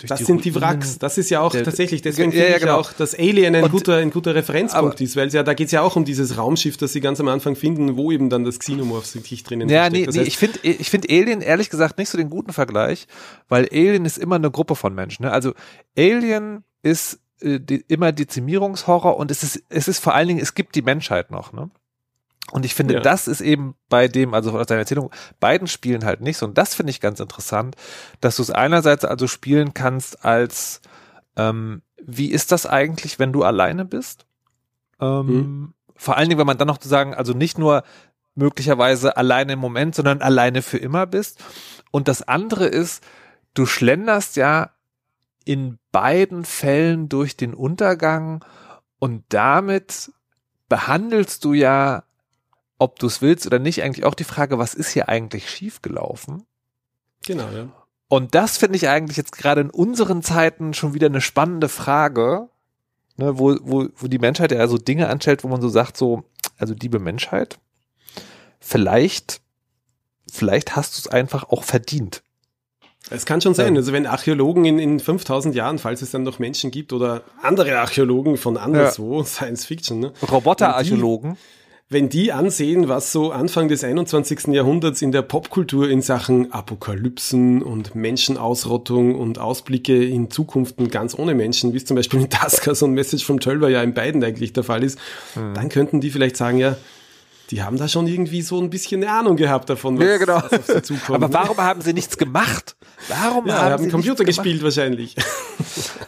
das 0.09 0.19
die 0.19 0.25
sind 0.25 0.45
die 0.45 0.55
Wracks. 0.55 0.97
Das 0.99 1.17
ist 1.17 1.29
ja 1.29 1.41
auch 1.41 1.51
der, 1.51 1.63
tatsächlich, 1.63 2.01
deswegen 2.01 2.31
ja, 2.31 2.45
ja, 2.45 2.57
genau. 2.57 2.77
auch, 2.77 2.93
dass 2.93 3.17
Alien 3.17 3.55
ein 3.55 3.63
und, 3.63 3.71
guter, 3.71 3.97
ein 3.97 4.11
guter 4.11 4.35
Referenzpunkt 4.35 4.95
aber, 4.95 5.01
ist, 5.01 5.15
weil 5.15 5.29
ja, 5.29 5.43
da 5.43 5.53
geht's 5.53 5.71
ja 5.71 5.81
auch 5.81 5.95
um 5.95 6.05
dieses 6.05 6.37
Raumschiff, 6.37 6.77
das 6.77 6.93
sie 6.93 7.01
ganz 7.01 7.19
am 7.19 7.27
Anfang 7.27 7.55
finden, 7.55 7.97
wo 7.97 8.11
eben 8.11 8.29
dann 8.29 8.43
das 8.43 8.59
Xenomorph 8.59 9.05
sich 9.05 9.43
drinnen 9.43 9.69
Ja, 9.69 9.89
nee, 9.89 10.07
nee, 10.11 10.21
ich 10.21 10.37
finde 10.37 10.59
ich 10.63 10.89
finde 10.89 11.09
Alien 11.09 11.41
ehrlich 11.41 11.69
gesagt 11.69 11.97
nicht 11.97 12.09
so 12.09 12.17
den 12.17 12.29
guten 12.29 12.53
Vergleich, 12.53 13.07
weil 13.47 13.67
Alien 13.71 14.05
ist 14.05 14.17
immer 14.17 14.35
eine 14.35 14.51
Gruppe 14.51 14.75
von 14.75 14.93
Menschen. 14.93 15.25
Ne? 15.25 15.31
Also 15.31 15.53
Alien 15.97 16.63
ist 16.83 17.19
äh, 17.41 17.59
die, 17.59 17.83
immer 17.87 18.11
Dezimierungshorror 18.11 19.17
und 19.17 19.31
es 19.31 19.43
ist, 19.43 19.63
es 19.69 19.87
ist 19.87 19.99
vor 19.99 20.13
allen 20.13 20.27
Dingen, 20.27 20.39
es 20.39 20.53
gibt 20.53 20.75
die 20.75 20.81
Menschheit 20.81 21.31
noch, 21.31 21.53
ne? 21.53 21.69
Und 22.51 22.65
ich 22.65 22.75
finde, 22.75 22.95
ja. 22.95 22.99
das 22.99 23.27
ist 23.27 23.41
eben 23.41 23.75
bei 23.89 24.07
dem, 24.07 24.33
also 24.33 24.51
aus 24.51 24.67
deiner 24.67 24.81
Erzählung, 24.81 25.11
beiden 25.39 25.67
Spielen 25.67 26.03
halt 26.03 26.21
nicht 26.21 26.37
so. 26.37 26.45
Und 26.45 26.57
das 26.57 26.75
finde 26.75 26.91
ich 26.91 26.99
ganz 26.99 27.19
interessant, 27.19 27.75
dass 28.19 28.35
du 28.35 28.41
es 28.41 28.51
einerseits 28.51 29.05
also 29.05 29.27
spielen 29.27 29.73
kannst 29.73 30.25
als, 30.25 30.81
ähm, 31.37 31.81
wie 32.03 32.31
ist 32.31 32.51
das 32.51 32.65
eigentlich, 32.65 33.19
wenn 33.19 33.31
du 33.31 33.43
alleine 33.43 33.85
bist? 33.85 34.25
Ähm, 34.99 35.25
mhm. 35.25 35.73
Vor 35.95 36.17
allen 36.17 36.29
Dingen, 36.29 36.39
wenn 36.39 36.47
man 36.47 36.57
dann 36.57 36.67
noch 36.67 36.77
zu 36.77 36.89
sagen, 36.89 37.13
also 37.13 37.33
nicht 37.33 37.57
nur 37.57 37.83
möglicherweise 38.35 39.17
alleine 39.17 39.53
im 39.53 39.59
Moment, 39.59 39.95
sondern 39.95 40.21
alleine 40.21 40.61
für 40.61 40.77
immer 40.77 41.05
bist. 41.05 41.43
Und 41.91 42.07
das 42.07 42.27
andere 42.27 42.65
ist, 42.65 43.03
du 43.53 43.65
schlenderst 43.65 44.35
ja 44.35 44.71
in 45.45 45.79
beiden 45.91 46.45
Fällen 46.45 47.09
durch 47.09 47.37
den 47.37 47.53
Untergang 47.53 48.43
und 48.99 49.23
damit 49.29 50.11
behandelst 50.69 51.43
du 51.43 51.53
ja 51.53 52.03
ob 52.81 52.97
du 52.97 53.05
es 53.05 53.21
willst 53.21 53.45
oder 53.45 53.59
nicht, 53.59 53.83
eigentlich 53.83 54.05
auch 54.05 54.15
die 54.15 54.23
Frage, 54.23 54.57
was 54.57 54.73
ist 54.73 54.89
hier 54.89 55.07
eigentlich 55.07 55.49
schiefgelaufen? 55.49 56.47
Genau, 57.23 57.47
ja. 57.51 57.67
Und 58.07 58.33
das 58.33 58.57
finde 58.57 58.75
ich 58.75 58.89
eigentlich 58.89 59.17
jetzt 59.17 59.37
gerade 59.37 59.61
in 59.61 59.69
unseren 59.69 60.23
Zeiten 60.23 60.73
schon 60.73 60.95
wieder 60.95 61.05
eine 61.05 61.21
spannende 61.21 61.69
Frage, 61.69 62.49
ne, 63.17 63.37
wo, 63.37 63.55
wo, 63.61 63.87
wo 63.95 64.07
die 64.07 64.17
Menschheit 64.17 64.51
ja 64.51 64.67
so 64.67 64.79
Dinge 64.79 65.09
anstellt, 65.09 65.43
wo 65.43 65.47
man 65.47 65.61
so 65.61 65.69
sagt, 65.69 65.95
so, 65.95 66.23
also 66.57 66.73
liebe 66.73 66.97
Menschheit, 66.97 67.59
vielleicht, 68.59 69.41
vielleicht 70.29 70.75
hast 70.75 70.97
du 70.97 71.01
es 71.01 71.07
einfach 71.07 71.49
auch 71.49 71.63
verdient. 71.63 72.23
Es 73.11 73.27
kann 73.27 73.41
schon 73.41 73.53
sein, 73.53 73.77
also 73.77 73.93
wenn 73.93 74.07
Archäologen 74.07 74.65
in, 74.65 74.79
in 74.79 74.99
5000 74.99 75.53
Jahren, 75.53 75.77
falls 75.77 76.01
es 76.01 76.11
dann 76.11 76.23
noch 76.23 76.39
Menschen 76.39 76.71
gibt 76.71 76.93
oder 76.93 77.23
andere 77.41 77.79
Archäologen 77.79 78.37
von 78.37 78.57
anderswo, 78.57 79.19
ja. 79.19 79.25
Science 79.25 79.65
Fiction, 79.65 79.99
ne? 79.99 80.13
Roboter-Archäologen 80.29 81.37
wenn 81.91 82.07
die 82.07 82.31
ansehen, 82.31 82.87
was 82.87 83.11
so 83.11 83.33
Anfang 83.33 83.67
des 83.67 83.83
21. 83.83 84.47
Jahrhunderts 84.47 85.01
in 85.01 85.11
der 85.11 85.23
Popkultur 85.23 85.89
in 85.89 86.01
Sachen 86.01 86.53
Apokalypsen 86.53 87.61
und 87.61 87.95
Menschenausrottung 87.95 89.15
und 89.15 89.39
Ausblicke 89.39 90.01
in 90.05 90.31
Zukunften 90.31 90.89
ganz 90.89 91.19
ohne 91.19 91.35
Menschen, 91.35 91.73
wie 91.73 91.77
es 91.77 91.85
zum 91.85 91.95
Beispiel 91.97 92.21
in 92.21 92.29
Taskas 92.29 92.81
und 92.81 92.93
Message 92.93 93.25
from 93.25 93.41
Tölver 93.41 93.67
ja 93.67 93.83
in 93.83 93.93
beiden 93.93 94.23
eigentlich 94.23 94.53
der 94.53 94.63
Fall 94.63 94.83
ist, 94.83 94.97
hm. 95.33 95.53
dann 95.53 95.67
könnten 95.67 95.99
die 95.99 96.11
vielleicht 96.11 96.37
sagen, 96.37 96.59
ja, 96.59 96.77
die 97.49 97.61
haben 97.61 97.75
da 97.75 97.89
schon 97.89 98.07
irgendwie 98.07 98.41
so 98.41 98.61
ein 98.61 98.69
bisschen 98.69 99.03
eine 99.03 99.11
Ahnung 99.11 99.35
gehabt 99.35 99.69
davon, 99.69 99.99
was, 99.99 100.05
ja, 100.05 100.17
genau. 100.17 100.35
was 100.35 100.53
auf 100.53 100.67
sie 100.67 100.81
zukommt. 100.83 101.21
Aber 101.21 101.33
warum 101.33 101.57
haben 101.57 101.81
sie 101.81 101.91
nichts 101.91 102.17
gemacht? 102.17 102.77
Warum 103.09 103.47
ja, 103.47 103.63
haben, 103.63 103.71
haben 103.73 103.83
sie 103.83 103.89
Computer 103.89 104.23
gespielt 104.23 104.63
wahrscheinlich? 104.63 105.15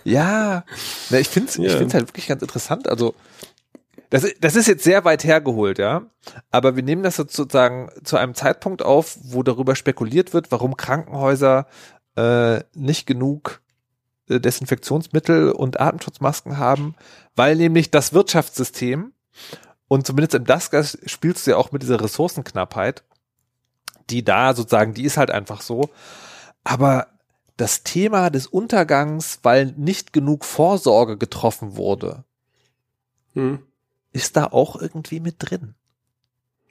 Ja, 0.05 0.65
na, 1.09 1.19
ich 1.19 1.29
finde 1.29 1.49
es 1.49 1.55
ja. 1.55 1.63
ich 1.63 1.71
find's 1.71 1.93
halt 1.93 2.09
wirklich 2.09 2.27
ganz 2.27 2.41
interessant. 2.41 2.89
Also 2.89 3.15
das, 4.13 4.27
das 4.39 4.55
ist 4.55 4.67
jetzt 4.67 4.83
sehr 4.83 5.05
weit 5.05 5.23
hergeholt, 5.23 5.79
ja. 5.79 6.03
Aber 6.51 6.75
wir 6.75 6.83
nehmen 6.83 7.01
das 7.01 7.15
sozusagen 7.15 7.89
zu 8.03 8.15
einem 8.15 8.35
Zeitpunkt 8.35 8.83
auf, 8.83 9.17
wo 9.23 9.41
darüber 9.41 9.75
spekuliert 9.75 10.35
wird, 10.35 10.51
warum 10.51 10.77
Krankenhäuser 10.77 11.65
äh, 12.15 12.59
nicht 12.75 13.07
genug 13.07 13.63
äh, 14.29 14.39
Desinfektionsmittel 14.39 15.51
und 15.51 15.79
Atemschutzmasken 15.79 16.59
haben, 16.59 16.93
weil 17.35 17.55
nämlich 17.55 17.89
das 17.89 18.13
Wirtschaftssystem 18.13 19.13
und 19.87 20.05
zumindest 20.05 20.35
im 20.35 20.45
Dasgas 20.45 20.95
spielst 21.07 21.47
du 21.47 21.51
ja 21.51 21.57
auch 21.57 21.71
mit 21.71 21.81
dieser 21.81 21.99
Ressourcenknappheit, 21.99 23.03
die 24.11 24.23
da 24.23 24.53
sozusagen, 24.53 24.93
die 24.93 25.05
ist 25.05 25.17
halt 25.17 25.31
einfach 25.31 25.61
so. 25.61 25.89
Aber 26.63 27.07
das 27.57 27.81
Thema 27.81 28.29
des 28.29 28.45
Untergangs, 28.45 29.39
weil 29.41 29.73
nicht 29.75 30.13
genug 30.13 30.45
Vorsorge 30.45 31.17
getroffen 31.17 31.77
wurde, 31.77 32.25
hm 33.33 33.63
ist 34.13 34.37
da 34.37 34.45
auch 34.45 34.81
irgendwie 34.81 35.19
mit 35.19 35.35
drin. 35.39 35.75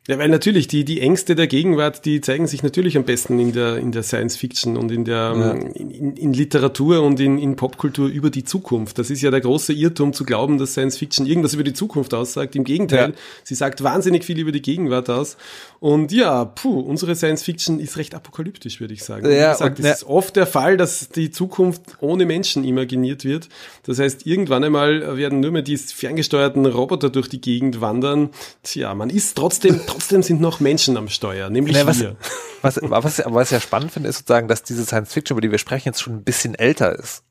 Ja, 0.09 0.18
weil 0.18 0.28
natürlich 0.28 0.66
die, 0.66 0.85
die 0.85 1.00
Ängste 1.00 1.37
der 1.37 1.46
Gegenwart, 1.46 2.05
die 2.05 2.20
zeigen 2.20 2.48
sich 2.48 2.64
natürlich 2.64 2.96
am 2.96 3.05
besten 3.05 3.38
in 3.38 3.52
der, 3.52 3.76
in 3.76 3.92
der 3.92 4.02
Science 4.02 4.37
Fiction 4.37 4.76
und 4.76 4.90
in 4.90 5.05
der, 5.05 5.14
ja. 5.14 5.52
in, 5.52 6.16
in, 6.16 6.33
Literatur 6.33 7.02
und 7.02 7.20
in, 7.20 7.38
in 7.38 7.55
Popkultur 7.55 8.09
über 8.09 8.28
die 8.28 8.42
Zukunft. 8.42 8.98
Das 8.98 9.11
ist 9.11 9.22
ja 9.22 9.31
der 9.31 9.40
große 9.40 9.72
Irrtum 9.72 10.12
zu 10.12 10.24
glauben, 10.24 10.59
dass 10.59 10.72
Science 10.72 10.98
Fiction 10.98 11.24
irgendwas 11.24 11.55
über 11.55 11.62
die 11.62 11.72
Zukunft 11.72 12.14
aussagt. 12.14 12.57
Im 12.57 12.64
Gegenteil, 12.64 13.11
ja. 13.11 13.16
sie 13.44 13.55
sagt 13.55 13.85
wahnsinnig 13.85 14.24
viel 14.24 14.40
über 14.40 14.50
die 14.50 14.62
Gegenwart 14.62 15.09
aus. 15.09 15.37
Und 15.83 16.12
ja, 16.12 16.45
puh, 16.45 16.79
unsere 16.79 17.16
Science 17.16 17.42
Fiction 17.42 17.81
ist 17.81 17.97
recht 17.97 18.14
apokalyptisch, 18.14 18.79
würde 18.79 18.95
ich 18.95 19.03
sagen. 19.03 19.29
Ja, 19.29 19.49
Wie 19.49 19.53
gesagt, 19.53 19.81
es 19.81 19.85
ja. 19.85 19.92
ist 19.95 20.05
oft 20.05 20.37
der 20.37 20.47
Fall, 20.47 20.77
dass 20.77 21.09
die 21.09 21.33
Zukunft 21.33 21.97
ohne 21.99 22.25
Menschen 22.25 22.62
imaginiert 22.62 23.25
wird. 23.25 23.49
Das 23.83 23.99
heißt, 23.99 24.25
irgendwann 24.25 24.62
einmal 24.62 25.16
werden 25.16 25.40
nur 25.40 25.51
mehr 25.51 25.62
die 25.62 25.77
ferngesteuerten 25.77 26.66
Roboter 26.66 27.11
durch 27.11 27.29
die 27.29 27.40
Gegend 27.40 27.81
wandern. 27.81 28.31
Tja, 28.62 28.95
man 28.95 29.11
ist 29.11 29.37
trotzdem 29.37 29.81
trotzdem 29.88 30.23
sind 30.23 30.40
noch 30.40 30.61
Menschen 30.61 30.97
am 30.97 31.09
Steuer, 31.09 31.51
nämlich 31.51 31.75
nee, 31.75 31.85
was, 31.85 31.99
wir. 31.99 32.14
Was, 32.62 32.79
was, 32.81 33.21
was 33.27 33.49
ich 33.49 33.51
ja 33.51 33.61
spannend 33.61 33.90
finde, 33.90 34.09
ist 34.09 34.18
sozusagen, 34.18 34.47
dass 34.47 34.62
diese 34.62 34.85
Science 34.85 35.12
Fiction, 35.12 35.35
über 35.35 35.40
die 35.40 35.51
wir 35.51 35.59
sprechen, 35.59 35.88
jetzt 35.88 36.01
schon 36.01 36.14
ein 36.14 36.23
bisschen 36.23 36.55
älter 36.55 36.97
ist. 36.97 37.25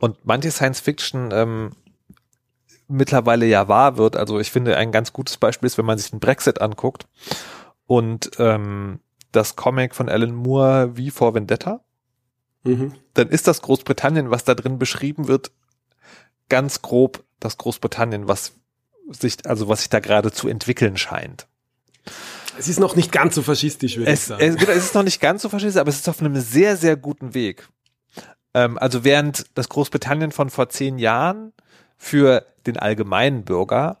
Und 0.00 0.16
manche 0.24 0.50
Science 0.50 0.80
Fiction 0.80 1.30
ähm, 1.32 1.70
mittlerweile 2.88 3.46
ja 3.46 3.68
wahr 3.68 3.96
wird. 3.96 4.16
Also 4.16 4.40
ich 4.40 4.50
finde, 4.50 4.76
ein 4.76 4.92
ganz 4.92 5.12
gutes 5.12 5.36
Beispiel 5.36 5.66
ist, 5.66 5.78
wenn 5.78 5.84
man 5.84 5.98
sich 5.98 6.10
den 6.10 6.20
Brexit 6.20 6.60
anguckt 6.60 7.06
und 7.86 8.30
ähm, 8.38 9.00
das 9.32 9.56
Comic 9.56 9.94
von 9.94 10.08
Alan 10.08 10.34
Moore 10.34 10.96
wie 10.96 11.10
vor 11.10 11.34
Vendetta, 11.34 11.84
mhm. 12.64 12.94
dann 13.14 13.28
ist 13.28 13.46
das 13.46 13.62
Großbritannien, 13.62 14.30
was 14.30 14.44
da 14.44 14.54
drin 14.54 14.78
beschrieben 14.78 15.28
wird, 15.28 15.52
ganz 16.48 16.82
grob 16.82 17.24
das 17.40 17.58
Großbritannien, 17.58 18.26
was 18.26 18.54
sich, 19.10 19.46
also 19.46 19.68
was 19.68 19.80
sich 19.80 19.90
da 19.90 20.00
gerade 20.00 20.32
zu 20.32 20.48
entwickeln 20.48 20.96
scheint. 20.96 21.46
Es 22.58 22.68
ist 22.68 22.80
noch 22.80 22.96
nicht 22.96 23.12
ganz 23.12 23.34
so 23.34 23.42
faschistisch, 23.42 23.96
würde 23.96 24.10
es, 24.10 24.22
ich 24.22 24.26
sagen. 24.26 24.42
Es, 24.42 24.68
es 24.68 24.84
ist 24.86 24.94
noch 24.94 25.04
nicht 25.04 25.20
ganz 25.20 25.42
so 25.42 25.48
faschistisch, 25.48 25.80
aber 25.80 25.90
es 25.90 25.96
ist 25.96 26.08
auf 26.08 26.20
einem 26.20 26.36
sehr, 26.40 26.76
sehr 26.76 26.96
guten 26.96 27.34
Weg. 27.34 27.68
Ähm, 28.54 28.78
also 28.78 29.04
während 29.04 29.46
das 29.54 29.68
Großbritannien 29.68 30.32
von 30.32 30.50
vor 30.50 30.68
zehn 30.68 30.98
Jahren 30.98 31.52
für 31.98 32.44
den 32.66 32.78
allgemeinen 32.78 33.44
Bürger 33.44 33.98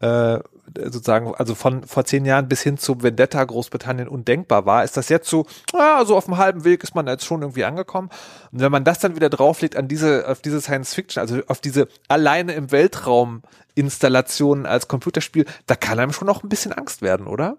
äh, 0.00 0.38
sozusagen, 0.74 1.34
also 1.34 1.54
von 1.54 1.84
vor 1.84 2.04
zehn 2.04 2.24
Jahren 2.24 2.48
bis 2.48 2.62
hin 2.62 2.76
zu 2.76 3.02
Vendetta 3.02 3.42
Großbritannien 3.42 4.08
undenkbar 4.08 4.66
war, 4.66 4.84
ist 4.84 4.96
das 4.96 5.08
jetzt 5.08 5.28
so, 5.28 5.46
ja, 5.72 6.04
so 6.04 6.16
auf 6.16 6.24
dem 6.24 6.36
halben 6.36 6.64
Weg 6.64 6.82
ist 6.82 6.94
man 6.94 7.06
jetzt 7.06 7.24
schon 7.24 7.42
irgendwie 7.42 7.64
angekommen. 7.64 8.10
Und 8.52 8.60
wenn 8.60 8.72
man 8.72 8.84
das 8.84 8.98
dann 8.98 9.16
wieder 9.16 9.30
drauflegt 9.30 9.76
an 9.76 9.88
diese, 9.88 10.28
auf 10.28 10.40
diese 10.40 10.60
Science 10.60 10.94
Fiction, 10.94 11.20
also 11.20 11.40
auf 11.46 11.60
diese 11.60 11.88
alleine 12.08 12.54
im 12.54 12.72
Weltraum 12.72 13.42
Installationen 13.74 14.66
als 14.66 14.88
Computerspiel, 14.88 15.46
da 15.66 15.76
kann 15.76 15.98
einem 15.98 16.12
schon 16.12 16.28
auch 16.28 16.42
ein 16.42 16.48
bisschen 16.48 16.72
Angst 16.72 17.02
werden, 17.02 17.26
oder? 17.26 17.58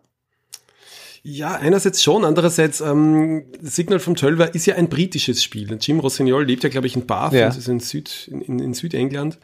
Ja, 1.29 1.55
einerseits 1.55 2.01
schon, 2.01 2.23
andererseits 2.23 2.79
ähm, 2.79 3.47
Signal 3.61 3.99
from 3.99 4.15
Tölver 4.15 4.55
ist 4.55 4.65
ja 4.65 4.75
ein 4.75 4.87
britisches 4.87 5.43
Spiel. 5.43 5.77
Jim 5.81 5.99
Rossignol 5.99 6.45
lebt 6.45 6.63
ja, 6.63 6.69
glaube 6.69 6.87
ich, 6.87 6.95
in 6.95 7.05
Bath, 7.05 7.33
ja. 7.33 7.49
ist 7.49 7.67
in, 7.67 7.81
Süd, 7.81 8.29
in, 8.31 8.59
in 8.59 8.73
Südengland. 8.73 9.37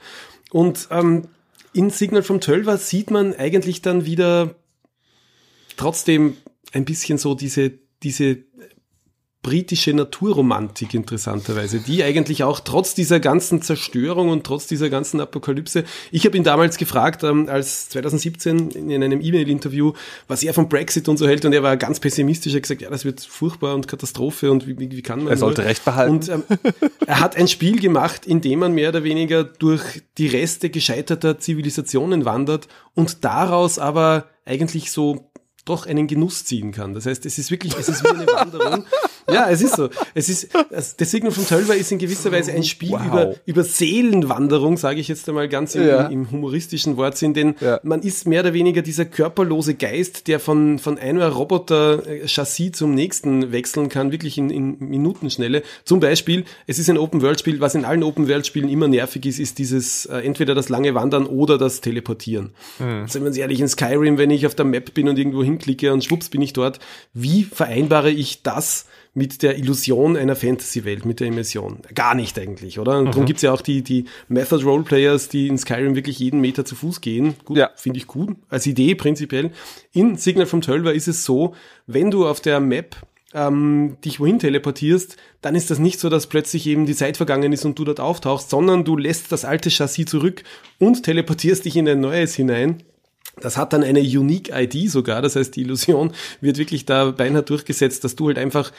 Und 0.49 0.87
ähm, 0.91 1.27
in 1.73 1.89
Signal 1.89 2.23
from 2.23 2.39
Tölver 2.39 2.77
sieht 2.77 3.11
man 3.11 3.35
eigentlich 3.35 3.81
dann 3.81 4.05
wieder 4.05 4.55
trotzdem 5.75 6.37
ein 6.71 6.85
bisschen 6.85 7.17
so 7.17 7.35
diese, 7.35 7.73
diese 8.01 8.37
britische 9.43 9.93
Naturromantik 9.93 10.93
interessanterweise, 10.93 11.79
die 11.79 12.01
eigentlich 12.01 12.43
auch 12.43 12.61
trotz 12.61 12.95
dieser 12.95 13.19
ganzen 13.19 13.61
Zerstörung 13.61 14.29
und 14.29 14.45
trotz 14.45 14.67
dieser 14.67 14.89
ganzen 14.89 15.19
Apokalypse, 15.19 15.83
ich 16.11 16.25
habe 16.25 16.37
ihn 16.37 16.43
damals 16.43 16.77
gefragt, 16.77 17.23
ähm, 17.23 17.49
als 17.49 17.89
2017 17.89 18.71
in 18.71 19.03
einem 19.03 19.19
E-Mail-Interview, 19.21 19.93
was 20.29 20.43
er 20.43 20.53
vom 20.53 20.69
Brexit 20.69 21.09
und 21.09 21.17
so 21.17 21.27
hält 21.27 21.43
und 21.43 21.51
er 21.53 21.61
war 21.61 21.75
ganz 21.75 21.99
pessimistisch, 21.99 22.53
er 22.53 22.57
hat 22.57 22.63
gesagt, 22.63 22.81
ja, 22.81 22.89
das 22.89 23.03
wird 23.03 23.19
furchtbar 23.19 23.75
und 23.75 23.87
Katastrophe 23.87 24.49
und 24.49 24.65
wie, 24.65 24.79
wie, 24.79 24.89
wie 24.89 25.01
kann 25.01 25.23
man... 25.23 25.33
Er 25.33 25.37
sollte 25.37 25.61
nur? 25.61 25.69
recht 25.69 25.83
behalten. 25.83 26.13
Und 26.13 26.29
ähm, 26.29 26.43
er 27.05 27.19
hat 27.19 27.35
ein 27.35 27.49
Spiel 27.49 27.81
gemacht, 27.81 28.25
in 28.25 28.39
dem 28.39 28.59
man 28.59 28.71
mehr 28.71 28.89
oder 28.89 29.03
weniger 29.03 29.43
durch 29.43 30.03
die 30.17 30.27
Reste 30.27 30.69
gescheiterter 30.69 31.37
Zivilisationen 31.37 32.23
wandert 32.23 32.69
und 32.95 33.25
daraus 33.25 33.77
aber 33.77 34.29
eigentlich 34.45 34.89
so 34.89 35.29
doch 35.65 35.85
einen 35.85 36.07
Genuss 36.07 36.45
ziehen 36.45 36.71
kann. 36.71 36.93
Das 36.93 37.05
heißt, 37.05 37.25
es 37.25 37.37
ist 37.37 37.51
wirklich, 37.51 37.75
es 37.77 37.89
ist 37.89 38.03
wie 38.03 38.09
eine 38.09 38.27
Wanderung. 38.27 38.85
Ja, 39.31 39.49
es 39.49 39.61
ist 39.61 39.75
so. 39.75 39.89
Es 40.13 40.29
ist, 40.29 40.49
der 40.53 41.05
Signal 41.05 41.31
von 41.31 41.45
Tölver 41.45 41.75
ist 41.75 41.91
in 41.91 41.97
gewisser 41.97 42.31
Weise 42.31 42.51
ein 42.51 42.63
Spiel 42.63 42.91
wow. 42.91 43.05
über, 43.05 43.35
über 43.45 43.63
Seelenwanderung, 43.63 44.77
sage 44.77 44.99
ich 44.99 45.07
jetzt 45.07 45.27
einmal 45.29 45.49
ganz 45.49 45.75
im, 45.75 45.87
ja. 45.87 46.07
im 46.07 46.29
humoristischen 46.31 46.97
Wortsinn, 46.97 47.33
denn 47.33 47.55
ja. 47.59 47.79
man 47.83 48.01
ist 48.01 48.27
mehr 48.27 48.41
oder 48.41 48.53
weniger 48.53 48.81
dieser 48.81 49.05
körperlose 49.05 49.75
Geist, 49.75 50.27
der 50.27 50.39
von, 50.39 50.79
von 50.79 50.97
einer 50.97 51.29
Roboter-Chassis 51.29 52.73
zum 52.73 52.93
nächsten 52.95 53.51
wechseln 53.51 53.89
kann, 53.89 54.11
wirklich 54.11 54.37
in, 54.37 54.49
in 54.49 54.77
Minutenschnelle. 54.79 55.63
Zum 55.85 55.99
Beispiel, 55.99 56.45
es 56.67 56.79
ist 56.79 56.89
ein 56.89 56.97
Open-World-Spiel, 56.97 57.59
was 57.59 57.75
in 57.75 57.85
allen 57.85 58.03
Open-World-Spielen 58.03 58.69
immer 58.69 58.87
nervig 58.87 59.25
ist, 59.25 59.39
ist 59.39 59.57
dieses, 59.57 60.05
äh, 60.05 60.17
entweder 60.19 60.55
das 60.55 60.69
lange 60.69 60.95
Wandern 60.95 61.25
oder 61.25 61.57
das 61.57 61.81
Teleportieren. 61.81 62.51
Mhm. 62.79 63.07
Seien 63.07 63.23
wir 63.23 63.27
uns 63.27 63.37
ehrlich, 63.37 63.59
in 63.59 63.67
Skyrim, 63.67 64.17
wenn 64.17 64.31
ich 64.31 64.45
auf 64.45 64.55
der 64.55 64.65
Map 64.65 64.93
bin 64.93 65.07
und 65.07 65.17
irgendwo 65.17 65.43
hinklicke 65.43 65.93
und 65.93 66.03
schwupps 66.03 66.29
bin 66.29 66.41
ich 66.41 66.53
dort, 66.53 66.79
wie 67.13 67.43
vereinbare 67.43 68.11
ich 68.11 68.43
das 68.43 68.85
mit 69.13 69.43
der 69.43 69.57
Illusion 69.57 70.17
einer 70.17 70.35
Fantasy-Welt, 70.35 71.05
mit 71.05 71.19
der 71.19 71.27
Immersion. 71.27 71.79
Gar 71.93 72.15
nicht 72.15 72.37
eigentlich, 72.39 72.79
oder? 72.79 72.97
Und 72.97 73.05
mhm. 73.05 73.11
darum 73.11 73.25
gibt's 73.25 73.43
ja 73.43 73.51
auch 73.51 73.61
die, 73.61 73.83
die 73.83 74.05
Method-Roleplayers, 74.27 75.29
die 75.29 75.47
in 75.47 75.57
Skyrim 75.57 75.95
wirklich 75.95 76.17
jeden 76.19 76.41
Meter 76.41 76.65
zu 76.65 76.75
Fuß 76.75 77.01
gehen. 77.01 77.35
Gut, 77.45 77.57
ja. 77.57 77.69
finde 77.75 77.99
ich 77.99 78.07
gut. 78.07 78.35
Als 78.49 78.65
Idee 78.65 78.95
prinzipiell. 78.95 79.51
In 79.91 80.17
Signal 80.17 80.47
from 80.47 80.61
Tölver 80.61 80.93
ist 80.93 81.07
es 81.07 81.25
so, 81.25 81.53
wenn 81.85 82.09
du 82.09 82.27
auf 82.27 82.41
der 82.41 82.59
Map 82.59 82.95
ähm, 83.35 83.97
dich 84.03 84.19
wohin 84.19 84.39
teleportierst, 84.39 85.17
dann 85.41 85.55
ist 85.55 85.69
das 85.69 85.79
nicht 85.79 85.99
so, 85.99 86.09
dass 86.09 86.27
plötzlich 86.27 86.65
eben 86.65 86.85
die 86.85 86.95
Zeit 86.95 87.17
vergangen 87.17 87.53
ist 87.53 87.65
und 87.65 87.77
du 87.77 87.83
dort 87.83 87.99
auftauchst, 87.99 88.49
sondern 88.49 88.83
du 88.83 88.97
lässt 88.97 89.31
das 89.31 89.45
alte 89.45 89.69
Chassis 89.69 90.05
zurück 90.05 90.43
und 90.79 91.03
teleportierst 91.03 91.65
dich 91.65 91.75
in 91.75 91.87
ein 91.87 91.99
neues 91.99 92.35
hinein 92.35 92.83
das 93.41 93.57
hat 93.57 93.73
dann 93.73 93.83
eine 93.83 93.99
Unique 93.99 94.51
ID 94.53 94.89
sogar, 94.89 95.21
das 95.21 95.35
heißt, 95.35 95.55
die 95.55 95.61
Illusion 95.61 96.13
wird 96.39 96.57
wirklich 96.57 96.85
da 96.85 97.11
beinahe 97.11 97.41
durchgesetzt, 97.41 98.03
dass 98.03 98.15
du 98.15 98.27
halt 98.27 98.37
einfach, 98.37 98.71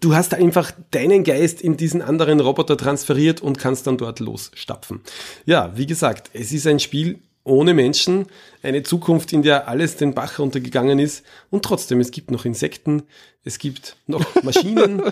du 0.00 0.14
hast 0.14 0.34
einfach 0.34 0.72
deinen 0.90 1.24
Geist 1.24 1.62
in 1.62 1.76
diesen 1.76 2.02
anderen 2.02 2.40
Roboter 2.40 2.76
transferiert 2.76 3.40
und 3.40 3.58
kannst 3.58 3.86
dann 3.86 3.96
dort 3.96 4.20
losstapfen. 4.20 5.00
Ja, 5.46 5.72
wie 5.76 5.86
gesagt, 5.86 6.30
es 6.32 6.52
ist 6.52 6.66
ein 6.66 6.80
Spiel 6.80 7.20
ohne 7.44 7.74
Menschen, 7.74 8.26
eine 8.62 8.82
Zukunft, 8.82 9.32
in 9.32 9.42
der 9.42 9.68
alles 9.68 9.96
den 9.96 10.14
Bach 10.14 10.38
runtergegangen 10.38 10.98
ist 10.98 11.24
und 11.50 11.62
trotzdem, 11.62 12.00
es 12.00 12.10
gibt 12.10 12.30
noch 12.30 12.46
Insekten, 12.46 13.02
es 13.44 13.58
gibt 13.58 13.96
noch 14.06 14.24
Maschinen 14.42 15.02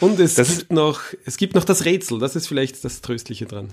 und 0.00 0.18
es 0.18 0.34
das 0.34 0.58
gibt 0.58 0.72
noch, 0.72 1.00
es 1.24 1.36
gibt 1.36 1.54
noch 1.54 1.64
das 1.64 1.84
Rätsel, 1.84 2.18
das 2.18 2.34
ist 2.34 2.48
vielleicht 2.48 2.84
das 2.84 3.02
Tröstliche 3.02 3.46
dran. 3.46 3.68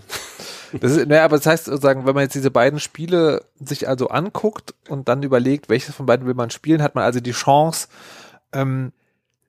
Das 0.80 0.92
ist, 0.92 1.08
naja, 1.08 1.26
aber 1.26 1.38
das 1.38 1.46
heißt 1.48 1.66
sozusagen, 1.66 2.06
wenn 2.06 2.14
man 2.14 2.24
jetzt 2.24 2.36
diese 2.36 2.52
beiden 2.52 2.80
Spiele 2.80 3.46
sich 3.60 3.88
also 3.88 4.10
anguckt 4.10 4.76
und 4.90 5.08
dann 5.08 5.24
überlegt, 5.24 5.70
welches 5.70 5.96
von 5.96 6.06
beiden 6.06 6.28
will 6.28 6.36
man 6.36 6.52
spielen, 6.52 6.84
hat 6.84 6.96
man 6.96 7.04
also 7.04 7.20
die 7.20 7.32
Chance, 7.32 7.88
ähm, 8.54 8.92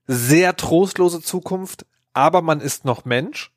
sehr 0.07 0.57
trostlose 0.57 1.21
Zukunft, 1.21 1.87
aber 2.13 2.43
man 2.43 2.61
ist 2.61 2.85
noch 2.85 3.05
Mensch. 3.05 3.53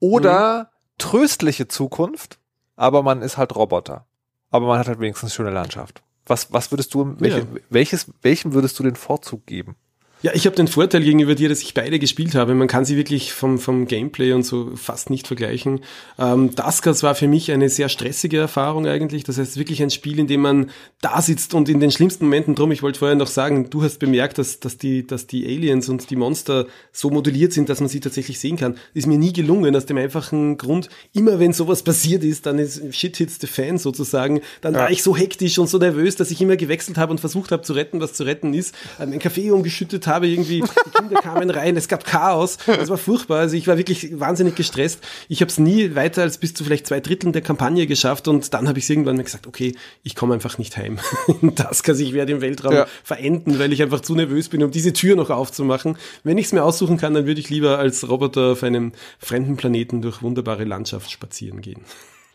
Oder 0.00 0.64
mhm. 0.64 0.66
tröstliche 0.98 1.68
Zukunft, 1.68 2.38
aber 2.76 3.02
man 3.02 3.22
ist 3.22 3.36
halt 3.36 3.54
Roboter. 3.54 4.06
Aber 4.50 4.66
man 4.66 4.78
hat 4.78 4.88
halt 4.88 5.00
wenigstens 5.00 5.34
schöne 5.34 5.50
Landschaft. 5.50 6.02
Was, 6.26 6.52
was 6.52 6.70
würdest 6.70 6.94
du, 6.94 7.16
welche, 7.18 7.38
ja. 7.38 7.46
welches, 7.70 8.06
welchem 8.22 8.52
würdest 8.52 8.78
du 8.78 8.82
den 8.82 8.96
Vorzug 8.96 9.46
geben? 9.46 9.76
Ja, 10.22 10.30
ich 10.34 10.46
habe 10.46 10.54
den 10.54 10.68
Vorteil 10.68 11.02
gegenüber 11.02 11.34
dir, 11.34 11.48
dass 11.48 11.62
ich 11.62 11.74
beide 11.74 11.98
gespielt 11.98 12.36
habe. 12.36 12.54
Man 12.54 12.68
kann 12.68 12.84
sie 12.84 12.96
wirklich 12.96 13.32
vom, 13.32 13.58
vom 13.58 13.88
Gameplay 13.88 14.32
und 14.32 14.46
so 14.46 14.70
fast 14.76 15.10
nicht 15.10 15.26
vergleichen. 15.26 15.80
Ähm, 16.16 16.54
Duskers 16.54 17.02
war 17.02 17.16
für 17.16 17.26
mich 17.26 17.50
eine 17.50 17.68
sehr 17.68 17.88
stressige 17.88 18.38
Erfahrung 18.38 18.86
eigentlich. 18.86 19.24
Das 19.24 19.36
heißt 19.36 19.56
wirklich 19.56 19.82
ein 19.82 19.90
Spiel, 19.90 20.20
in 20.20 20.28
dem 20.28 20.42
man 20.42 20.70
da 21.00 21.20
sitzt 21.20 21.54
und 21.54 21.68
in 21.68 21.80
den 21.80 21.90
schlimmsten 21.90 22.26
Momenten 22.26 22.54
drum, 22.54 22.70
ich 22.70 22.84
wollte 22.84 23.00
vorher 23.00 23.16
noch 23.16 23.26
sagen, 23.26 23.68
du 23.68 23.82
hast 23.82 23.98
bemerkt, 23.98 24.38
dass, 24.38 24.60
dass, 24.60 24.78
die, 24.78 25.04
dass 25.04 25.26
die 25.26 25.44
Aliens 25.44 25.88
und 25.88 26.08
die 26.08 26.14
Monster 26.14 26.68
so 26.92 27.10
modelliert 27.10 27.52
sind, 27.52 27.68
dass 27.68 27.80
man 27.80 27.88
sie 27.88 27.98
tatsächlich 27.98 28.38
sehen 28.38 28.56
kann. 28.56 28.76
Ist 28.94 29.08
mir 29.08 29.18
nie 29.18 29.32
gelungen, 29.32 29.74
aus 29.74 29.86
dem 29.86 29.96
einfachen 29.96 30.56
Grund, 30.56 30.88
immer 31.12 31.40
wenn 31.40 31.52
sowas 31.52 31.82
passiert 31.82 32.22
ist, 32.22 32.46
dann 32.46 32.60
ist 32.60 32.94
Shit 32.94 33.16
hits 33.16 33.38
the 33.40 33.48
fan 33.48 33.76
sozusagen. 33.76 34.40
Dann 34.60 34.74
ja. 34.74 34.80
war 34.82 34.90
ich 34.92 35.02
so 35.02 35.16
hektisch 35.16 35.58
und 35.58 35.68
so 35.68 35.78
nervös, 35.78 36.14
dass 36.14 36.30
ich 36.30 36.40
immer 36.40 36.56
gewechselt 36.56 36.96
habe 36.96 37.10
und 37.10 37.18
versucht 37.18 37.50
habe 37.50 37.62
zu 37.62 37.72
retten, 37.72 38.00
was 38.00 38.12
zu 38.12 38.22
retten 38.22 38.54
ist. 38.54 38.72
Einen 39.00 39.18
Kaffee 39.18 39.50
umgeschüttet 39.50 40.06
habe 40.06 40.11
habe 40.12 40.28
irgendwie, 40.28 40.60
die 40.62 40.90
Kinder 40.90 41.20
kamen 41.20 41.50
rein, 41.50 41.76
es 41.76 41.88
gab 41.88 42.04
Chaos, 42.04 42.58
es 42.66 42.88
war 42.88 42.98
furchtbar, 42.98 43.40
also 43.40 43.56
ich 43.56 43.66
war 43.66 43.78
wirklich 43.78 44.18
wahnsinnig 44.18 44.54
gestresst. 44.54 45.00
Ich 45.28 45.40
habe 45.40 45.50
es 45.50 45.58
nie 45.58 45.94
weiter 45.94 46.22
als 46.22 46.38
bis 46.38 46.54
zu 46.54 46.64
vielleicht 46.64 46.86
zwei 46.86 47.00
Dritteln 47.00 47.32
der 47.32 47.42
Kampagne 47.42 47.86
geschafft 47.86 48.28
und 48.28 48.54
dann 48.54 48.68
habe 48.68 48.78
ich 48.78 48.88
irgendwann 48.88 49.16
mir 49.16 49.24
gesagt, 49.24 49.46
okay, 49.46 49.74
ich 50.02 50.14
komme 50.14 50.34
einfach 50.34 50.58
nicht 50.58 50.76
heim 50.76 50.98
in 51.42 51.54
Taskers, 51.54 52.00
ich 52.00 52.12
werde 52.12 52.32
im 52.32 52.40
Weltraum 52.40 52.74
ja. 52.74 52.86
verenden, 53.02 53.58
weil 53.58 53.72
ich 53.72 53.82
einfach 53.82 54.00
zu 54.00 54.14
nervös 54.14 54.48
bin, 54.48 54.62
um 54.62 54.70
diese 54.70 54.92
Tür 54.92 55.16
noch 55.16 55.30
aufzumachen. 55.30 55.96
Wenn 56.24 56.38
ich 56.38 56.46
es 56.46 56.52
mir 56.52 56.62
aussuchen 56.62 56.96
kann, 56.96 57.14
dann 57.14 57.26
würde 57.26 57.40
ich 57.40 57.50
lieber 57.50 57.78
als 57.78 58.08
Roboter 58.08 58.52
auf 58.52 58.62
einem 58.62 58.92
fremden 59.18 59.56
Planeten 59.56 60.02
durch 60.02 60.22
wunderbare 60.22 60.64
Landschaft 60.64 61.10
spazieren 61.10 61.60
gehen. 61.60 61.82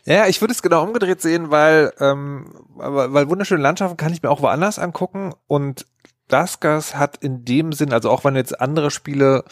Ja, 0.08 0.26
ich 0.26 0.40
würde 0.40 0.52
es 0.52 0.62
genau 0.62 0.84
umgedreht 0.84 1.20
sehen, 1.20 1.50
weil, 1.50 1.92
ähm, 2.00 2.46
weil 2.76 3.28
wunderschöne 3.28 3.62
Landschaften 3.62 3.98
kann 3.98 4.12
ich 4.12 4.22
mir 4.22 4.30
auch 4.30 4.40
woanders 4.40 4.78
angucken 4.78 5.34
und 5.46 5.84
Duskers 6.28 6.94
hat 6.94 7.16
in 7.18 7.44
dem 7.44 7.72
Sinn, 7.72 7.92
also 7.92 8.10
auch 8.10 8.24
wenn 8.24 8.34
du 8.34 8.40
jetzt 8.40 8.60
andere 8.60 8.90
Spiele 8.90 9.44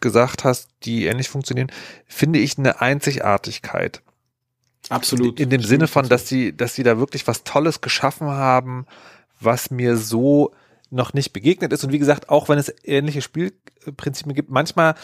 gesagt 0.00 0.44
hast, 0.44 0.68
die 0.82 1.06
ähnlich 1.06 1.28
funktionieren, 1.28 1.70
finde 2.06 2.38
ich 2.38 2.58
eine 2.58 2.80
Einzigartigkeit. 2.80 4.02
Absolut. 4.88 5.38
In, 5.38 5.44
in 5.44 5.50
dem 5.50 5.60
Absolut. 5.60 5.68
Sinne 5.68 5.88
von, 5.88 6.08
dass 6.08 6.28
sie, 6.28 6.56
dass 6.56 6.74
sie 6.74 6.82
da 6.82 6.98
wirklich 6.98 7.26
was 7.26 7.44
Tolles 7.44 7.80
geschaffen 7.80 8.28
haben, 8.28 8.86
was 9.40 9.70
mir 9.70 9.96
so 9.96 10.52
noch 10.90 11.12
nicht 11.12 11.32
begegnet 11.32 11.72
ist. 11.72 11.84
Und 11.84 11.92
wie 11.92 11.98
gesagt, 11.98 12.28
auch 12.28 12.48
wenn 12.48 12.58
es 12.58 12.72
ähnliche 12.84 13.22
Spielprinzipien 13.22 14.34
gibt, 14.34 14.50
manchmal 14.50 14.94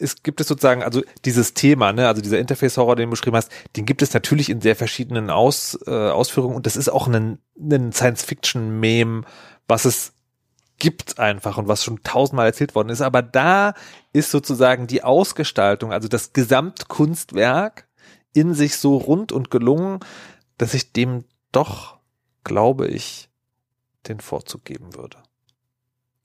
es 0.00 0.22
gibt 0.22 0.40
es 0.40 0.48
sozusagen, 0.48 0.82
also 0.82 1.02
dieses 1.24 1.54
Thema, 1.54 1.92
ne, 1.92 2.08
also 2.08 2.22
dieser 2.22 2.38
Interface-Horror, 2.38 2.96
den 2.96 3.06
du 3.06 3.10
beschrieben 3.10 3.36
hast, 3.36 3.50
den 3.76 3.84
gibt 3.84 4.02
es 4.02 4.14
natürlich 4.14 4.48
in 4.48 4.60
sehr 4.60 4.74
verschiedenen 4.74 5.30
Aus, 5.30 5.78
äh, 5.86 5.90
Ausführungen 5.90 6.56
und 6.56 6.66
das 6.66 6.76
ist 6.76 6.88
auch 6.88 7.06
ein, 7.06 7.38
ein 7.58 7.92
Science-Fiction-Meme, 7.92 9.22
was 9.68 9.84
es 9.84 10.12
gibt 10.80 11.20
einfach 11.20 11.58
und 11.58 11.68
was 11.68 11.84
schon 11.84 12.02
tausendmal 12.02 12.46
erzählt 12.46 12.74
worden 12.74 12.88
ist. 12.88 13.02
Aber 13.02 13.22
da 13.22 13.74
ist 14.12 14.32
sozusagen 14.32 14.88
die 14.88 15.04
Ausgestaltung, 15.04 15.92
also 15.92 16.08
das 16.08 16.32
Gesamtkunstwerk 16.32 17.86
in 18.32 18.54
sich 18.54 18.76
so 18.76 18.96
rund 18.96 19.30
und 19.30 19.50
gelungen, 19.52 20.00
dass 20.58 20.74
ich 20.74 20.92
dem 20.92 21.24
doch, 21.52 21.98
glaube 22.42 22.88
ich, 22.88 23.30
den 24.08 24.18
Vorzug 24.18 24.64
geben 24.64 24.94
würde. 24.96 25.18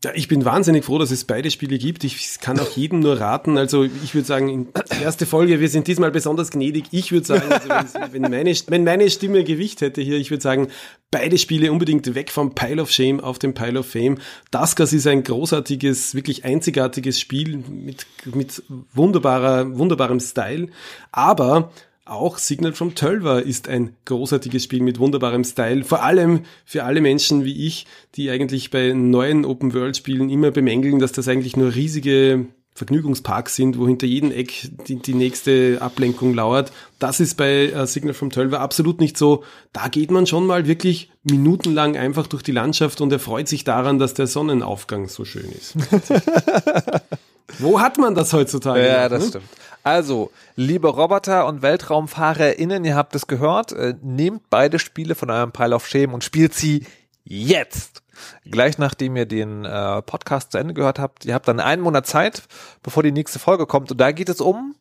Ja, 0.05 0.11
ich 0.13 0.27
bin 0.27 0.45
wahnsinnig 0.45 0.85
froh, 0.85 0.99
dass 0.99 1.09
es 1.09 1.23
beide 1.23 1.49
Spiele 1.49 1.79
gibt. 1.79 2.03
Ich 2.03 2.39
kann 2.39 2.59
auch 2.59 2.69
jedem 2.69 2.99
nur 2.99 3.19
raten. 3.19 3.57
Also 3.57 3.85
ich 3.85 4.13
würde 4.13 4.27
sagen, 4.27 4.67
erste 5.01 5.25
Folge, 5.25 5.59
wir 5.59 5.67
sind 5.67 5.87
diesmal 5.87 6.11
besonders 6.11 6.51
gnädig. 6.51 6.85
Ich 6.91 7.11
würde 7.11 7.25
sagen, 7.25 7.51
also 7.51 7.99
wenn, 8.11 8.21
meine, 8.21 8.53
wenn 8.67 8.83
meine 8.83 9.09
Stimme 9.09 9.43
Gewicht 9.43 9.81
hätte 9.81 10.03
hier, 10.03 10.17
ich 10.17 10.29
würde 10.29 10.43
sagen, 10.43 10.67
beide 11.09 11.39
Spiele 11.39 11.71
unbedingt 11.71 12.13
weg 12.13 12.29
vom 12.29 12.53
Pile 12.53 12.83
of 12.83 12.91
Shame 12.91 13.19
auf 13.19 13.39
den 13.39 13.55
Pile 13.55 13.79
of 13.79 13.87
Fame. 13.87 14.19
Duskers 14.51 14.93
ist 14.93 15.07
ein 15.07 15.23
großartiges, 15.23 16.13
wirklich 16.13 16.45
einzigartiges 16.45 17.19
Spiel 17.19 17.57
mit, 17.67 18.05
mit 18.25 18.61
wunderbarer, 18.93 19.75
wunderbarem 19.75 20.19
Style. 20.19 20.67
Aber 21.11 21.71
auch 22.05 22.37
Signal 22.37 22.73
from 22.73 22.93
Tölver 22.93 23.43
ist 23.43 23.67
ein 23.67 23.95
großartiges 24.05 24.63
Spiel 24.63 24.83
mit 24.83 24.99
wunderbarem 24.99 25.43
Style. 25.43 25.83
Vor 25.83 26.03
allem 26.03 26.41
für 26.63 26.83
alle 26.83 27.01
Menschen 27.01 27.43
wie 27.45 27.65
ich, 27.65 27.87
die 28.15 28.29
eigentlich 28.29 28.69
bei 28.69 28.93
neuen 28.93 29.43
Open-World-Spielen 29.43 30.29
immer 30.29 30.51
bemängeln, 30.51 30.99
dass 30.99 31.11
das 31.11 31.27
eigentlich 31.27 31.57
nur 31.57 31.73
riesige 31.73 32.45
Vergnügungsparks 32.75 33.55
sind, 33.55 33.79
wo 33.79 33.87
hinter 33.87 34.05
jedem 34.05 34.31
Eck 34.31 34.69
die, 34.87 34.97
die 34.97 35.13
nächste 35.13 35.77
Ablenkung 35.79 36.33
lauert. 36.33 36.73
Das 36.99 37.21
ist 37.21 37.35
bei 37.35 37.67
äh, 37.67 37.87
Signal 37.87 38.13
from 38.13 38.29
Tölver 38.29 38.59
absolut 38.59 38.99
nicht 38.99 39.17
so. 39.17 39.43
Da 39.71 39.87
geht 39.87 40.11
man 40.11 40.27
schon 40.27 40.45
mal 40.45 40.67
wirklich 40.67 41.09
minutenlang 41.23 41.95
einfach 41.95 42.27
durch 42.27 42.43
die 42.43 42.51
Landschaft 42.51 42.99
und 42.99 43.11
erfreut 43.13 43.47
sich 43.47 43.63
daran, 43.63 43.97
dass 43.97 44.13
der 44.13 44.27
Sonnenaufgang 44.27 45.07
so 45.07 45.23
schön 45.23 45.51
ist. 45.53 45.75
Wo 47.59 47.79
hat 47.79 47.97
man 47.97 48.13
das 48.13 48.33
heutzutage? 48.33 48.85
Ja, 48.85 49.03
noch, 49.03 49.09
das 49.09 49.23
ne? 49.23 49.29
stimmt. 49.29 49.45
Also, 49.85 50.31
liebe 50.55 50.87
Roboter 50.87 51.45
und 51.45 51.61
WeltraumfahrerInnen, 51.61 52.83
ihr 52.85 52.95
habt 52.95 53.13
es 53.13 53.27
gehört, 53.27 53.71
äh, 53.71 53.93
nehmt 54.01 54.49
beide 54.49 54.79
Spiele 54.79 55.13
von 55.13 55.29
eurem 55.29 55.51
Pile 55.51 55.75
of 55.75 55.87
Shame 55.87 56.15
und 56.15 56.23
spielt 56.23 56.55
sie 56.55 56.87
jetzt. 57.23 58.01
gleich 58.45 58.79
nachdem 58.79 59.15
ihr 59.15 59.27
den 59.27 59.63
äh, 59.63 60.01
Podcast 60.01 60.53
zu 60.53 60.57
Ende 60.57 60.73
gehört 60.73 60.97
habt. 60.97 61.25
Ihr 61.25 61.35
habt 61.35 61.47
dann 61.47 61.59
einen 61.59 61.83
Monat 61.83 62.07
Zeit, 62.07 62.47
bevor 62.81 63.03
die 63.03 63.11
nächste 63.11 63.37
Folge 63.37 63.67
kommt. 63.67 63.91
Und 63.91 64.01
da 64.01 64.11
geht 64.11 64.29
es 64.29 64.41
um 64.41 64.73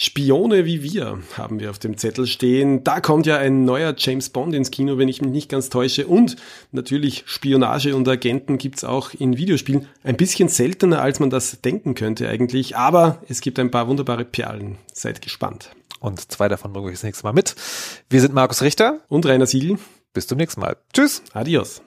Spione 0.00 0.64
wie 0.64 0.84
wir 0.84 1.18
haben 1.36 1.58
wir 1.58 1.70
auf 1.70 1.80
dem 1.80 1.96
Zettel 1.96 2.28
stehen. 2.28 2.84
Da 2.84 3.00
kommt 3.00 3.26
ja 3.26 3.36
ein 3.36 3.64
neuer 3.64 3.94
James 3.98 4.30
Bond 4.30 4.54
ins 4.54 4.70
Kino, 4.70 4.96
wenn 4.96 5.08
ich 5.08 5.20
mich 5.20 5.32
nicht 5.32 5.48
ganz 5.48 5.70
täusche. 5.70 6.06
Und 6.06 6.36
natürlich 6.70 7.24
Spionage 7.26 7.96
und 7.96 8.06
Agenten 8.06 8.58
gibt's 8.58 8.84
auch 8.84 9.12
in 9.12 9.36
Videospielen. 9.36 9.88
Ein 10.04 10.16
bisschen 10.16 10.48
seltener, 10.48 11.02
als 11.02 11.18
man 11.18 11.30
das 11.30 11.62
denken 11.62 11.96
könnte 11.96 12.28
eigentlich. 12.28 12.76
Aber 12.76 13.20
es 13.28 13.40
gibt 13.40 13.58
ein 13.58 13.72
paar 13.72 13.88
wunderbare 13.88 14.24
Perlen. 14.24 14.78
Seid 14.92 15.20
gespannt. 15.20 15.72
Und 15.98 16.30
zwei 16.30 16.46
davon 16.48 16.72
bringen 16.72 16.86
wir 16.86 16.92
das 16.92 17.02
nächste 17.02 17.24
Mal 17.24 17.32
mit. 17.32 17.56
Wir 18.08 18.20
sind 18.20 18.32
Markus 18.32 18.62
Richter 18.62 19.00
und 19.08 19.26
Rainer 19.26 19.46
Siegel. 19.46 19.78
Bis 20.12 20.28
zum 20.28 20.38
nächsten 20.38 20.60
Mal. 20.60 20.76
Tschüss. 20.92 21.22
Adios. 21.32 21.82